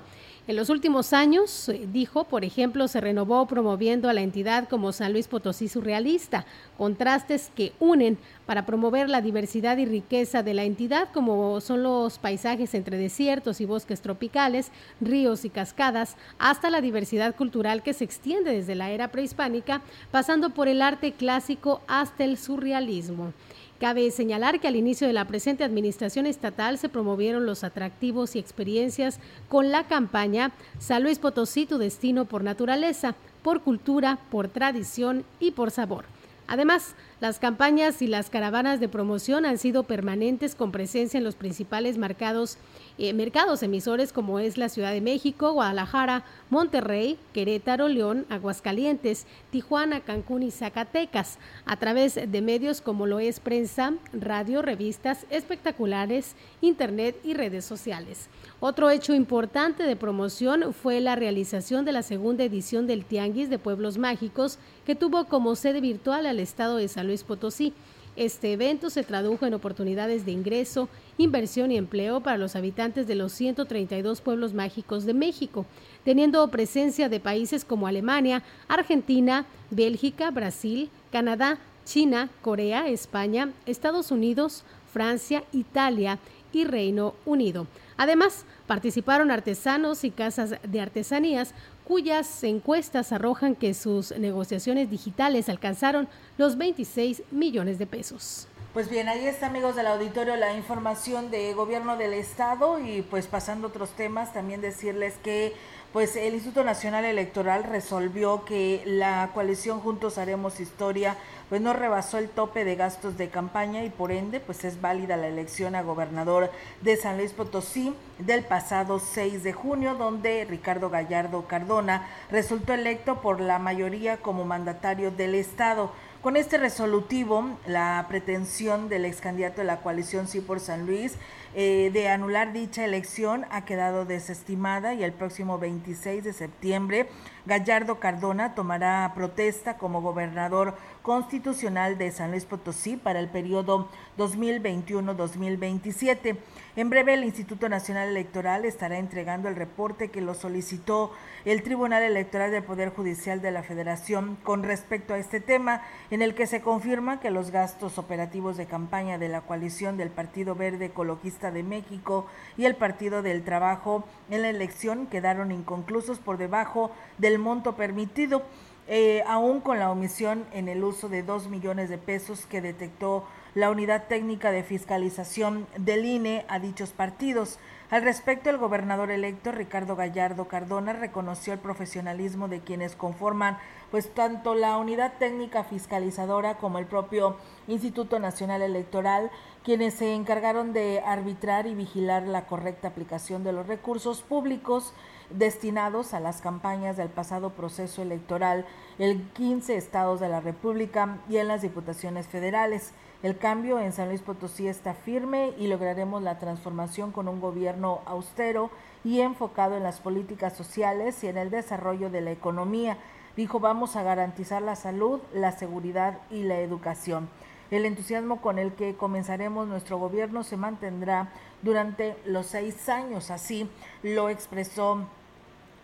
En 0.50 0.56
los 0.56 0.70
últimos 0.70 1.12
años, 1.12 1.68
eh, 1.68 1.88
dijo, 1.92 2.26
por 2.26 2.46
ejemplo, 2.46 2.88
se 2.88 3.02
renovó 3.02 3.46
promoviendo 3.48 4.10
a 4.10 4.14
la 4.14 4.22
entidad 4.22 4.68
como 4.70 4.94
San 4.94 5.12
Luis 5.12 5.28
Potosí 5.28 5.68
Surrealista, 5.68 6.46
contrastes 6.78 7.52
que 7.54 7.74
unen 7.80 8.18
para 8.46 8.66
promover 8.66 9.10
la 9.10 9.22
diversidad 9.22 9.78
y 9.78 9.86
riqueza 9.86 10.44
de 10.44 10.54
la 10.54 10.64
entidad, 10.64 11.10
como 11.14 11.60
son 11.60 11.84
los 11.84 12.18
paisajes 12.18 12.74
entre 12.76 12.98
desiertos 12.98 13.60
y 13.60 13.66
bosques 13.66 14.02
tropicales, 14.02 14.72
ríos 15.02 15.44
y 15.44 15.50
cascadas, 15.50 16.16
hasta 16.40 16.70
la 16.70 16.80
diversidad 16.80 17.36
cultural 17.36 17.84
que 17.84 17.94
se 17.94 18.06
extiende 18.06 18.52
desde 18.52 18.76
la 18.76 18.90
era 18.92 19.12
prehispánica, 19.12 19.82
pasando 20.12 20.52
por 20.52 20.70
el 20.70 20.82
arte 20.82 21.12
clásico 21.12 21.82
hasta 21.88 22.24
el 22.24 22.38
surrealismo. 22.38 23.34
Cabe 23.80 24.10
señalar 24.10 24.60
que 24.60 24.68
al 24.68 24.76
inicio 24.76 25.06
de 25.06 25.14
la 25.14 25.26
presente 25.26 25.64
administración 25.64 26.26
estatal 26.26 26.80
se 26.80 26.90
promovieron 26.90 27.46
los 27.46 27.64
atractivos 27.64 28.36
y 28.36 28.40
experiencias 28.40 29.20
con 29.50 29.72
la 29.72 29.84
campaña 29.86 30.52
San 30.80 31.04
Luis 31.04 31.20
Potosí, 31.20 31.68
tu 31.68 31.78
destino 31.78 32.26
por 32.26 32.44
naturaleza, 32.44 33.14
por 33.44 33.62
cultura, 33.62 34.18
por 34.32 34.48
tradición 34.48 35.26
y 35.40 35.52
por 35.52 35.70
sabor. 35.70 36.06
Además, 36.48 36.96
las 37.20 37.40
campañas 37.40 38.04
y 38.04 38.08
las 38.08 38.30
caravanas 38.30 38.80
de 38.80 38.90
promoción 38.90 39.48
han 39.48 39.58
sido 39.58 39.84
permanentes 39.84 40.54
con 40.54 40.72
presencia 40.72 41.18
en 41.18 41.24
los 41.24 41.34
principales 41.34 41.98
mercados, 41.98 42.60
eh, 43.00 43.12
mercados 43.12 43.64
emisores 43.64 44.14
como 44.14 44.38
es 44.38 44.56
la 44.56 44.70
Ciudad 44.70 44.92
de 44.92 45.02
México, 45.02 45.52
Guadalajara, 45.52 46.26
Monterrey, 46.52 47.18
Querétaro, 47.34 47.88
León, 47.88 48.28
Aguascalientes, 48.30 49.26
Tijuana, 49.50 50.02
Cancún 50.02 50.44
y 50.44 50.52
Zacatecas, 50.52 51.40
a 51.66 51.78
través 51.78 52.14
de 52.14 52.42
medios 52.42 52.82
como 52.82 53.08
lo 53.08 53.20
es 53.20 53.40
prensa, 53.40 53.94
radio, 54.14 54.62
revistas, 54.62 55.26
espectaculares, 55.32 56.36
internet 56.62 57.16
y 57.24 57.34
redes 57.34 57.66
sociales. 57.66 58.30
Otro 58.60 58.92
hecho 58.92 59.16
importante 59.16 59.84
de 59.84 59.96
promoción 59.96 60.74
fue 60.74 61.00
la 61.00 61.16
realización 61.16 61.84
de 61.84 61.92
la 61.92 62.04
segunda 62.04 62.44
edición 62.44 62.86
del 62.86 63.06
Tianguis 63.06 63.50
de 63.50 63.60
Pueblos 63.60 63.98
Mágicos, 63.98 64.60
que 64.86 64.96
tuvo 64.96 65.26
como 65.26 65.56
sede 65.56 65.82
virtual 65.82 66.26
al 66.26 66.40
estado 66.40 66.78
de 66.78 66.88
San 66.88 67.07
Luis 67.08 67.24
Potosí. 67.24 67.74
Este 68.16 68.54
evento 68.54 68.90
se 68.90 69.04
tradujo 69.04 69.46
en 69.46 69.54
oportunidades 69.54 70.26
de 70.26 70.32
ingreso, 70.32 70.90
inversión 71.18 71.72
y 71.72 71.78
empleo 71.78 72.22
para 72.22 72.38
los 72.38 72.56
habitantes 72.56 73.06
de 73.08 73.14
los 73.16 73.32
132 73.32 74.22
pueblos 74.22 74.54
mágicos 74.54 75.06
de 75.06 75.14
México, 75.14 75.68
teniendo 76.04 76.48
presencia 76.50 77.10
de 77.10 77.20
países 77.20 77.64
como 77.64 77.86
Alemania, 77.86 78.44
Argentina, 78.68 79.46
Bélgica, 79.70 80.32
Brasil, 80.32 80.90
Canadá, 81.12 81.60
China, 81.86 82.30
Corea, 82.42 82.88
España, 82.90 83.54
Estados 83.66 84.12
Unidos, 84.12 84.64
Francia, 84.92 85.44
Italia 85.54 86.18
y 86.52 86.66
Reino 86.66 87.14
Unido. 87.26 87.68
Además, 87.98 88.46
participaron 88.66 89.32
artesanos 89.32 90.04
y 90.04 90.12
casas 90.12 90.56
de 90.64 90.82
artesanías 90.82 91.54
cuyas 91.88 92.44
encuestas 92.44 93.14
arrojan 93.14 93.56
que 93.56 93.74
sus 93.74 94.12
negociaciones 94.18 94.90
digitales 94.90 95.48
alcanzaron 95.48 96.10
los 96.38 96.58
26 96.58 97.24
millones 97.32 97.80
de 97.80 97.88
pesos. 97.88 98.50
Pues 98.74 98.90
bien, 98.90 99.08
ahí 99.08 99.26
está 99.26 99.48
amigos 99.48 99.78
del 99.78 99.88
auditorio 99.88 100.36
la 100.36 100.54
información 100.54 101.32
de 101.32 101.54
gobierno 101.54 101.96
del 101.96 102.14
estado 102.14 102.78
y 102.78 103.04
pues 103.04 103.26
pasando 103.28 103.70
otros 103.70 103.92
temas, 103.92 104.34
también 104.34 104.60
decirles 104.60 105.16
que 105.24 105.54
pues 105.94 106.16
el 106.16 106.34
Instituto 106.34 106.64
Nacional 106.64 107.06
Electoral 107.06 107.64
resolvió 107.64 108.46
que 108.46 108.84
la 108.86 109.32
coalición 109.34 109.80
Juntos 109.80 110.18
Haremos 110.18 110.60
Historia 110.60 111.16
pues 111.50 111.62
no 111.62 111.72
rebasó 111.72 112.18
el 112.18 112.28
tope 112.28 112.66
de 112.66 112.76
gastos 112.76 113.18
de 113.18 113.30
campaña 113.30 113.84
y 113.84 113.90
por 113.90 114.12
ende 114.12 114.40
pues 114.40 114.66
es 114.66 114.82
válida 114.82 115.16
la 115.16 115.28
elección 115.28 115.76
a 115.76 115.82
gobernador 115.82 116.52
de 116.82 116.98
San 116.98 117.18
Luis 117.18 117.32
Potosí 117.32 117.94
del 118.20 118.44
pasado 118.44 119.00
6 119.00 119.44
de 119.44 119.54
junio 119.54 119.96
donde 119.96 120.46
Ricardo 120.46 120.90
Gallardo 120.90 121.46
Cardona 121.48 122.08
resultó 122.30 122.74
electo 122.74 123.22
por 123.22 123.40
la 123.40 123.60
mayoría 123.60 124.18
como 124.18 124.44
mandatario 124.44 125.12
del 125.12 125.36
estado. 125.36 125.92
Con 126.22 126.36
este 126.36 126.58
resolutivo, 126.58 127.58
la 127.68 128.04
pretensión 128.10 128.90
del 128.90 129.06
ex 129.06 129.22
candidato 129.22 129.62
de 129.62 129.68
la 129.68 129.82
coalición 129.82 130.28
Sí 130.28 130.42
por 130.42 130.60
San 130.60 130.88
Luis 130.88 131.14
eh, 131.54 131.92
de 131.94 132.10
anular 132.10 132.54
dicha 132.54 132.84
elección 132.84 133.46
ha 133.52 133.66
quedado 133.66 134.04
desestimada 134.04 134.96
y 134.96 135.04
el 135.04 135.14
próximo 135.14 135.60
26 135.60 136.24
de 136.24 136.34
septiembre 136.34 137.08
Gallardo 137.48 138.00
Cardona 138.00 138.54
tomará 138.56 139.10
protesta 139.16 139.78
como 139.78 140.02
gobernador 140.02 140.76
constitucional 141.02 141.98
de 141.98 142.12
San 142.12 142.32
Luis 142.32 142.44
Potosí 142.44 142.98
para 142.98 143.22
el 143.22 143.30
periodo 143.30 143.88
2021-2027. 144.18 146.36
En 146.76 146.90
breve, 146.90 147.14
el 147.14 147.24
Instituto 147.24 147.70
Nacional 147.70 148.10
Electoral 148.10 148.66
estará 148.66 148.98
entregando 148.98 149.48
el 149.48 149.56
reporte 149.56 150.10
que 150.10 150.20
lo 150.20 150.34
solicitó 150.34 151.14
el 151.46 151.64
Tribunal 151.64 152.04
Electoral 152.04 152.52
del 152.52 152.64
Poder 152.64 152.90
Judicial 152.90 153.42
de 153.42 153.52
la 153.52 153.64
Federación 153.64 154.38
con 154.44 154.64
respecto 154.64 155.14
a 155.14 155.18
este 155.18 155.40
tema, 155.40 155.84
en 156.12 156.22
el 156.22 156.36
que 156.36 156.48
se 156.48 156.60
confirma 156.62 157.22
que 157.22 157.32
los 157.32 157.52
gastos 157.52 157.98
operativos 157.98 158.58
de 158.58 158.66
campaña 158.66 159.18
de 159.18 159.30
la 159.30 159.40
coalición 159.42 159.96
del 159.96 160.10
Partido 160.10 160.56
Verde 160.56 160.88
Ecologista 160.88 161.52
de 161.52 161.64
México 161.64 162.26
y 162.58 162.66
el 162.66 162.76
Partido 162.76 163.22
del 163.22 163.44
Trabajo 163.44 164.04
en 164.30 164.42
la 164.42 164.50
elección 164.50 165.08
quedaron 165.08 165.54
inconclusos 165.54 166.20
por 166.20 166.38
debajo 166.38 166.92
del 167.18 167.37
monto 167.40 167.76
permitido. 167.76 168.44
Eh, 168.90 169.22
aún 169.28 169.60
con 169.60 169.80
la 169.80 169.92
omisión 169.92 170.46
en 170.54 170.70
el 170.70 170.82
uso 170.82 171.10
de 171.10 171.22
dos 171.22 171.50
millones 171.50 171.90
de 171.90 171.98
pesos 171.98 172.46
que 172.46 172.62
detectó 172.62 173.26
la 173.54 173.70
unidad 173.70 174.08
técnica 174.08 174.52
de 174.52 174.64
fiscalización 174.64 175.68
del 175.78 176.06
INE 176.06 176.46
a 176.48 176.60
dichos 176.60 176.92
partidos. 176.92 177.60
Al 177.90 178.04
respecto, 178.04 178.50
el 178.50 178.58
gobernador 178.58 179.12
electo 179.12 179.52
Ricardo 179.52 179.96
Gallardo 179.96 180.48
Cardona 180.48 180.94
reconoció 180.94 181.54
el 181.54 181.60
profesionalismo 181.60 182.48
de 182.48 182.62
quienes 182.62 182.96
conforman 182.96 183.58
pues 183.92 184.14
tanto 184.14 184.56
la 184.56 184.78
unidad 184.78 185.14
técnica 185.20 185.64
fiscalizadora 185.64 186.58
como 186.58 186.80
el 186.80 186.86
propio 186.86 187.38
Instituto 187.68 188.20
Nacional 188.20 188.62
Electoral, 188.62 189.32
quienes 189.64 189.96
se 189.96 190.14
encargaron 190.14 190.72
de 190.72 191.02
arbitrar 191.06 191.66
y 191.66 191.76
vigilar 191.76 192.24
la 192.24 192.46
correcta 192.46 192.90
aplicación 192.90 193.44
de 193.44 193.54
los 193.54 193.68
recursos 193.68 194.22
públicos 194.22 194.94
destinados 195.30 196.14
a 196.14 196.20
las 196.20 196.42
campañas 196.42 196.98
del 196.98 197.10
pasado 197.10 197.52
proceso 197.52 198.02
electoral 198.02 198.66
en 199.00 199.30
15 199.34 199.76
estados 199.76 200.20
de 200.20 200.30
la 200.30 200.40
República 200.40 201.20
y 201.30 201.38
en 201.38 201.48
las 201.48 201.62
diputaciones 201.62 202.28
federales. 202.28 202.94
El 203.24 203.38
cambio 203.38 203.80
en 203.80 203.94
San 203.94 204.10
Luis 204.10 204.22
Potosí 204.22 204.68
está 204.68 204.94
firme 204.94 205.54
y 205.58 205.68
lograremos 205.68 206.22
la 206.22 206.38
transformación 206.38 207.12
con 207.12 207.28
un 207.28 207.42
gobierno 207.42 208.02
austero 208.06 208.70
y 209.04 209.22
enfocado 209.22 209.76
en 209.76 209.84
las 209.84 210.00
políticas 210.00 210.56
sociales 210.56 211.24
y 211.24 211.28
en 211.28 211.38
el 211.38 211.50
desarrollo 211.50 212.10
de 212.10 212.22
la 212.22 212.32
economía. 212.32 212.98
Dijo, 213.36 213.60
vamos 213.60 213.96
a 213.96 214.04
garantizar 214.04 214.62
la 214.62 214.76
salud, 214.76 215.20
la 215.34 215.52
seguridad 215.52 216.20
y 216.30 216.44
la 216.44 216.60
educación. 216.60 217.30
El 217.70 217.86
entusiasmo 217.86 218.40
con 218.42 218.60
el 218.60 218.74
que 218.74 218.96
comenzaremos 218.96 219.68
nuestro 219.68 219.98
gobierno 219.98 220.44
se 220.44 220.56
mantendrá 220.56 221.30
durante 221.62 222.16
los 222.24 222.46
seis 222.46 222.88
años, 222.88 223.30
así 223.30 223.70
lo 224.04 224.30
expresó 224.30 225.06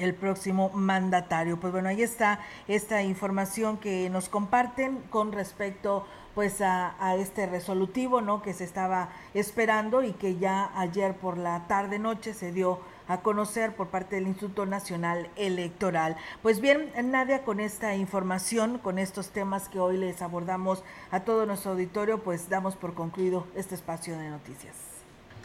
el 0.04 0.14
próximo 0.14 0.70
mandatario. 0.74 1.60
Pues 1.60 1.72
bueno, 1.72 1.90
ahí 1.90 2.02
está 2.02 2.40
esta 2.68 3.02
información 3.04 3.78
que 3.78 4.10
nos 4.10 4.30
comparten 4.30 5.00
con 5.10 5.32
respecto 5.32 6.06
pues 6.36 6.62
a, 6.62 7.16
este 7.16 7.46
resolutivo, 7.46 8.22
¿no? 8.22 8.42
Que 8.42 8.54
se 8.54 8.64
estaba 8.64 9.10
esperando 9.34 10.04
y 10.04 10.14
que 10.14 10.38
ya 10.38 10.72
ayer 10.76 11.16
por 11.16 11.38
la 11.38 11.68
tarde 11.68 12.00
noche 12.00 12.34
se 12.34 12.52
dio 12.52 12.80
a 13.08 13.22
conocer 13.22 13.76
por 13.76 13.90
parte 13.90 14.16
del 14.16 14.28
Instituto 14.28 14.66
Nacional 14.66 15.30
Electoral. 15.36 16.16
Pues 16.42 16.60
bien, 16.60 16.92
Nadia, 17.04 17.44
con 17.44 17.60
esta 17.60 17.96
información, 17.96 18.80
con 18.80 18.98
estos 18.98 19.30
temas 19.30 19.70
que 19.70 19.80
hoy 19.80 19.98
les 19.98 20.22
abordamos 20.22 20.84
a 21.12 21.20
todo 21.22 21.46
nuestro 21.46 21.72
auditorio, 21.72 22.24
pues 22.24 22.50
damos 22.50 22.76
por 22.76 22.94
concluido 22.94 23.46
este 23.56 23.76
espacio 23.76 24.18
de 24.18 24.30
noticias. 24.30 24.93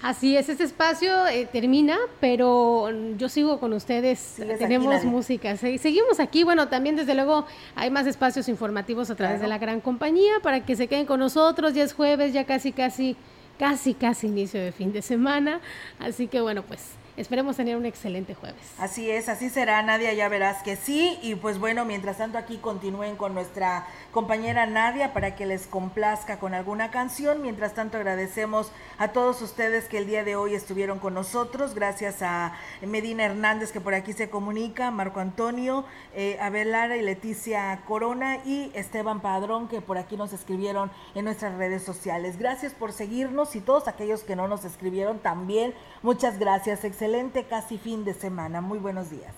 Así 0.01 0.37
es, 0.37 0.49
este 0.49 0.63
espacio 0.63 1.27
eh, 1.27 1.49
termina, 1.51 1.99
pero 2.21 2.89
yo 3.17 3.29
sigo 3.29 3.59
con 3.59 3.73
ustedes, 3.73 4.37
tenemos 4.59 5.05
música, 5.05 5.57
seguimos 5.57 6.21
aquí, 6.21 6.45
bueno, 6.45 6.69
también 6.69 6.95
desde 6.95 7.17
luego 7.17 7.47
hay 7.75 7.91
más 7.91 8.07
espacios 8.07 8.49
informativos 8.49 9.11
a 9.11 9.17
través 9.17 9.41
de 9.41 9.49
la 9.49 9.59
gran 9.59 9.81
compañía 9.81 10.35
para 10.41 10.65
que 10.65 10.77
se 10.77 10.87
queden 10.87 11.05
con 11.05 11.19
nosotros, 11.19 11.75
ya 11.75 11.83
es 11.83 11.95
jueves, 11.95 12.33
ya 12.33 12.45
casi, 12.45 12.71
casi, 12.71 13.17
casi, 13.59 13.93
casi 13.95 14.29
inicio 14.29 14.61
de 14.61 14.71
fin 14.71 14.93
de 14.93 15.03
semana, 15.03 15.61
así 15.99 16.29
que 16.29 16.41
bueno, 16.41 16.63
pues 16.63 16.98
Esperemos 17.19 17.57
tener 17.57 17.77
un 17.77 17.85
excelente 17.85 18.33
jueves. 18.35 18.63
Así 18.79 19.11
es, 19.11 19.29
así 19.29 19.51
será, 19.51 19.83
Nadia, 19.83 20.13
ya 20.13 20.29
verás 20.29 20.63
que 20.63 20.77
sí. 20.77 21.19
Y 21.21 21.35
pues 21.35 21.59
bueno, 21.59 21.85
mientras 21.85 22.19
tanto 22.19 22.39
aquí 22.39 22.59
continúen 22.59 23.17
con 23.17 23.35
nuestra 23.35 23.89
compañera 24.13 24.67
Nadia 24.67 25.13
para 25.13 25.35
que 25.35 25.45
les 25.45 25.67
complazca 25.67 26.39
con 26.39 26.55
alguna 26.55 26.93
canción. 26.93 27.43
Mientras 27.43 27.75
tanto 27.75 27.97
agradecemos 27.97 28.71
a 28.99 29.09
todos 29.09 29.43
ustedes 29.43 29.87
que 29.87 29.99
el 29.99 30.07
día 30.07 30.23
de 30.23 30.37
hoy 30.37 30.55
estuvieron 30.55 31.01
con 31.01 31.13
nosotros. 31.13 31.75
Gracias 31.75 32.23
a 32.23 32.55
Medina 32.87 33.25
Hernández 33.25 33.73
que 33.73 33.81
por 33.81 33.95
aquí 33.95 34.13
se 34.13 34.31
comunica, 34.31 34.93
Marco 34.93 35.19
Antonio, 35.19 35.85
eh, 36.15 36.39
y 36.39 37.03
Leticia 37.03 37.83
Corona 37.89 38.39
y 38.45 38.71
Esteban 38.75 39.21
Padrón 39.21 39.67
que 39.67 39.81
por 39.81 39.99
aquí 39.99 40.17
nos 40.17 40.33
escribieron 40.33 40.93
en 41.17 41.25
nuestras 41.25 41.57
redes 41.57 41.83
sociales. 41.83 42.39
Gracias 42.39 42.75
por 42.75 42.93
seguirnos 42.93 43.57
y 43.57 43.61
todos 43.61 43.89
aquellos 43.89 44.23
que 44.23 44.37
no 44.37 44.47
nos 44.47 44.65
escribieron 44.65 45.19
también. 45.19 45.75
Muchas 46.03 46.39
gracias. 46.39 46.85
Excelente 46.85 47.08
excelente 47.09 47.45
casi 47.45 47.79
fin 47.79 48.05
de 48.05 48.13
semana. 48.13 48.61
Muy 48.61 48.79
buenos 48.79 49.11
días. 49.11 49.33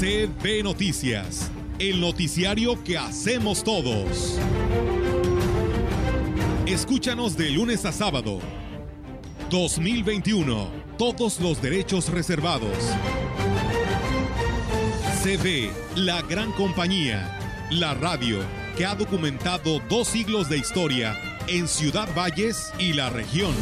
CB 0.00 0.64
Noticias, 0.64 1.52
el 1.78 2.00
noticiario 2.00 2.82
que 2.82 2.98
hacemos 2.98 3.62
todos. 3.62 4.40
Escúchanos 6.66 7.36
de 7.36 7.50
lunes 7.50 7.84
a 7.84 7.92
sábado. 7.92 8.40
2021. 9.48 10.68
Todos 10.98 11.40
los 11.40 11.62
derechos 11.62 12.08
reservados. 12.08 12.76
CB, 15.22 15.70
la 15.94 16.22
gran 16.22 16.50
compañía. 16.52 17.38
La 17.70 17.94
radio 17.94 18.40
que 18.76 18.84
ha 18.84 18.96
documentado 18.96 19.80
dos 19.88 20.08
siglos 20.08 20.48
de 20.48 20.58
historia 20.58 21.35
en 21.48 21.68
Ciudad 21.68 22.08
Valles 22.14 22.72
y 22.78 22.92
la 22.92 23.10
región. 23.10 23.54